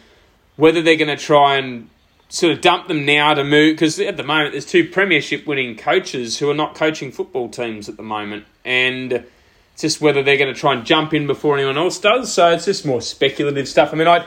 whether 0.56 0.82
they're 0.82 0.96
going 0.96 1.16
to 1.16 1.22
try 1.22 1.56
and 1.56 1.88
sort 2.28 2.52
of 2.52 2.60
dump 2.60 2.88
them 2.88 3.06
now 3.06 3.32
to 3.32 3.42
move. 3.42 3.76
Because 3.76 3.98
at 3.98 4.18
the 4.18 4.22
moment, 4.22 4.52
there's 4.52 4.66
two 4.66 4.86
premiership 4.86 5.46
winning 5.46 5.74
coaches 5.74 6.38
who 6.38 6.50
are 6.50 6.54
not 6.54 6.74
coaching 6.74 7.10
football 7.10 7.48
teams 7.48 7.88
at 7.88 7.96
the 7.96 8.02
moment. 8.02 8.44
And 8.66 9.12
it's 9.72 9.80
just 9.80 10.02
whether 10.02 10.22
they're 10.22 10.36
going 10.36 10.52
to 10.52 10.60
try 10.60 10.74
and 10.74 10.84
jump 10.84 11.14
in 11.14 11.26
before 11.26 11.56
anyone 11.56 11.78
else 11.78 11.98
does. 11.98 12.30
So 12.30 12.50
it's 12.50 12.66
just 12.66 12.84
more 12.84 13.00
speculative 13.00 13.66
stuff. 13.66 13.94
I 13.94 13.96
mean, 13.96 14.08
I. 14.08 14.26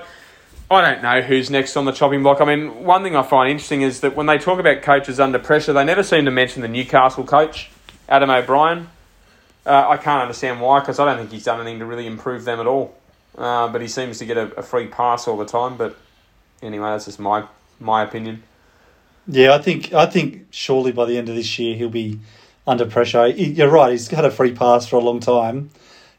I 0.72 0.80
don't 0.93 1.03
know 1.03 1.22
who's 1.22 1.49
next 1.49 1.76
on 1.76 1.84
the 1.84 1.91
chopping 1.91 2.24
block. 2.24 2.39
I 2.39 2.45
mean, 2.45 2.86
one 2.86 3.03
thing 3.03 3.13
I 3.13 3.24
find 3.24 3.51
interesting 3.51 3.82
is 3.82 3.99
that 3.99 4.15
when 4.15 4.26
they 4.26 4.38
talk 4.38 4.57
about 4.57 4.82
coaches 4.82 5.19
under 5.19 5.38
pressure, 5.38 5.74
they 5.74 5.84
never 5.84 6.01
seem 6.01 6.24
to 6.24 6.32
mention 6.32 6.61
the 6.61 6.69
Newcastle 6.69 7.26
coach, 7.26 7.69
Adam 8.07 8.30
O'Brien. 8.30 8.88
Uh, 9.65 9.89
I 9.89 9.97
can't 9.97 10.22
understand 10.22 10.61
why, 10.61 10.80
because 10.80 10.97
I 10.97 11.03
don't 11.05 11.17
think 11.17 11.32
he's 11.32 11.43
done 11.43 11.59
anything 11.59 11.80
to 11.80 11.86
really 11.86 12.07
improve 12.07 12.45
them 12.45 12.61
at 12.61 12.67
all. 12.67 12.95
Uh, 13.38 13.67
but 13.67 13.82
he 13.82 13.88
seems 13.89 14.17
to 14.19 14.26
get 14.26 14.38
a, 14.38 14.43
a 14.55 14.63
free 14.63 14.88
pass 14.88 15.28
all 15.28 15.36
the 15.38 15.45
time. 15.45 15.76
But 15.76 15.97
anyway, 16.61 16.89
that's 16.91 17.05
just 17.05 17.19
my 17.19 17.45
my 17.82 18.03
opinion. 18.03 18.43
Yeah, 19.28 19.53
I 19.53 19.61
think 19.61 19.91
I 19.93 20.05
think 20.05 20.47
surely 20.51 20.93
by 20.93 21.03
the 21.05 21.17
end 21.17 21.28
of 21.28 21.36
this 21.36 21.59
year 21.59 21.76
he'll 21.76 21.89
be 21.89 22.19
under 22.65 22.86
pressure. 22.86 23.30
He- 23.32 23.51
You're 23.51 23.69
right; 23.69 23.91
he's 23.91 24.07
had 24.07 24.24
a 24.26 24.32
free 24.32 24.53
pass 24.53 24.88
for 24.88 24.95
a 24.95 24.99
long 24.99 25.19
time, 25.19 25.69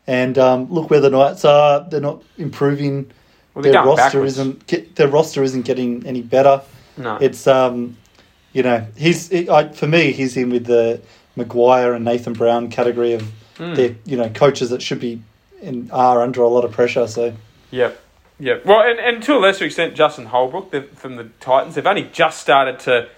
and 0.07 0.37
um, 0.39 0.71
look 0.71 0.91
where 0.91 1.01
the 1.01 1.11
Knights 1.11 1.45
are. 1.47 1.87
They're 1.89 2.01
not 2.01 2.23
improving. 2.37 3.11
Well, 3.55 3.63
their 3.63 3.73
roster 3.75 3.97
backwards. 3.97 4.39
isn't 4.39 4.67
get, 4.67 4.97
their 4.97 5.09
roster 5.09 5.43
isn't 5.43 5.63
getting 5.63 6.07
any 6.07 6.23
better. 6.23 6.63
No. 6.97 7.17
It's 7.17 7.47
um, 7.47 7.97
you 8.53 8.63
know, 8.63 8.87
he's 8.97 9.31
it, 9.31 9.49
I, 9.49 9.69
for 9.69 9.87
me 9.87 10.13
he's 10.13 10.37
in 10.37 10.51
with 10.51 10.67
the 10.67 11.01
Maguire 11.37 11.95
and 11.95 12.05
Nathan 12.05 12.33
Brown 12.35 12.69
category 12.71 13.13
of 13.15 13.23
Hmm. 13.59 13.75
the 13.75 13.95
you 14.07 14.17
know 14.17 14.31
coaches 14.31 14.71
that 14.71 14.81
should 14.81 14.99
be 15.01 15.21
and 15.63 15.93
are 15.93 16.23
under 16.23 16.41
a 16.41 16.49
lot 16.49 16.65
of 16.65 16.73
pressure. 16.73 17.07
So 17.07 17.35
Yep. 17.71 18.01
Yep. 18.41 18.65
Well, 18.65 18.81
and, 18.81 18.99
and 18.99 19.23
to 19.25 19.35
a 19.37 19.39
lesser 19.39 19.67
extent, 19.67 19.95
Justin 19.95 20.27
Holbrook 20.27 20.71
the, 20.71 20.83
from 20.83 21.17
the 21.17 21.25
Titans, 21.39 21.75
they've 21.75 21.87
only 21.87 22.05
just 22.13 22.41
started 22.41 22.79
to 22.81 23.09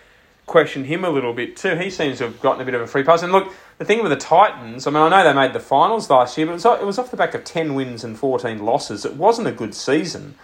question 0.47 0.85
him 0.85 1.05
a 1.05 1.09
little 1.09 1.33
bit 1.33 1.57
too. 1.57 1.77
He 1.77 1.89
seems 1.89 2.19
to 2.19 2.25
have 2.25 2.41
gotten 2.41 2.61
a 2.61 2.65
bit 2.65 2.75
of 2.75 2.81
a 2.81 2.87
free 2.87 3.05
pass. 3.05 3.23
And 3.23 3.33
look, 3.33 3.55
the 3.79 3.85
thing 3.85 4.03
with 4.03 4.11
the 4.11 4.17
Titans, 4.17 4.87
I 4.87 4.91
mean, 4.91 5.03
I 5.03 5.09
know 5.09 5.25
they 5.25 5.33
made 5.35 5.53
the 5.53 5.61
finals 5.61 6.09
last 6.11 6.37
year, 6.39 6.47
but 6.47 6.53
it 6.53 6.55
was, 6.55 6.65
it 6.65 6.87
was 6.87 6.99
off 6.99 7.11
the 7.11 7.17
back 7.17 7.35
of 7.35 7.45
10 7.45 7.75
wins 7.75 8.05
and 8.05 8.19
14 8.19 8.59
losses. 8.65 9.05
It 9.05 9.17
wasn't 9.17 9.49
a 9.49 9.53
good 9.53 9.75
season. 9.75 10.35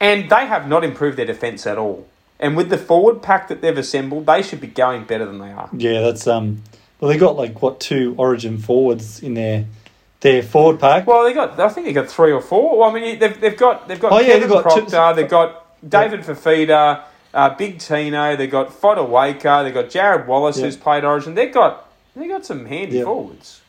And 0.00 0.30
they 0.30 0.46
have 0.46 0.66
not 0.66 0.82
improved 0.84 1.18
their 1.18 1.26
defence 1.26 1.66
at 1.66 1.76
all. 1.76 2.06
And 2.38 2.56
with 2.56 2.70
the 2.70 2.78
forward 2.78 3.20
pack 3.20 3.48
that 3.48 3.60
they've 3.60 3.76
assembled, 3.76 4.24
they 4.24 4.42
should 4.42 4.62
be 4.62 4.66
going 4.66 5.04
better 5.04 5.26
than 5.26 5.38
they 5.38 5.50
are. 5.52 5.68
yeah, 5.76 6.00
that's 6.00 6.26
um, 6.26 6.62
well 6.98 7.10
they 7.10 7.18
got 7.18 7.36
like 7.36 7.60
what 7.60 7.80
two 7.80 8.14
Origin 8.16 8.56
forwards 8.56 9.22
in 9.22 9.34
their 9.34 9.66
their 10.20 10.42
forward 10.42 10.80
pack. 10.80 11.06
Well, 11.06 11.24
they 11.24 11.34
got. 11.34 11.60
I 11.60 11.68
think 11.68 11.86
they 11.86 11.92
got 11.92 12.08
three 12.08 12.32
or 12.32 12.40
four. 12.40 12.78
Well, 12.78 12.88
I 12.90 12.94
mean, 12.94 13.18
they've, 13.18 13.38
they've 13.38 13.56
got 13.56 13.88
they've 13.88 14.00
got 14.00 14.12
Oh, 14.12 14.20
yeah, 14.20 14.38
Kevin 14.38 14.40
they've 14.48 14.62
got 14.62 15.14
two- 15.14 15.20
they've 15.20 15.30
got 15.30 15.88
David 15.90 16.20
Fifita, 16.20 17.02
uh, 17.34 17.54
Big 17.56 17.78
Tino, 17.78 18.36
they've 18.36 18.50
got 18.50 18.70
Fotuaika, 18.70 19.64
they've 19.64 19.74
got 19.74 19.86
Jarrod 19.90 20.26
Wallace 20.26 20.58
Yeah. 20.58 20.64
who's 20.64 20.76
played 20.78 21.04
Origin. 21.04 21.34
They've 21.34 21.52
got 21.52 21.89
they 22.16 22.28
got 22.28 22.44
some 22.44 22.66
handy 22.66 22.98
Yeah. 22.98 23.04
forwards. 23.04 23.60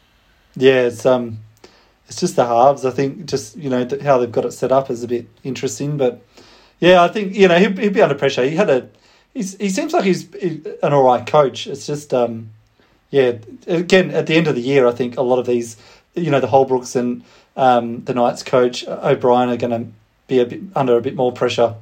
Yeah, 0.55 0.81
it's 0.81 1.05
um, 1.05 1.39
it's 2.07 2.19
just 2.19 2.35
the 2.35 2.45
halves. 2.45 2.83
I 2.85 2.91
think 2.91 3.25
just 3.25 3.55
you 3.55 3.69
know 3.69 3.87
how 4.03 4.17
they've 4.17 4.31
got 4.31 4.45
it 4.45 4.51
set 4.51 4.71
up 4.71 4.89
is 4.89 5.03
a 5.03 5.07
bit 5.07 5.27
interesting, 5.43 5.97
but 5.97 6.21
yeah, 6.79 7.03
I 7.03 7.07
think 7.07 7.35
you 7.35 7.47
know 7.47 7.57
he'd, 7.57 7.77
he'd 7.77 7.93
be 7.93 8.01
under 8.01 8.15
pressure. 8.15 8.43
He 8.43 8.55
had 8.55 8.69
a, 8.69 8.89
he's, 9.33 9.55
he 9.57 9.69
seems 9.69 9.93
like 9.93 10.03
he's 10.03 10.27
an 10.83 10.91
all 10.93 11.03
right 11.03 11.25
coach. 11.25 11.67
It's 11.67 11.85
just 11.87 12.13
um, 12.13 12.49
yeah, 13.11 13.33
again 13.67 14.11
at 14.11 14.27
the 14.27 14.35
end 14.35 14.47
of 14.47 14.55
the 14.55 14.61
year, 14.61 14.87
I 14.87 14.91
think 14.91 15.15
a 15.17 15.21
lot 15.21 15.39
of 15.39 15.45
these, 15.45 15.77
you 16.15 16.31
know, 16.31 16.39
the 16.41 16.47
Holbrooks 16.47 16.95
and 16.97 17.23
um, 17.55 18.03
the 18.03 18.13
Knights 18.13 18.43
coach 18.43 18.85
uh, 18.85 18.99
O'Brien 19.03 19.49
are 19.49 19.57
going 19.57 19.85
to 19.85 19.91
be 20.27 20.39
a 20.39 20.45
bit 20.45 20.61
under 20.75 20.97
a 20.97 21.01
bit 21.01 21.15
more 21.15 21.31
pressure, 21.31 21.75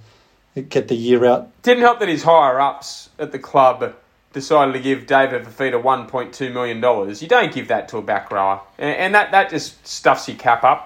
to 0.56 0.62
get 0.62 0.90
the 0.90 0.96
year 0.96 1.26
out. 1.26 1.50
Didn't 1.64 1.82
help 1.84 2.00
that 2.00 2.10
his 2.10 2.24
higher 2.24 2.60
ups 2.60 3.10
at 3.18 3.32
the 3.32 3.40
club 3.40 3.96
decided 4.34 4.74
to 4.74 4.80
give 4.80 5.08
David 5.08 5.44
Fifita 5.44 5.82
one 5.82 6.08
point 6.08 6.34
two 6.34 6.52
million 6.52 6.82
dollars. 6.82 7.22
You 7.22 7.28
don't 7.28 7.54
give 7.54 7.68
that 7.70 7.90
to 7.90 7.98
a 7.98 8.02
back 8.02 8.32
rower, 8.32 8.62
and, 8.78 8.96
and 8.96 9.16
that 9.16 9.32
that 9.32 9.50
just 9.50 9.86
stuffs 9.88 10.28
your 10.28 10.38
cap 10.38 10.64
up. 10.64 10.86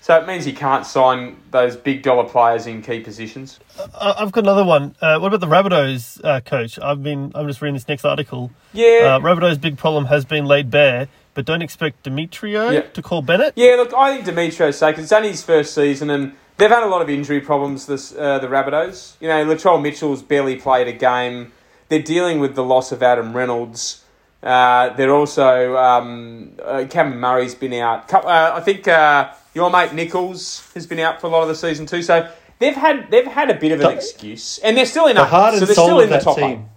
So 0.00 0.14
it 0.18 0.26
means 0.26 0.46
you 0.46 0.52
can't 0.52 0.84
sign 0.84 1.38
those 1.50 1.76
big 1.76 2.02
dollar 2.02 2.28
players 2.28 2.66
in 2.66 2.82
key 2.82 3.00
positions. 3.00 3.58
I've 3.98 4.32
got 4.32 4.44
another 4.44 4.62
one. 4.64 4.94
Uh, 5.00 5.18
what 5.18 5.32
about 5.32 5.40
the 5.40 5.46
Rabbitohs 5.46 6.22
uh, 6.22 6.40
coach? 6.42 6.78
I've 6.78 7.02
been. 7.02 7.32
I'm 7.34 7.46
just 7.48 7.62
reading 7.62 7.72
this 7.74 7.88
next 7.88 8.04
article. 8.04 8.50
Yeah. 8.74 9.16
Uh, 9.16 9.20
Rabbitohs' 9.20 9.58
big 9.58 9.78
problem 9.78 10.04
has 10.06 10.26
been 10.26 10.44
laid 10.44 10.70
bare, 10.70 11.08
but 11.32 11.46
don't 11.46 11.62
expect 11.62 12.04
Demetriou 12.04 12.74
Yeah. 12.74 12.80
to 12.82 13.00
call 13.00 13.22
Bennett. 13.22 13.54
Yeah, 13.56 13.76
look, 13.76 13.94
I 13.94 14.14
think 14.22 14.26
Demetriou's 14.26 14.76
safe 14.76 14.98
it's 14.98 15.10
only 15.10 15.30
his 15.30 15.42
first 15.42 15.74
season 15.74 16.10
and 16.10 16.34
they've 16.58 16.68
had 16.70 16.82
a 16.82 16.86
lot 16.88 17.00
of 17.00 17.08
injury 17.08 17.40
problems, 17.40 17.86
this, 17.86 18.14
uh, 18.14 18.38
the 18.40 18.46
Rabbitohs. 18.46 19.14
You 19.20 19.28
know, 19.28 19.42
Latrell 19.46 19.80
Mitchell's 19.80 20.22
barely 20.22 20.56
played 20.56 20.86
a 20.86 20.92
game. 20.92 21.52
They're 21.88 22.02
dealing 22.02 22.40
with 22.40 22.54
the 22.54 22.64
loss 22.64 22.92
of 22.92 23.02
Adam 23.02 23.34
Reynolds. 23.36 24.02
Uh, 24.42 24.90
they're 24.94 25.14
also, 25.14 25.76
um, 25.76 26.52
uh, 26.62 26.84
Cameron 26.90 27.18
Murray's 27.20 27.54
been 27.54 27.72
out. 27.74 28.12
Uh, 28.12 28.52
I 28.54 28.60
think 28.60 28.86
uh, 28.88 29.32
your 29.54 29.70
mate 29.70 29.92
Nicholls 29.94 30.68
has 30.74 30.86
been 30.86 30.98
out 30.98 31.20
for 31.20 31.28
a 31.28 31.30
lot 31.30 31.42
of 31.42 31.48
the 31.48 31.54
season 31.54 31.86
too. 31.86 32.02
So 32.02 32.28
they've 32.58 32.74
had 32.76 33.10
they've 33.10 33.26
had 33.26 33.50
a 33.50 33.54
bit 33.54 33.72
of 33.72 33.80
an 33.80 33.86
The- 33.86 33.92
excuse. 33.94 34.58
And 34.58 34.76
they're 34.76 34.86
still 34.86 35.06
in 35.06 35.16
The 35.16 35.22
eight, 35.22 35.28
heart 35.28 35.54
so 35.54 35.58
and 35.60 35.68
they're 35.68 35.74
soul 35.74 35.86
still 35.86 35.98
of 35.98 36.04
in 36.04 36.10
the 36.10 36.16
that 36.16 36.24
top 36.24 36.36
team. 36.36 36.68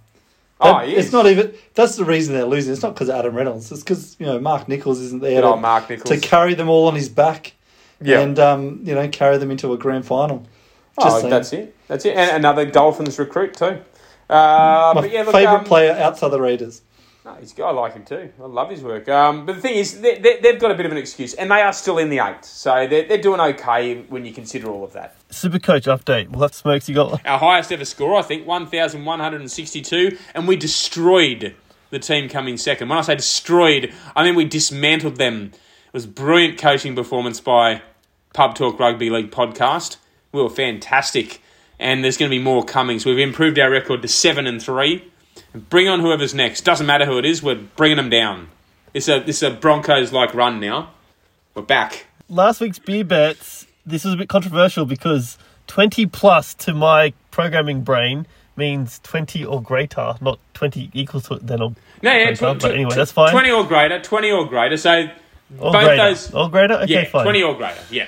Oh, 0.60 0.78
it's 0.78 1.12
not 1.12 1.26
even. 1.26 1.54
That's 1.74 1.94
the 1.96 2.04
reason 2.04 2.34
they're 2.34 2.44
losing. 2.44 2.72
It's 2.72 2.82
not 2.82 2.94
because 2.94 3.08
Adam 3.10 3.34
Reynolds. 3.36 3.70
It's 3.70 3.82
because 3.82 4.16
you 4.18 4.26
know 4.26 4.40
Mark 4.40 4.66
Nicholls 4.68 4.98
isn't 5.00 5.22
there 5.22 5.40
to, 5.42 5.56
Mark 5.56 5.88
Nicholls. 5.88 6.08
to 6.20 6.26
carry 6.26 6.54
them 6.54 6.68
all 6.68 6.88
on 6.88 6.94
his 6.96 7.08
back 7.08 7.52
Yeah. 8.00 8.20
and 8.20 8.38
um, 8.40 8.80
you 8.82 8.94
know 8.94 9.06
carry 9.08 9.36
them 9.38 9.50
into 9.52 9.72
a 9.72 9.78
grand 9.78 10.04
final. 10.06 10.46
Just 11.00 11.16
Oh, 11.16 11.20
saying. 11.20 11.30
that's 11.30 11.52
it. 11.52 11.76
That's 11.86 12.04
it. 12.04 12.16
And 12.16 12.30
another 12.32 12.64
Dolphins 12.66 13.18
recruit 13.20 13.54
too. 13.54 13.78
Uh, 14.28 14.92
My 14.94 15.00
but 15.02 15.10
yeah, 15.10 15.22
look, 15.22 15.32
favorite 15.32 15.58
um, 15.58 15.64
player 15.64 15.92
outside 15.92 16.28
the 16.28 16.40
Raiders. 16.40 16.82
No, 17.24 17.34
he's 17.34 17.52
good. 17.52 17.64
I 17.64 17.70
like 17.72 17.94
him 17.94 18.04
too. 18.04 18.32
I 18.40 18.46
love 18.46 18.70
his 18.70 18.82
work. 18.82 19.08
Um, 19.08 19.44
but 19.44 19.56
the 19.56 19.60
thing 19.60 19.74
is, 19.74 20.00
they, 20.00 20.18
they, 20.18 20.38
they've 20.40 20.58
got 20.58 20.70
a 20.70 20.74
bit 20.74 20.86
of 20.86 20.92
an 20.92 20.98
excuse, 20.98 21.34
and 21.34 21.50
they 21.50 21.60
are 21.60 21.72
still 21.72 21.98
in 21.98 22.08
the 22.08 22.20
eight, 22.20 22.44
so 22.44 22.86
they're, 22.86 23.06
they're 23.06 23.20
doing 23.20 23.40
okay 23.40 24.02
when 24.02 24.24
you 24.24 24.32
consider 24.32 24.68
all 24.68 24.84
of 24.84 24.92
that. 24.94 25.16
Super 25.30 25.58
coach 25.58 25.84
update. 25.84 26.28
We'll 26.28 26.42
have 26.42 26.54
smokes. 26.54 26.88
You 26.88 26.94
got. 26.94 27.26
Our 27.26 27.38
highest 27.38 27.70
ever 27.72 27.84
score, 27.84 28.16
I 28.16 28.22
think, 28.22 28.46
one 28.46 28.66
thousand 28.66 29.04
one 29.04 29.20
hundred 29.20 29.40
and 29.40 29.50
sixty-two, 29.50 30.16
and 30.34 30.48
we 30.48 30.56
destroyed 30.56 31.54
the 31.90 31.98
team 31.98 32.28
coming 32.28 32.56
second. 32.56 32.88
When 32.88 32.98
I 32.98 33.02
say 33.02 33.14
destroyed, 33.14 33.92
I 34.14 34.22
mean 34.24 34.34
we 34.34 34.44
dismantled 34.44 35.16
them. 35.16 35.52
It 35.54 35.92
was 35.94 36.06
brilliant 36.06 36.58
coaching 36.58 36.94
performance 36.94 37.40
by 37.40 37.82
Pub 38.34 38.54
Talk 38.54 38.78
Rugby 38.78 39.08
League 39.10 39.30
podcast. 39.30 39.96
We 40.32 40.42
were 40.42 40.50
fantastic, 40.50 41.42
and 41.78 42.02
there's 42.04 42.16
going 42.16 42.30
to 42.30 42.36
be 42.36 42.42
more 42.42 42.64
coming. 42.64 42.98
So 42.98 43.10
we've 43.10 43.18
improved 43.18 43.58
our 43.58 43.70
record 43.70 44.02
to 44.02 44.08
seven 44.08 44.46
and 44.46 44.62
three. 44.62 45.04
Bring 45.54 45.88
on 45.88 46.00
whoever's 46.00 46.34
next. 46.34 46.62
Doesn't 46.62 46.86
matter 46.86 47.06
who 47.06 47.18
it 47.18 47.24
is. 47.24 47.42
We're 47.42 47.54
bringing 47.76 47.96
them 47.96 48.10
down. 48.10 48.48
It's 48.94 49.08
a 49.08 49.20
this 49.20 49.36
is 49.36 49.42
a 49.44 49.50
Broncos 49.50 50.12
like 50.12 50.34
run 50.34 50.60
now. 50.60 50.90
We're 51.54 51.62
back. 51.62 52.06
Last 52.28 52.60
week's 52.60 52.78
beer 52.78 53.04
bets. 53.04 53.66
This 53.86 54.04
was 54.04 54.14
a 54.14 54.16
bit 54.16 54.28
controversial 54.28 54.84
because 54.84 55.38
20 55.66 56.06
plus 56.06 56.54
to 56.54 56.74
my 56.74 57.12
programming 57.30 57.82
brain 57.82 58.26
means 58.56 58.98
20 59.04 59.44
or 59.44 59.62
greater, 59.62 60.14
not 60.20 60.38
20 60.54 60.90
equal 60.92 61.20
to 61.22 61.36
then 61.36 61.62
or 61.62 61.74
No, 62.02 62.12
yeah, 62.12 62.24
greater. 62.26 62.36
tw- 62.36 62.60
but 62.60 62.68
tw- 62.68 62.74
anyway, 62.74 62.90
tw- 62.90 62.96
that's 62.96 63.12
fine. 63.12 63.30
Twenty 63.30 63.50
or 63.50 63.64
greater. 63.64 64.00
Twenty 64.00 64.30
or 64.30 64.46
greater. 64.46 64.76
So 64.76 65.08
or 65.58 65.72
both 65.72 65.84
greater. 65.84 65.96
those. 65.96 66.34
or 66.34 66.50
greater. 66.50 66.74
Okay, 66.74 66.92
yeah, 66.92 67.04
fine. 67.04 67.22
twenty 67.24 67.42
or 67.42 67.54
greater. 67.56 67.80
Yeah. 67.90 68.06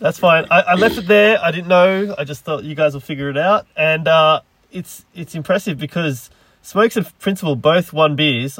That's 0.00 0.18
fine. 0.18 0.46
I, 0.50 0.60
I 0.60 0.74
left 0.74 0.96
it 0.98 1.06
there. 1.06 1.38
I 1.42 1.50
didn't 1.50 1.68
know. 1.68 2.14
I 2.18 2.24
just 2.24 2.42
thought 2.44 2.64
you 2.64 2.74
guys 2.74 2.94
will 2.94 3.00
figure 3.00 3.28
it 3.30 3.36
out, 3.38 3.66
and 3.76 4.08
uh, 4.08 4.40
it's 4.72 5.04
it's 5.14 5.34
impressive 5.34 5.78
because 5.78 6.30
Smokes 6.62 6.96
and 6.96 7.18
Principal 7.18 7.54
both 7.54 7.92
won 7.92 8.16
beers, 8.16 8.58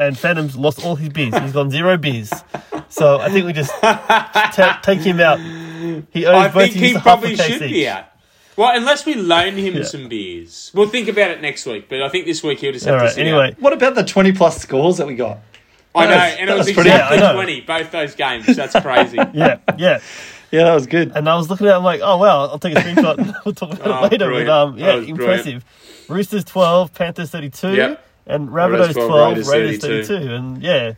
and 0.00 0.18
Phantom's 0.18 0.56
lost 0.56 0.84
all 0.84 0.96
his 0.96 1.10
beers. 1.10 1.36
He's 1.38 1.52
gone 1.52 1.70
zero 1.70 1.96
beers. 1.98 2.32
So 2.88 3.18
I 3.18 3.28
think 3.30 3.44
we 3.46 3.52
just 3.52 3.70
ta 3.80 4.80
take 4.82 5.00
him 5.00 5.20
out. 5.20 5.38
He 6.10 6.24
owes 6.26 6.34
I 6.34 6.48
both 6.48 6.72
think 6.72 6.74
he 6.74 6.98
probably 6.98 7.36
should 7.36 7.62
each. 7.62 7.70
be 7.70 7.88
out. 7.88 8.06
Well, 8.56 8.74
unless 8.74 9.04
we 9.04 9.14
loan 9.14 9.56
him 9.58 9.74
Yeah. 9.76 9.82
some 9.84 10.08
beers. 10.08 10.70
We'll 10.74 10.88
think 10.88 11.08
about 11.08 11.30
it 11.32 11.42
next 11.42 11.66
week, 11.66 11.90
but 11.90 12.00
I 12.00 12.08
think 12.08 12.24
this 12.24 12.42
week 12.42 12.60
he'll 12.60 12.72
just 12.72 12.86
have 12.86 12.94
All 12.94 13.00
to 13.00 13.04
right. 13.06 13.14
sit 13.14 13.26
Anyway, 13.26 13.48
out. 13.48 13.60
What 13.60 13.74
about 13.74 13.94
the 13.94 14.04
twenty 14.04 14.32
plus 14.32 14.56
scores 14.58 14.96
that 14.96 15.06
we 15.06 15.14
got? 15.16 15.40
I 15.94 16.06
know, 16.06 16.10
was- 16.16 16.36
and 16.38 16.50
it 16.50 16.52
was 16.54 16.66
was 16.66 16.74
pretty- 16.74 16.90
exactly 16.90 17.18
Yeah, 17.18 17.32
20, 17.32 17.60
both 17.62 17.90
those 17.90 18.14
games. 18.14 18.46
That's 18.56 18.78
crazy. 18.80 19.16
yeah, 19.34 19.58
yeah. 19.78 20.00
Yeah, 20.50 20.64
that 20.64 20.74
was 20.74 20.86
good. 20.86 21.12
And 21.14 21.28
I 21.28 21.36
was 21.36 21.50
looking 21.50 21.66
at 21.66 21.72
it, 21.72 21.76
I'm 21.76 21.82
like, 21.84 22.00
oh, 22.02 22.16
wow, 22.18 22.46
I'll 22.46 22.58
take 22.58 22.76
a 22.76 22.80
screenshot 22.80 23.18
and 23.18 23.34
we'll 23.44 23.54
talk 23.54 23.72
about 23.74 23.86
Oh, 24.02 24.06
it 24.06 24.12
later. 24.12 24.26
brilliant. 24.26 24.46
But 24.48 24.52
um, 24.62 24.78
yeah, 24.78 24.94
was 24.96 25.08
impressive. 25.08 25.64
Roosters 26.08 26.44
12, 26.44 26.94
Panthers 26.94 27.30
32, 27.30 27.74
Yep. 27.74 28.04
and 28.26 28.48
Rabbitohs 28.50 28.92
12, 28.92 29.08
12, 29.08 29.28
Raiders, 29.28 29.48
Raiders 29.48 29.78
32. 29.80 30.04
32. 30.06 30.34
And 30.34 30.62
yeah, 30.62 30.92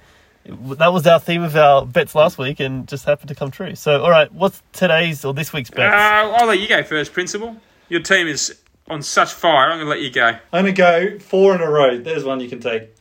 that 0.44 0.92
was 0.92 1.06
our 1.06 1.18
theme 1.18 1.42
of 1.42 1.56
our 1.56 1.86
bets 1.86 2.14
last 2.14 2.36
week 2.38 2.60
and 2.60 2.86
just 2.86 3.04
happened 3.06 3.28
to 3.28 3.34
come 3.34 3.50
true. 3.50 3.74
So, 3.74 4.02
all 4.02 4.10
right, 4.10 4.30
what's 4.32 4.62
today's 4.72 5.24
or 5.24 5.32
this 5.34 5.52
week's 5.52 5.70
Uh, 5.70 5.76
bets? 5.76 5.94
I'll 6.42 6.46
let 6.46 6.58
you 6.60 6.68
go 6.68 6.82
first, 6.82 7.12
Principal. 7.14 7.56
Your 7.88 8.00
team 8.02 8.26
is 8.28 8.54
on 8.88 9.02
such 9.02 9.32
fire. 9.32 9.70
I'm 9.70 9.78
going 9.78 9.86
to 9.86 9.90
let 9.90 10.00
you 10.02 10.10
go. 10.10 10.26
I'm 10.52 10.64
gonna 10.64 10.72
go 10.72 11.18
four 11.18 11.54
in 11.54 11.60
a 11.62 11.70
row. 11.70 11.96
There's 11.98 12.24
one 12.24 12.40
you 12.40 12.48
can 12.50 12.60
take. 12.60 12.94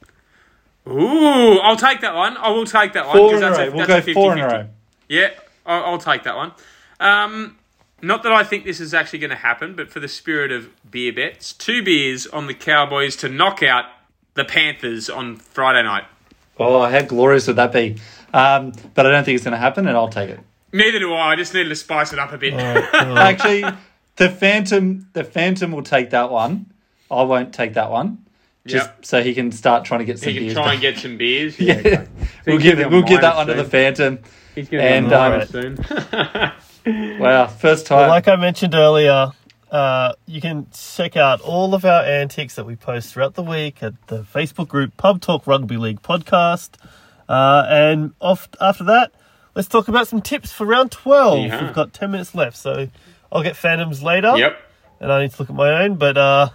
Ooh, 0.88 1.60
I'll 1.60 1.76
take 1.76 2.02
that 2.02 2.16
one. 2.16 2.38
I 2.38 2.50
will 2.50 2.66
take 2.66 2.94
that 2.94 3.08
one. 3.08 3.18
Four 3.18 3.32
'cause 3.32 3.42
in 3.42 3.48
a 3.48 3.50
that's 3.50 3.60
row. 3.60 3.76
We'll 3.76 3.88
that's 3.88 4.06
go 4.06 4.14
four 4.14 4.32
in 4.34 4.40
a 4.40 4.44
50-50. 4.44 4.52
row. 4.54 4.68
Yeah, 5.10 5.30
I'll, 5.68 5.84
I'll 5.86 5.98
take 6.00 6.24
that 6.24 6.36
one. 6.36 6.54
Um, 7.00 7.58
not 8.02 8.24
that 8.24 8.32
I 8.32 8.44
think 8.44 8.64
this 8.66 8.80
is 8.80 8.94
actually 8.94 9.20
going 9.20 9.30
to 9.32 9.36
happen, 9.36 9.76
but 9.76 9.92
for 9.92 10.00
the 10.00 10.08
spirit 10.08 10.52
of 10.52 10.70
beer 10.90 11.14
bets, 11.14 11.54
two 11.54 11.84
beers 11.84 12.26
on 12.28 12.48
the 12.48 12.54
Cowboys 12.54 13.16
to 13.18 13.30
knock 13.30 13.62
out 13.62 13.86
the 14.36 14.46
Panthers 14.46 15.10
on 15.10 15.36
Friday 15.36 15.84
night. 15.84 16.06
Oh, 16.60 16.84
how 16.88 17.02
glorious 17.04 17.48
would 17.48 17.56
that 17.58 17.72
be? 17.72 17.98
Um, 18.34 18.72
but 18.96 19.06
I 19.06 19.12
don't 19.12 19.24
think 19.24 19.36
it's 19.36 19.44
going 19.44 19.52
to 19.54 19.58
happen, 19.60 19.88
and 19.88 19.96
I'll 19.96 20.10
take 20.10 20.30
it. 20.30 20.40
Neither 20.74 21.00
do 21.00 21.14
I. 21.14 21.34
I 21.34 21.36
just 21.36 21.54
needed 21.54 21.70
to 21.70 21.76
spice 21.76 22.14
it 22.14 22.20
up 22.20 22.32
a 22.34 22.38
bit. 22.38 22.54
All 22.54 22.60
right, 22.60 22.84
cool. 22.92 23.18
Actually, 23.18 23.64
the 24.18 24.30
Phantom, 24.30 25.08
the 25.14 25.24
Phantom 25.24 25.72
will 25.72 25.84
take 25.84 26.10
that 26.12 26.32
one. 26.32 26.72
I 27.10 27.24
won't 27.24 27.54
take 27.54 27.76
that 27.76 27.90
one, 27.90 28.26
just 28.66 28.86
Yep. 28.88 29.06
so 29.06 29.24
he 29.24 29.34
can 29.34 29.52
start 29.52 29.86
trying 29.86 30.00
to 30.00 30.06
get 30.06 30.20
some 30.20 30.30
He 30.30 30.36
can 30.36 30.44
beers. 30.44 30.54
try 30.56 30.64
back. 30.66 30.74
and 30.74 30.82
get 30.82 30.98
some 30.98 31.18
beers. 31.18 31.60
yeah, 31.60 31.74
okay. 31.76 32.08
we'll 32.46 32.58
give 32.60 32.80
it. 32.80 32.90
We'll 32.90 33.02
give 33.04 33.22
that 33.22 33.36
minus 33.36 33.38
one 33.38 33.48
to 33.48 33.54
the 33.54 33.64
soon. 33.64 33.70
Phantom. 33.70 34.20
He's 34.58 34.70
going 34.70 34.84
to 34.84 34.90
And, 34.90 35.08
be 35.10 35.14
on 35.16 35.32
um, 35.32 35.32
minus 35.34 35.50
soon. 35.52 37.20
Wow, 37.20 37.48
first 37.48 37.90
Well, 37.90 38.00
time. 38.00 38.10
like 38.10 38.28
I 38.30 38.38
mentioned 38.38 38.74
earlier, 38.74 39.32
uh, 39.70 40.14
you 40.26 40.40
can 40.40 40.68
check 40.74 41.18
out 41.18 41.42
all 41.42 41.76
of 41.76 41.84
our 41.84 42.02
antics 42.04 42.56
that 42.56 42.66
we 42.66 42.76
post 42.78 43.14
throughout 43.14 43.34
the 43.36 43.44
week 43.44 43.84
at 43.84 43.94
the 44.08 44.20
Facebook 44.24 44.70
group 44.70 44.96
Pub 44.98 45.20
Talk 45.22 45.46
Rugby 45.46 45.76
League 45.78 46.02
Podcast. 46.02 46.72
Uh, 47.28 47.66
and 47.68 48.14
off 48.22 48.48
after 48.62 48.86
that, 48.86 49.12
let's 49.54 49.68
talk 49.68 49.90
about 49.90 50.08
some 50.08 50.22
tips 50.22 50.54
for 50.54 50.66
round 50.66 50.92
12. 50.92 51.40
Yeah. 51.48 51.66
We've 51.66 51.74
got 51.76 51.92
10 51.94 52.10
minutes 52.10 52.34
left, 52.34 52.56
so 52.56 52.88
I'll 53.32 53.44
get 53.44 53.58
Phantoms 53.58 54.02
later. 54.02 54.34
yep. 54.38 54.58
And 55.02 55.12
I 55.12 55.22
need 55.22 55.32
to 55.32 55.42
look 55.42 55.50
at 55.50 55.56
my 55.56 55.84
own, 55.84 55.96
but 55.96 56.18
uh, 56.18 56.50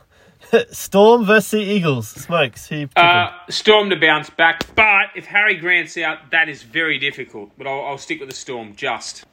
Storm 0.71 1.25
versus 1.25 1.51
Sea 1.51 1.63
Eagles. 1.77 2.09
Smokes. 2.09 2.67
Who 2.69 2.77
you 2.77 2.87
picking? 2.89 3.03
Uh, 3.09 3.31
Storm 3.49 3.91
to 3.91 3.97
bounce 3.97 4.31
back, 4.31 4.63
but 4.75 5.07
if 5.17 5.27
Harry 5.27 5.57
Grant's 5.57 5.97
out, 5.99 6.31
that 6.31 6.49
is 6.49 6.63
very 6.63 6.99
difficult. 6.99 7.51
But 7.57 7.67
I'll, 7.67 7.85
I'll 7.85 7.99
stick 7.99 8.21
with 8.21 8.29
the 8.29 8.35
Storm 8.35 8.75
just. 8.77 9.25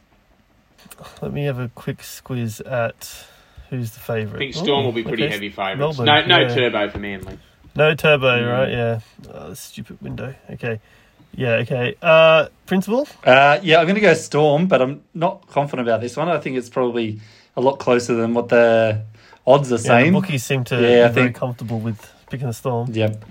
Let 1.21 1.33
me 1.33 1.43
have 1.45 1.59
a 1.59 1.69
quick 1.75 2.03
squeeze 2.03 2.61
at 2.61 3.25
who's 3.69 3.91
the 3.91 3.99
favourite. 3.99 4.35
I 4.35 4.39
think 4.39 4.55
Storm 4.55 4.81
Ooh, 4.81 4.85
will 4.87 4.91
be 4.93 5.03
pretty 5.03 5.23
okay. 5.23 5.33
heavy 5.33 5.49
favourites. 5.49 5.97
Melbourne, 5.99 6.05
No, 6.05 6.37
no 6.37 6.39
yeah. 6.47 6.55
turbo 6.55 6.89
for 6.89 6.99
Manly. 6.99 7.37
No 7.75 7.93
turbo, 7.95 8.27
Mm. 8.27 8.51
right? 8.51 8.71
Yeah. 8.71 8.99
Oh, 9.33 9.53
stupid 9.53 10.01
window. 10.01 10.33
Okay. 10.51 10.79
Yeah, 11.35 11.53
okay. 11.57 11.95
Uh, 12.01 12.47
Principal? 12.65 13.07
Uh, 13.23 13.59
yeah, 13.61 13.77
I'm 13.77 13.85
going 13.85 13.95
to 13.95 14.01
go 14.01 14.13
Storm, 14.15 14.67
but 14.67 14.81
I'm 14.81 15.03
not 15.13 15.47
confident 15.47 15.87
about 15.87 16.01
this 16.01 16.17
one. 16.17 16.27
I 16.27 16.39
think 16.39 16.57
it's 16.57 16.69
probably 16.69 17.19
a 17.55 17.61
lot 17.61 17.77
closer 17.77 18.15
than 18.15 18.33
what 18.33 18.49
the 18.49 19.03
odds 19.49 19.71
are 19.71 19.75
Yeah, 19.75 19.77
the 19.77 19.83
saying. 19.83 20.13
bookies 20.13 20.43
seem 20.43 20.63
to 20.65 20.75
Yeah, 20.75 20.81
be 20.81 20.87
I 20.87 21.07
very 21.07 21.25
think- 21.27 21.35
comfortable 21.35 21.79
with 21.79 22.13
picking 22.29 22.47
the 22.47 22.53
Storm. 22.53 22.89
Yep. 22.91 23.25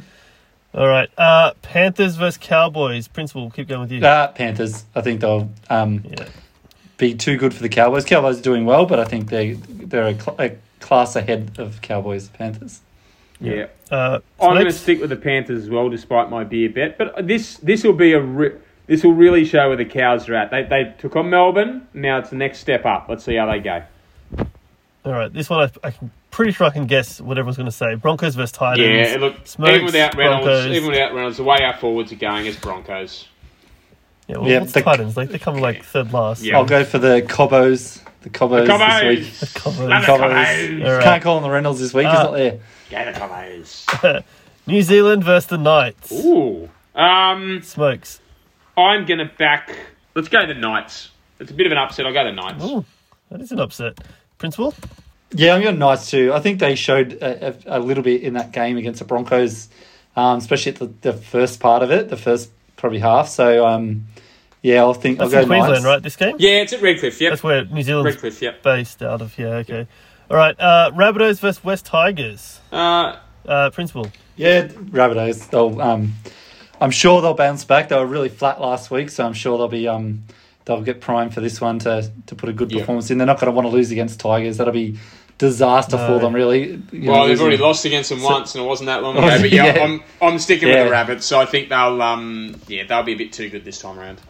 All 0.74 0.86
right. 0.88 1.08
Uh, 1.16 1.52
Panthers 1.62 2.16
versus 2.16 2.36
Cowboys. 2.38 3.08
Principal, 3.08 3.42
we'll 3.42 3.50
keep 3.50 3.68
going 3.68 3.80
with 3.82 3.92
you. 3.92 4.04
Uh, 4.04 4.28
Panthers. 4.28 4.84
I 4.94 5.00
think 5.00 5.20
they'll 5.20 5.50
um, 5.70 6.04
yeah. 6.04 6.26
be 6.98 7.14
too 7.14 7.36
good 7.36 7.54
for 7.54 7.62
the 7.62 7.68
Cowboys. 7.70 8.04
Cowboys 8.04 8.38
are 8.40 8.42
doing 8.42 8.64
well, 8.66 8.84
but 8.84 8.98
I 9.00 9.04
think 9.04 9.30
they 9.30 9.52
they're 9.52 10.08
a, 10.08 10.20
cl- 10.20 10.36
a 10.38 10.50
class 10.80 11.16
ahead 11.16 11.52
of 11.58 11.80
Cowboys. 11.80 12.28
Panthers. 12.28 12.80
Yeah. 13.40 13.66
Uh, 13.90 14.18
I'm 14.40 14.54
going 14.54 14.66
to 14.66 14.72
stick 14.72 15.00
with 15.00 15.10
the 15.10 15.16
Panthers 15.16 15.62
as 15.64 15.70
well, 15.70 15.88
despite 15.88 16.28
my 16.28 16.44
beer 16.44 16.68
bet. 16.68 16.98
But 16.98 17.26
this 17.26 17.56
this 17.58 17.82
will 17.84 17.92
be 17.94 18.12
a 18.12 18.20
re- 18.20 18.56
this 18.86 19.02
will 19.04 19.14
really 19.14 19.44
show 19.44 19.68
where 19.68 19.76
the 19.76 19.84
cows 19.86 20.28
are 20.28 20.34
at. 20.34 20.50
They 20.50 20.64
they 20.64 20.94
took 20.98 21.16
on 21.16 21.30
Melbourne. 21.30 21.86
Now 21.94 22.18
it's 22.18 22.30
the 22.30 22.36
next 22.36 22.58
step 22.58 22.84
up. 22.84 23.06
Let's 23.08 23.24
see 23.24 23.36
how 23.36 23.46
they 23.46 23.60
go. 23.60 23.82
All 25.08 25.14
right. 25.14 25.32
This 25.32 25.48
one, 25.48 25.60
I, 25.82 25.88
I'm 25.88 26.10
pretty 26.30 26.52
sure 26.52 26.66
I 26.66 26.70
can 26.70 26.86
guess 26.86 27.18
what 27.20 27.38
everyone's 27.38 27.56
going 27.56 27.64
to 27.66 27.72
say. 27.72 27.94
Broncos 27.94 28.34
versus 28.34 28.52
Titans. 28.52 29.10
Yeah, 29.10 29.16
look, 29.18 29.34
Smokes, 29.46 29.72
even 29.72 29.86
without 29.86 30.14
Reynolds, 30.16 30.44
Broncos. 30.44 30.66
even 30.76 30.90
without 30.90 31.14
Reynolds, 31.14 31.36
the 31.38 31.44
way 31.44 31.56
our 31.62 31.76
forwards 31.78 32.12
are 32.12 32.16
going 32.16 32.44
is 32.46 32.56
Broncos. 32.56 33.26
Yeah, 34.26 34.36
well, 34.38 34.50
Yeah, 34.50 34.58
what's 34.60 34.72
the- 34.72 34.82
Titans? 34.82 35.16
Like, 35.16 35.30
they 35.30 35.38
come 35.38 35.56
like 35.56 35.82
third 35.84 36.12
last. 36.12 36.42
Yeah. 36.42 36.58
I'll 36.58 36.66
go 36.66 36.84
for 36.84 36.98
the 36.98 37.22
Cobbos. 37.22 38.02
The 38.22 38.30
Cobbos, 38.30 38.66
Cobbos! 38.68 39.00
this 39.30 39.40
week. 39.54 39.54
Cobos. 39.62 39.78
Love 39.78 39.88
the 40.02 40.06
Cobbos. 40.06 40.20
Cobbos! 40.34 40.84
All 40.84 40.92
right. 40.92 41.02
Can't 41.02 41.22
call 41.22 41.36
on 41.38 41.42
the 41.42 41.50
Reynolds 41.50 41.80
this 41.80 41.94
week. 41.94 42.06
He's 42.06 42.14
Uh, 42.16 42.22
not 42.24 42.32
there. 42.32 42.58
Go 42.90 43.04
the 43.12 43.18
Cobbos! 43.18 44.22
New 44.66 44.82
Zealand 44.82 45.24
versus 45.24 45.48
the 45.48 45.56
Knights. 45.56 46.12
Ooh. 46.12 46.68
Um, 46.94 47.62
Smokes. 47.62 48.20
I'm 48.76 49.06
going 49.06 49.18
to 49.18 49.30
back. 49.38 49.74
Let's 50.14 50.28
go 50.28 50.46
the 50.46 50.52
Knights. 50.54 51.10
it's 51.40 51.50
a 51.50 51.54
bit 51.54 51.64
of 51.66 51.72
an 51.72 51.78
upset. 51.78 52.04
I'll 52.06 52.12
go 52.12 52.24
the 52.24 52.32
Knights. 52.32 52.62
Ooh, 52.64 52.84
that 53.30 53.40
is 53.40 53.50
an 53.52 53.60
upset. 53.60 53.98
Principal? 54.38 54.74
Yeah, 55.32 55.54
I'm 55.54 55.62
going 55.62 55.78
Knights 55.78 56.10
too. 56.10 56.32
I 56.32 56.40
think 56.40 56.58
they 56.60 56.74
showed 56.74 57.12
a, 57.14 57.48
a, 57.48 57.78
a 57.78 57.80
little 57.80 58.02
bit 58.02 58.22
in 58.22 58.34
that 58.34 58.52
game 58.52 58.76
against 58.78 59.00
the 59.00 59.04
Broncos, 59.04 59.68
um, 60.16 60.38
especially 60.38 60.72
at 60.72 60.78
the, 60.78 60.86
the 61.02 61.12
first 61.12 61.60
part 61.60 61.82
of 61.82 61.90
it, 61.90 62.08
the 62.08 62.16
first 62.16 62.50
probably 62.76 63.00
half. 63.00 63.28
So, 63.28 63.66
um, 63.66 64.06
yeah, 64.62 64.80
I'll 64.80 64.94
think 64.94 65.18
That's 65.18 65.34
I'll 65.34 65.42
in 65.42 65.48
go 65.48 65.54
Queensland, 65.54 65.74
Knights. 65.74 65.84
right? 65.86 66.02
This 66.02 66.16
game? 66.16 66.36
Yeah, 66.38 66.62
it's 66.62 66.72
at 66.72 66.80
Redcliffe. 66.80 67.20
Yep. 67.20 67.30
That's 67.32 67.42
where 67.42 67.64
New 67.66 67.82
Zealand's 67.82 68.14
Redcliffe. 68.14 68.40
Yep. 68.40 68.62
based 68.62 69.02
out 69.02 69.20
of. 69.20 69.36
Yeah, 69.38 69.46
okay. 69.56 69.86
All 70.30 70.36
right. 70.36 70.58
Uh, 70.58 70.90
Rabbitohs 70.94 71.40
versus 71.40 71.62
West 71.62 71.86
Tigers. 71.86 72.60
Uh, 72.72 73.16
Uh, 73.46 73.70
Principal. 73.70 74.10
Yeah, 74.36 74.66
Rabbitohs. 74.68 75.50
They'll, 75.50 75.80
um, 75.80 76.14
I'm 76.80 76.90
sure 76.90 77.20
they'll 77.22 77.34
bounce 77.34 77.64
back. 77.64 77.88
They 77.88 77.96
were 77.96 78.06
really 78.06 78.28
flat 78.28 78.60
last 78.60 78.90
week, 78.90 79.10
so 79.10 79.24
I'm 79.26 79.32
sure 79.32 79.58
they'll 79.58 79.68
be 79.68 79.88
um, 79.88 80.24
they'll 80.68 80.82
get 80.82 81.00
primed 81.00 81.34
for 81.34 81.40
this 81.40 81.60
one 81.60 81.80
to 81.80 82.08
to 82.26 82.34
put 82.36 82.48
a 82.48 82.52
good 82.52 82.70
performance 82.70 83.10
in. 83.10 83.18
They're 83.18 83.26
not 83.26 83.40
going 83.40 83.50
to 83.50 83.56
want 83.56 83.66
to 83.66 83.70
lose 83.72 83.90
against 83.90 84.20
Tigers. 84.20 84.58
That'll 84.58 84.72
be 84.72 84.96
disaster 85.38 85.96
No. 85.96 86.06
for 86.06 86.18
them, 86.20 86.34
really. 86.34 86.80
You 86.92 86.98
know, 87.00 87.12
well, 87.12 87.20
they've 87.22 87.30
losing- 87.30 87.42
already 87.46 87.56
lost 87.62 87.84
against 87.84 88.08
them 88.10 88.18
So- 88.20 88.26
once, 88.30 88.54
and 88.54 88.64
it 88.64 88.66
wasn't 88.68 88.86
that 88.86 89.02
long 89.02 89.16
Oh, 89.16 89.20
ago. 89.26 89.40
But 89.40 89.50
yeah, 89.50 89.74
yeah. 89.76 89.82
I'm 89.82 90.02
I'm 90.22 90.38
sticking 90.38 90.68
Yeah. 90.68 90.76
with 90.76 90.84
the 90.86 90.90
Rabbits. 90.92 91.26
So 91.26 91.40
I 91.40 91.46
think 91.46 91.68
they'll 91.70 92.00
um 92.02 92.54
yeah 92.68 92.84
they'll 92.86 93.02
be 93.02 93.12
a 93.14 93.16
bit 93.16 93.32
too 93.32 93.48
good 93.48 93.64
this 93.64 93.78
time 93.80 93.98
around. 93.98 94.20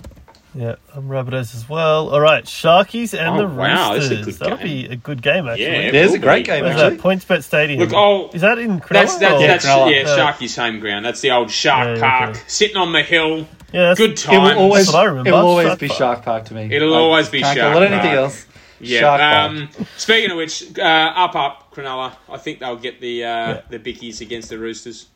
Yeah, 0.58 0.74
I'm 0.92 1.04
Rabbitohs 1.08 1.54
as 1.54 1.68
well. 1.68 2.08
All 2.10 2.20
right, 2.20 2.42
Sharkies 2.44 3.16
and 3.16 3.36
Oh, 3.36 3.46
the 3.48 3.54
wow, 3.54 3.94
this 3.94 4.06
is 4.06 4.10
a 4.10 4.14
Roosters. 4.16 4.38
That'll 4.38 4.56
game. 4.56 4.66
be 4.66 4.86
a 4.86 4.96
good 4.96 5.22
game, 5.22 5.46
actually. 5.46 5.62
Yeah, 5.66 5.70
it 5.72 5.94
Yeah, 5.94 6.00
it's 6.00 6.10
will 6.10 6.16
a 6.16 6.18
great 6.18 6.38
be. 6.46 6.50
game, 6.52 6.64
actually. 6.64 6.96
that? 6.96 6.98
PointsBet 7.00 7.44
Stadium. 7.44 7.78
Look, 7.78 7.92
I'll- 7.94 8.30
is 8.34 8.40
that 8.40 8.58
in 8.58 8.80
Cronulla? 8.80 8.88
That's 8.88 9.16
that, 9.18 9.32
or- 9.34 9.38
that's 9.46 9.64
yeah, 9.64 9.72
Uh, 9.72 10.18
Sharky's 10.18 10.56
home 10.56 10.80
ground. 10.80 11.04
That's 11.04 11.20
the 11.20 11.30
old 11.30 11.52
Shark 11.52 11.86
Yeah, 11.86 11.94
yeah, 11.94 12.00
Park, 12.00 12.30
okay. 12.30 12.40
sitting 12.48 12.76
on 12.76 12.92
the 12.92 13.02
hill. 13.02 13.46
yeah, 13.72 13.94
that's, 13.94 13.98
Good 14.00 14.18
It 14.18 14.28
will 14.30 14.58
always, 14.58 14.86
That's 14.86 14.94
what 14.94 15.00
I 15.02 15.04
remember. 15.04 15.30
It 15.30 15.32
will 15.32 15.38
always 15.46 15.66
Shark 15.68 15.78
be 15.78 15.88
Park. 15.88 15.98
Shark 15.98 16.24
Park 16.24 16.44
to 16.46 16.54
me. 16.54 16.68
It'll 16.74 16.92
I 16.94 16.98
always 16.98 17.28
be 17.28 17.40
Shark 17.40 17.56
call 17.56 17.76
it 17.82 17.86
anything 17.86 18.00
Park. 18.00 18.14
else. 18.16 18.46
Yeah. 18.80 19.00
Shark 19.00 19.20
Park. 19.20 19.50
um, 19.50 19.68
speaking 19.96 20.30
of 20.32 20.38
which, 20.38 20.64
uh, 20.76 20.82
up 20.82 21.36
up 21.36 21.72
Cronulla. 21.72 22.12
I 22.28 22.36
think 22.38 22.58
they'll 22.58 22.74
get 22.76 23.00
the 23.00 23.24
uh, 23.24 23.60
the 23.70 23.78
bickies 23.78 24.20
against 24.20 24.48
the 24.48 24.58
Roosters. 24.58 25.06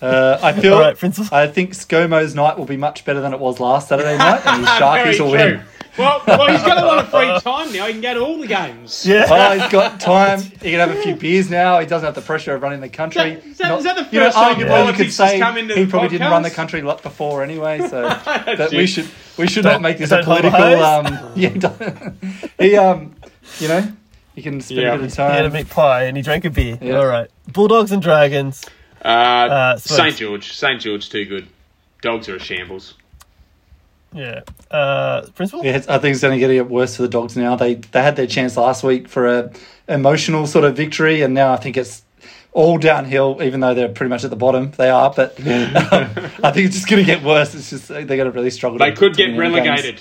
Uh, 0.00 0.38
I 0.42 0.52
feel. 0.60 0.74
All 0.74 0.80
right, 0.80 0.96
I 1.32 1.46
think 1.48 1.72
ScoMo's 1.72 2.34
night 2.34 2.56
will 2.58 2.66
be 2.66 2.76
much 2.76 3.04
better 3.04 3.20
than 3.20 3.32
it 3.32 3.40
was 3.40 3.58
last 3.60 3.88
Saturday 3.88 4.16
night, 4.18 4.46
and 4.46 4.60
his 4.66 4.78
Very 4.78 4.80
Sharkies 5.14 5.20
will 5.20 5.30
true. 5.30 5.38
win. 5.38 5.62
Well, 5.98 6.22
well, 6.28 6.46
he's 6.48 6.62
got 6.62 6.80
a 6.80 6.86
lot 6.86 6.98
of 7.00 7.08
free 7.10 7.40
time 7.40 7.72
now. 7.72 7.86
He 7.88 7.92
can 7.94 8.00
go 8.00 8.14
to 8.14 8.20
all 8.20 8.38
the 8.38 8.46
games. 8.46 9.04
Yeah. 9.04 9.26
Oh, 9.28 9.58
he's 9.58 9.68
got 9.72 9.98
time. 9.98 10.40
He 10.40 10.70
can 10.70 10.78
have 10.78 10.90
a 10.90 11.02
few 11.02 11.16
beers 11.16 11.50
now. 11.50 11.80
He 11.80 11.86
doesn't 11.86 12.06
have 12.06 12.14
the 12.14 12.20
pressure 12.20 12.54
of 12.54 12.62
running 12.62 12.80
the 12.80 12.88
country. 12.88 13.32
Is 13.32 13.58
that- 13.58 13.76
is 13.76 13.82
that 13.82 13.96
the 13.96 14.14
you 14.14 14.20
know, 14.20 14.26
first 14.26 14.36
time 14.36 14.54
arguably, 14.54 14.58
you 14.60 14.66
politics 14.66 14.96
could 14.98 15.12
say 15.12 15.40
come 15.40 15.56
into 15.58 15.74
he 15.74 15.84
the 15.86 15.90
probably 15.90 16.10
didn't 16.10 16.30
run 16.30 16.42
the 16.44 16.50
country 16.52 16.78
a 16.80 16.84
lot 16.84 17.02
before 17.02 17.42
anyway. 17.42 17.80
So 17.88 18.02
that 18.02 18.68
we 18.70 18.86
should 18.86 19.08
we 19.36 19.48
should 19.48 19.64
Don't- 19.64 19.72
not 19.72 19.82
make 19.82 19.98
this 19.98 20.12
a 20.12 20.22
political. 20.22 20.52
hose. 20.56 20.80
Um, 20.80 21.32
yeah, 21.34 21.48
don't- 21.48 22.16
he 22.60 22.76
um, 22.76 23.16
you 23.58 23.66
know, 23.66 23.92
he 24.36 24.42
can 24.42 24.60
spend 24.60 24.80
Yeah. 24.82 24.94
a 24.94 24.98
bit 24.98 25.06
of 25.06 25.14
time. 25.14 25.30
He 25.32 25.36
had 25.36 25.46
a 25.46 25.48
time. 25.48 25.56
meat 25.56 25.68
pie 25.68 26.02
and 26.04 26.16
he 26.16 26.22
drank 26.22 26.44
a 26.44 26.50
beer. 26.50 26.78
Yeah. 26.80 26.98
All 26.98 27.06
right. 27.06 27.28
Bulldogs 27.52 27.90
and 27.90 28.00
Dragons. 28.00 28.64
Uh, 29.04 29.08
Uh, 29.08 29.76
St 29.76 30.16
George, 30.16 30.52
St 30.52 30.80
George, 30.80 31.08
too 31.10 31.24
good. 31.24 31.46
Dogs 32.02 32.28
are 32.28 32.36
a 32.36 32.40
shambles. 32.40 32.94
Yeah. 34.12 34.40
Uh, 34.70 35.22
Principal? 35.34 35.64
Yeah, 35.64 35.82
I 35.88 35.98
think 35.98 36.12
it's 36.14 36.22
going 36.22 36.38
to 36.38 36.46
get 36.46 36.68
worse 36.70 36.96
for 36.96 37.02
the 37.02 37.08
dogs 37.08 37.36
now. 37.36 37.56
They 37.56 37.74
they 37.74 38.02
had 38.02 38.16
their 38.16 38.26
chance 38.26 38.56
last 38.56 38.82
week 38.82 39.06
for 39.08 39.26
a 39.26 39.52
emotional 39.88 40.46
sort 40.46 40.64
of 40.64 40.76
victory, 40.76 41.20
and 41.22 41.34
now 41.34 41.52
I 41.52 41.56
think 41.56 41.76
it's 41.76 42.02
all 42.52 42.78
downhill. 42.78 43.38
Even 43.42 43.60
though 43.60 43.74
they're 43.74 43.88
pretty 43.90 44.08
much 44.08 44.24
at 44.24 44.30
the 44.30 44.36
bottom, 44.36 44.70
they 44.78 44.88
are. 44.88 45.12
But 45.14 45.38
um, 45.40 45.46
I 46.42 46.50
think 46.52 46.66
it's 46.68 46.76
just 46.76 46.88
going 46.88 47.04
to 47.04 47.06
get 47.06 47.22
worse. 47.22 47.54
It's 47.54 47.68
just 47.70 47.88
they're 47.88 48.04
going 48.04 48.24
to 48.24 48.30
really 48.30 48.50
struggle. 48.50 48.78
They 48.78 48.90
to- 48.90 48.96
could 48.96 49.14
to 49.14 49.26
get 49.26 49.36
win 49.36 49.52
games. 49.52 49.64
relegated. 49.66 50.00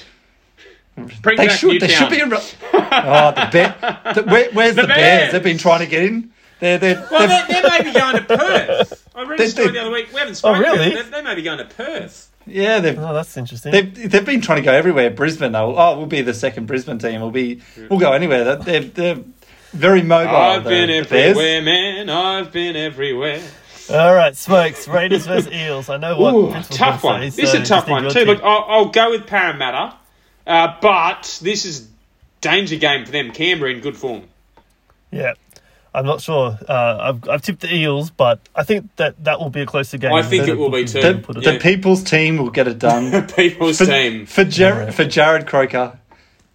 Bring 1.22 1.38
They 1.38 1.48
back 1.48 1.58
should. 1.60 1.80
They 1.82 1.88
should 1.90 2.10
be. 2.10 2.22
In, 2.22 2.30
re- 2.30 2.38
oh, 2.74 3.32
the 3.32 3.50
bear. 3.52 3.76
The, 4.16 4.24
where, 4.24 4.50
where's 4.52 4.76
the, 4.76 4.82
The 4.84 4.88
bears? 4.88 4.98
Bears. 4.98 5.32
They've 5.34 5.44
been 5.44 5.58
trying 5.60 5.82
to 5.82 5.86
get 5.86 6.04
in. 6.04 6.32
They're 6.60 6.78
they're. 6.78 7.08
Well, 7.12 7.28
they've- 7.28 7.48
they, 7.48 7.62
they 7.62 7.70
may 7.70 7.84
be 7.84 7.92
going 8.00 8.16
to 8.16 8.24
Perth. 8.24 9.10
I 9.16 9.24
read 9.24 9.40
a 9.40 9.48
story 9.50 9.70
the 9.72 9.80
other 9.82 9.92
week. 9.92 10.10
We 10.14 10.20
haven't 10.20 10.36
spoken. 10.36 10.64
Oh, 10.64 10.64
really? 10.64 10.96
They, 10.96 11.02
they 11.04 11.22
may 11.22 11.36
be 11.36 11.42
going 11.44 11.60
to 11.60 11.66
Perth. 11.66 12.32
yeah, 12.46 12.80
they've. 12.80 12.98
Oh, 12.98 13.14
that's 13.14 13.36
interesting. 13.38 13.72
They've, 13.72 14.12
they've 14.12 14.26
been 14.26 14.42
trying 14.42 14.58
to 14.60 14.66
go 14.66 14.72
everywhere. 14.74 15.10
Brisbane, 15.12 15.52
though. 15.52 15.76
Oh, 15.78 15.98
we'll 15.98 16.08
be 16.08 16.22
the 16.22 16.34
second 16.34 16.66
Brisbane 16.66 16.98
team. 17.00 17.22
We'll 17.22 17.32
be. 17.32 17.62
We'll 17.90 18.00
go 18.00 18.14
anywhere. 18.14 18.44
They're 18.44 18.56
they're, 18.56 18.82
they're 19.16 19.24
very 19.74 20.02
mobile. 20.02 20.36
I've 20.36 20.64
the- 20.64 20.70
been 20.70 20.88
the 20.90 20.96
everywhere, 20.98 21.62
man. 21.62 22.10
I've 22.10 22.52
been 22.52 22.76
everywhere. 22.76 23.42
All 23.90 24.14
right, 24.14 24.36
Smokes. 24.36 24.86
Raiders 24.88 25.26
versus 25.28 25.50
Eels. 25.54 25.90
I 25.90 25.96
know 25.98 26.20
what 26.20 26.34
Ooh, 26.34 26.64
Tough 26.76 27.04
one. 27.06 27.22
say, 27.32 27.42
This 27.42 27.52
so 27.52 27.58
is 27.60 27.64
a 27.64 27.74
tough 27.74 27.88
one 27.88 28.04
too. 28.04 28.10
tip. 28.10 28.28
Look, 28.28 28.44
I'll, 28.44 28.66
I'll 28.68 28.86
go 28.90 29.12
with 29.12 29.28
Parramatta, 29.28 29.96
uh, 30.46 30.76
but 30.82 31.40
this 31.42 31.64
is 31.64 31.88
danger 32.42 32.76
game 32.76 33.06
for 33.06 33.12
them. 33.14 33.32
Canberra 33.32 33.72
in 33.72 33.80
good 33.80 33.96
form. 33.96 34.24
Yeah. 35.10 35.34
I'm 35.98 36.06
not 36.06 36.22
sure. 36.22 36.58
Uh, 36.68 36.98
I've, 37.14 37.30
I've 37.30 37.42
tipped 37.42 37.62
the 37.62 37.74
Eels, 37.74 38.10
but 38.12 38.40
I 38.56 38.64
think 38.64 38.90
that 38.98 39.22
that 39.24 39.40
will 39.40 39.50
be 39.50 39.62
a 39.62 39.66
closer 39.66 39.98
game. 39.98 40.14
I 40.14 40.22
think 40.22 40.44
than 40.46 40.52
it 40.52 40.58
will 40.58 40.70
be 40.70 40.86
too. 40.86 41.02
The, 41.02 41.16
Put 41.20 41.44
the 41.44 41.58
people's 41.60 42.04
team 42.04 42.38
will 42.38 42.52
get 42.52 42.68
it 42.68 42.80
done. 42.80 43.12
The 43.12 43.34
people's 43.36 43.78
for, 43.80 43.86
team. 43.86 44.26
for, 44.26 44.44
Jar- 44.44 44.84
Yeah. 44.84 44.92
for 44.92 45.04
Jarrod 45.06 45.48
Croker, 45.48 45.98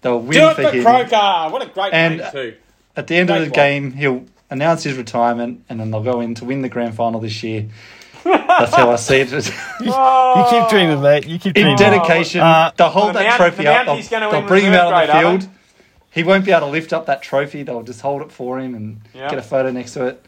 they'll 0.01 0.21
win 0.21 0.39
Do 0.39 0.49
it 0.49 0.57
for 0.57 0.63
for 0.63 0.71
him. 0.71 0.85
Croker. 0.85 1.53
What 1.53 1.63
a 1.63 1.67
great 1.67 1.93
And- 1.93 2.19
name 2.19 2.29
too. 2.33 2.55
At 2.97 3.07
the 3.07 3.17
end 3.17 3.31
of 3.31 3.37
the 3.39 3.45
one. 3.47 3.51
game, 3.53 3.93
he'll 3.93 4.25
announce 4.51 4.83
his 4.85 4.97
retirement, 4.99 5.65
and 5.69 5.81
then 5.81 5.91
they'll 5.91 6.03
go 6.03 6.21
in 6.21 6.35
to 6.37 6.45
win 6.45 6.61
the 6.63 6.69
grand 6.69 6.95
final 6.95 7.21
this 7.21 7.43
year. 7.43 7.67
That's 8.23 8.75
how 8.75 8.91
I 8.91 8.97
see 8.97 9.17
it. 9.21 9.31
You 9.81 10.45
keep 10.51 10.69
dreaming, 10.69 11.01
mate. 11.03 11.27
You 11.27 11.39
keep 11.39 11.55
dreaming. 11.55 11.73
In 11.73 11.79
dedication, 11.79 12.41
Uh, 12.43 12.71
they'll 12.77 12.91
hold 12.91 13.09
the 13.09 13.13
that 13.15 13.25
Mount- 13.25 13.37
trophy 13.39 13.65
the 13.65 13.73
up. 13.73 13.87
Mounties 13.87 14.09
They'll, 14.09 14.31
they'll 14.31 14.47
bring 14.47 14.65
him 14.67 14.75
out 14.75 14.93
on 14.93 15.01
the 15.01 15.07
grade, 15.13 15.25
are 15.25 15.39
field. 15.39 15.51
He 16.13 16.23
won't 16.23 16.45
be 16.45 16.53
able 16.53 16.67
to 16.67 16.73
lift 16.73 16.93
up 16.93 17.07
that 17.07 17.23
trophy. 17.23 17.63
They'll 17.63 17.83
just 17.83 18.01
hold 18.03 18.23
it 18.23 18.31
for 18.33 18.59
him 18.61 18.75
and 18.75 19.01
Yeah. 19.15 19.31
get 19.31 19.39
a 19.39 19.43
photo 19.43 19.71
next 19.71 19.95
to 19.95 20.07
it. 20.07 20.25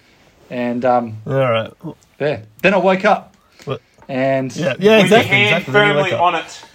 And 0.51 0.85
um, 0.85 1.19
All 1.27 1.35
right. 1.35 1.73
yeah, 2.21 2.41
then 2.63 2.75
I 2.75 2.79
woke 2.79 3.05
up. 3.05 3.35
What? 3.65 3.81
And 4.09 4.55
Yeah, 4.57 4.75
yeah, 4.79 5.03
With 5.03 5.11
your 5.11 5.21
exactly. 5.21 5.29
hand 5.37 5.65
exactly. 5.67 5.73
Firmly 5.73 6.13
on 6.13 6.35
it. 6.37 6.65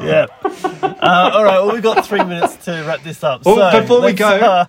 Yeah. 0.00 0.26
Uh, 0.42 1.30
all 1.34 1.44
right. 1.44 1.58
Well, 1.60 1.72
we've 1.72 1.82
got 1.82 2.04
three 2.06 2.24
minutes 2.24 2.56
to 2.64 2.82
wrap 2.86 3.02
this 3.04 3.22
up. 3.22 3.44
Well, 3.44 3.70
so, 3.70 3.80
before 3.80 4.00
we 4.00 4.12
go- 4.12 4.26
uh, 4.28 4.66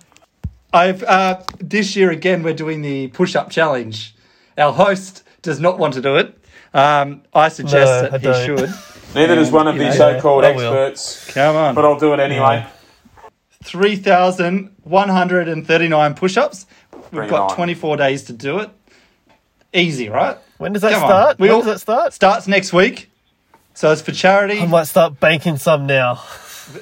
I've 0.72 1.02
uh, 1.02 1.42
this 1.58 1.96
year 1.96 2.10
again 2.10 2.42
we're 2.42 2.54
doing 2.54 2.80
the 2.82 3.08
push-up 3.08 3.50
challenge. 3.50 4.14
Our 4.56 4.72
host 4.72 5.22
does 5.42 5.58
not 5.58 5.78
want 5.78 5.94
to 5.94 6.00
do 6.00 6.16
it. 6.16 6.38
Um, 6.74 7.22
I 7.34 7.48
suggest 7.48 8.02
No, 8.02 8.06
I 8.06 8.10
that 8.10 8.20
he 8.20 8.26
don't. 8.26 8.58
should. 8.58 8.74
Neither 9.14 9.34
does 9.34 9.50
one 9.50 9.66
of 9.68 9.76
the 9.76 9.84
these 9.84 9.96
so-called 9.96 10.44
I 10.44 10.52
will. 10.52 10.72
experts, 10.74 11.32
Come 11.34 11.56
on. 11.56 11.74
but 11.74 11.84
I'll 11.84 11.98
do 11.98 12.12
it 12.14 12.20
anyway. 12.20 12.64
Three 13.62 13.96
thousand 13.96 14.74
one 14.82 15.08
hundred 15.08 15.48
and 15.48 15.66
thirty-nine 15.66 16.14
push-ups. 16.14 16.66
We've 16.92 17.10
Bring 17.10 17.30
got 17.30 17.54
twenty-four 17.54 17.96
days 17.96 18.24
to 18.24 18.32
do 18.32 18.58
it. 18.60 18.70
Easy, 19.72 20.08
right? 20.08 20.36
when 20.58 20.72
does 20.72 20.82
that 20.82 20.92
Come 20.92 21.00
start? 21.00 21.38
We 21.38 21.48
when 21.48 21.54
all- 21.56 21.62
does 21.62 21.72
that 21.74 21.78
start? 21.80 22.12
Starts 22.12 22.46
next 22.48 22.72
week. 22.72 23.10
So 23.74 23.90
it's 23.90 24.02
for 24.02 24.12
charity. 24.12 24.60
I 24.60 24.66
might 24.66 24.84
start 24.84 25.18
banking 25.18 25.56
some 25.56 25.86
now. 25.86 26.22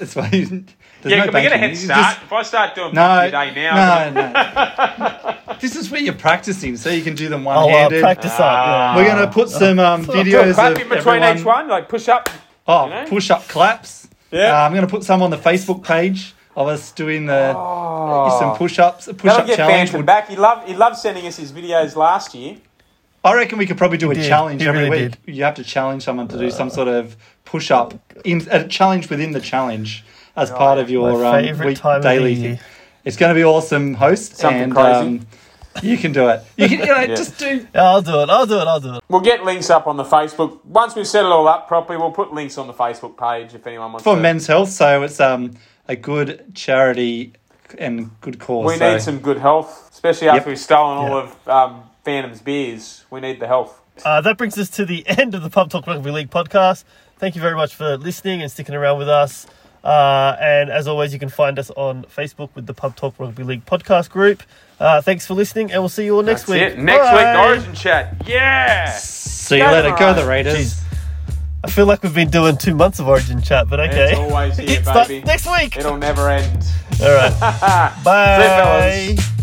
It's 0.00 0.14
why 0.16 0.28
there's 0.30 0.50
Yeah, 1.04 1.18
no 1.24 1.24
can 1.26 1.34
we 1.34 1.40
get 1.42 1.52
a 1.52 1.56
banking. 1.56 1.58
head 1.60 1.76
start? 1.76 2.00
just- 2.16 2.22
if 2.24 2.32
I 2.32 2.42
start 2.42 2.74
doing 2.74 2.94
no, 2.94 3.20
50 3.22 3.28
a 3.28 3.30
day 3.30 3.54
now, 3.54 4.10
no, 4.10 4.32
no. 4.32 5.56
this 5.60 5.76
is 5.76 5.90
where 5.90 6.00
you're 6.00 6.12
practicing, 6.14 6.76
so 6.76 6.90
you 6.90 7.02
can 7.02 7.14
do 7.14 7.28
them 7.28 7.46
I'll 7.48 7.60
uh, 7.60 7.66
one-handed. 7.66 8.00
practice 8.02 8.32
up. 8.32 8.40
Ah. 8.40 8.92
Yeah. 8.94 8.96
We're 8.96 9.08
going 9.14 9.26
to 9.26 9.32
put 9.32 9.48
some 9.48 9.78
um, 9.88 10.04
do 10.04 10.12
a 10.12 10.14
videos 10.16 10.54
clap 10.54 10.72
of 10.72 10.78
in 10.82 10.88
between 10.88 11.22
everyone. 11.22 11.38
each 11.38 11.44
one, 11.44 11.68
like 11.68 11.88
push 11.88 12.08
up. 12.08 12.28
Oh, 12.68 12.84
you 12.84 12.90
know? 12.90 13.06
push-up 13.08 13.48
claps. 13.48 14.08
Yeah. 14.30 14.52
Uh, 14.62 14.66
I'm 14.66 14.72
going 14.72 14.86
to 14.86 14.90
put 14.90 15.02
some 15.04 15.22
on 15.22 15.30
the 15.30 15.38
Facebook 15.38 15.82
page 15.84 16.34
of 16.56 16.68
us 16.68 16.92
doing 16.92 17.26
the 17.26 17.54
Oh. 17.56 18.38
some 18.38 18.56
push-ups, 18.56 19.08
a 19.08 19.12
That'll 19.12 19.30
push-up 19.30 19.46
get 19.46 19.56
challenge. 19.56 19.90
Phantom 19.90 20.06
back. 20.06 20.28
He 20.28 20.36
loved, 20.36 20.68
he 20.68 20.74
loved 20.74 20.96
sending 20.96 21.26
us 21.26 21.36
his 21.36 21.52
videos 21.52 21.96
last 21.96 22.34
year. 22.34 22.56
I 23.24 23.34
reckon 23.34 23.58
we 23.58 23.66
could 23.66 23.76
probably 23.76 23.98
do 23.98 24.10
a 24.10 24.14
did. 24.14 24.26
challenge 24.26 24.62
He 24.62 24.68
every 24.68 24.88
really 24.88 25.08
week. 25.08 25.14
You 25.26 25.44
have 25.44 25.54
to 25.56 25.64
challenge 25.64 26.02
someone 26.04 26.26
to 26.28 26.38
do 26.38 26.50
some 26.50 26.70
sort 26.70 26.88
of 26.88 27.16
push-up, 27.44 27.94
in, 28.24 28.46
a 28.50 28.66
challenge 28.66 29.10
within 29.10 29.32
the 29.32 29.40
challenge 29.40 30.04
as 30.36 30.50
part 30.50 30.78
of 30.78 30.88
your 30.90 31.12
My 31.18 31.50
um, 31.50 31.58
week 31.58 31.76
time 31.78 32.00
daily 32.00 32.34
the 32.34 32.42
thing. 32.42 32.58
It's 33.04 33.16
going 33.16 33.30
to 33.30 33.34
be 33.34 33.44
awesome, 33.44 33.94
host. 33.94 34.36
Something 34.36 34.62
and, 34.62 34.72
crazy. 34.72 34.98
Um, 34.98 35.26
you 35.82 35.96
can 35.96 36.12
do 36.12 36.28
it. 36.28 36.42
You 36.56 36.68
can, 36.68 36.80
you 36.80 36.86
know, 36.86 37.00
Yeah. 37.00 37.06
just 37.14 37.38
do. 37.38 37.66
Yeah, 37.74 37.82
I'll 37.84 38.02
do 38.02 38.20
it. 38.22 38.28
I'll 38.30 38.46
do 38.46 38.58
it. 38.58 38.66
I'll 38.66 38.80
do 38.80 38.94
it. 38.96 39.04
We'll 39.08 39.20
get 39.20 39.44
links 39.44 39.70
up 39.70 39.86
on 39.86 39.96
the 39.96 40.04
Facebook. 40.04 40.64
Once 40.64 40.94
we've 40.94 41.06
set 41.06 41.24
it 41.24 41.30
all 41.30 41.46
up 41.46 41.68
properly, 41.68 41.96
we'll 41.98 42.10
put 42.10 42.32
links 42.32 42.58
on 42.58 42.66
the 42.66 42.72
Facebook 42.74 43.16
page 43.16 43.54
if 43.54 43.66
anyone 43.66 43.92
wants 43.92 44.04
for 44.04 44.16
to. 44.16 44.20
men's 44.20 44.46
health. 44.46 44.70
So 44.70 45.02
it's 45.02 45.20
um 45.20 45.52
a 45.90 45.96
good 45.96 46.54
charity 46.54 47.32
and 47.78 48.10
good 48.20 48.38
cause. 48.38 48.66
we 48.66 48.76
so. 48.76 48.92
need 48.92 49.02
some 49.02 49.18
good 49.18 49.38
health, 49.38 49.90
especially 49.92 50.28
after 50.28 50.40
Yep. 50.40 50.46
we've 50.46 50.58
stolen 50.58 50.98
all 50.98 51.18
of 51.18 51.48
um, 51.48 51.82
Phantom's 52.04 52.40
beers. 52.40 53.04
We 53.10 53.20
need 53.20 53.40
the 53.40 53.46
health. 53.46 53.80
Uh, 54.04 54.20
that 54.22 54.38
brings 54.38 54.56
us 54.56 54.70
to 54.70 54.84
the 54.86 55.06
end 55.18 55.34
of 55.34 55.42
the 55.42 55.50
Pub 55.50 55.68
Talk 55.70 55.86
Rugby 55.86 56.10
League 56.10 56.30
podcast. 56.30 56.84
Thank 57.18 57.34
you 57.34 57.40
very 57.42 57.54
much 57.56 57.74
for 57.74 57.96
listening 57.96 58.40
and 58.42 58.50
sticking 58.50 58.74
around 58.74 58.98
with 58.98 59.08
us. 59.08 59.46
Uh, 59.84 60.36
and 60.40 60.70
as 60.70 60.86
always, 60.88 61.12
you 61.12 61.18
can 61.18 61.28
find 61.30 61.58
us 61.58 61.70
on 61.70 62.04
Facebook 62.04 62.50
with 62.54 62.66
the 62.66 62.74
Pub 62.74 62.96
Talk 62.96 63.14
Rugby 63.18 63.42
League 63.44 63.64
podcast 63.66 64.10
group. 64.10 64.42
Uh, 64.78 65.00
thanks 65.02 65.26
for 65.26 65.34
listening, 65.34 65.70
and 65.72 65.82
we'll 65.82 65.88
see 65.88 66.04
you 66.04 66.16
all 66.16 66.22
next 66.22 66.42
That's 66.42 66.50
week. 66.52 66.62
it. 66.62 66.78
Next 66.78 67.02
week, 67.12 67.12
Bye. 67.22 67.32
the 67.32 67.42
Origin 67.42 67.74
chat. 67.74 68.22
Yeah. 68.26 68.90
See 68.92 69.56
you 69.56 69.62
Go 69.64 69.72
later. 69.72 69.96
Go 69.98 70.14
the 70.14 70.26
Raiders. 70.26 70.54
Jeez. 70.56 70.89
I 71.62 71.68
feel 71.68 71.86
like 71.86 72.02
we've 72.02 72.14
been 72.14 72.30
doing 72.30 72.56
two 72.56 72.74
months 72.74 73.00
of 73.00 73.08
Origin 73.08 73.42
chat, 73.42 73.68
but 73.68 73.80
okay. 73.80 74.12
It's 74.12 74.18
always 74.18 74.56
here, 74.56 74.82
baby. 74.82 75.22
next 75.24 75.46
week. 75.46 75.76
It'll 75.76 75.98
never 75.98 76.30
end. 76.30 76.64
All 77.02 77.14
right. 77.14 77.38
Bye. 78.04 79.16
fellas. 79.16 79.39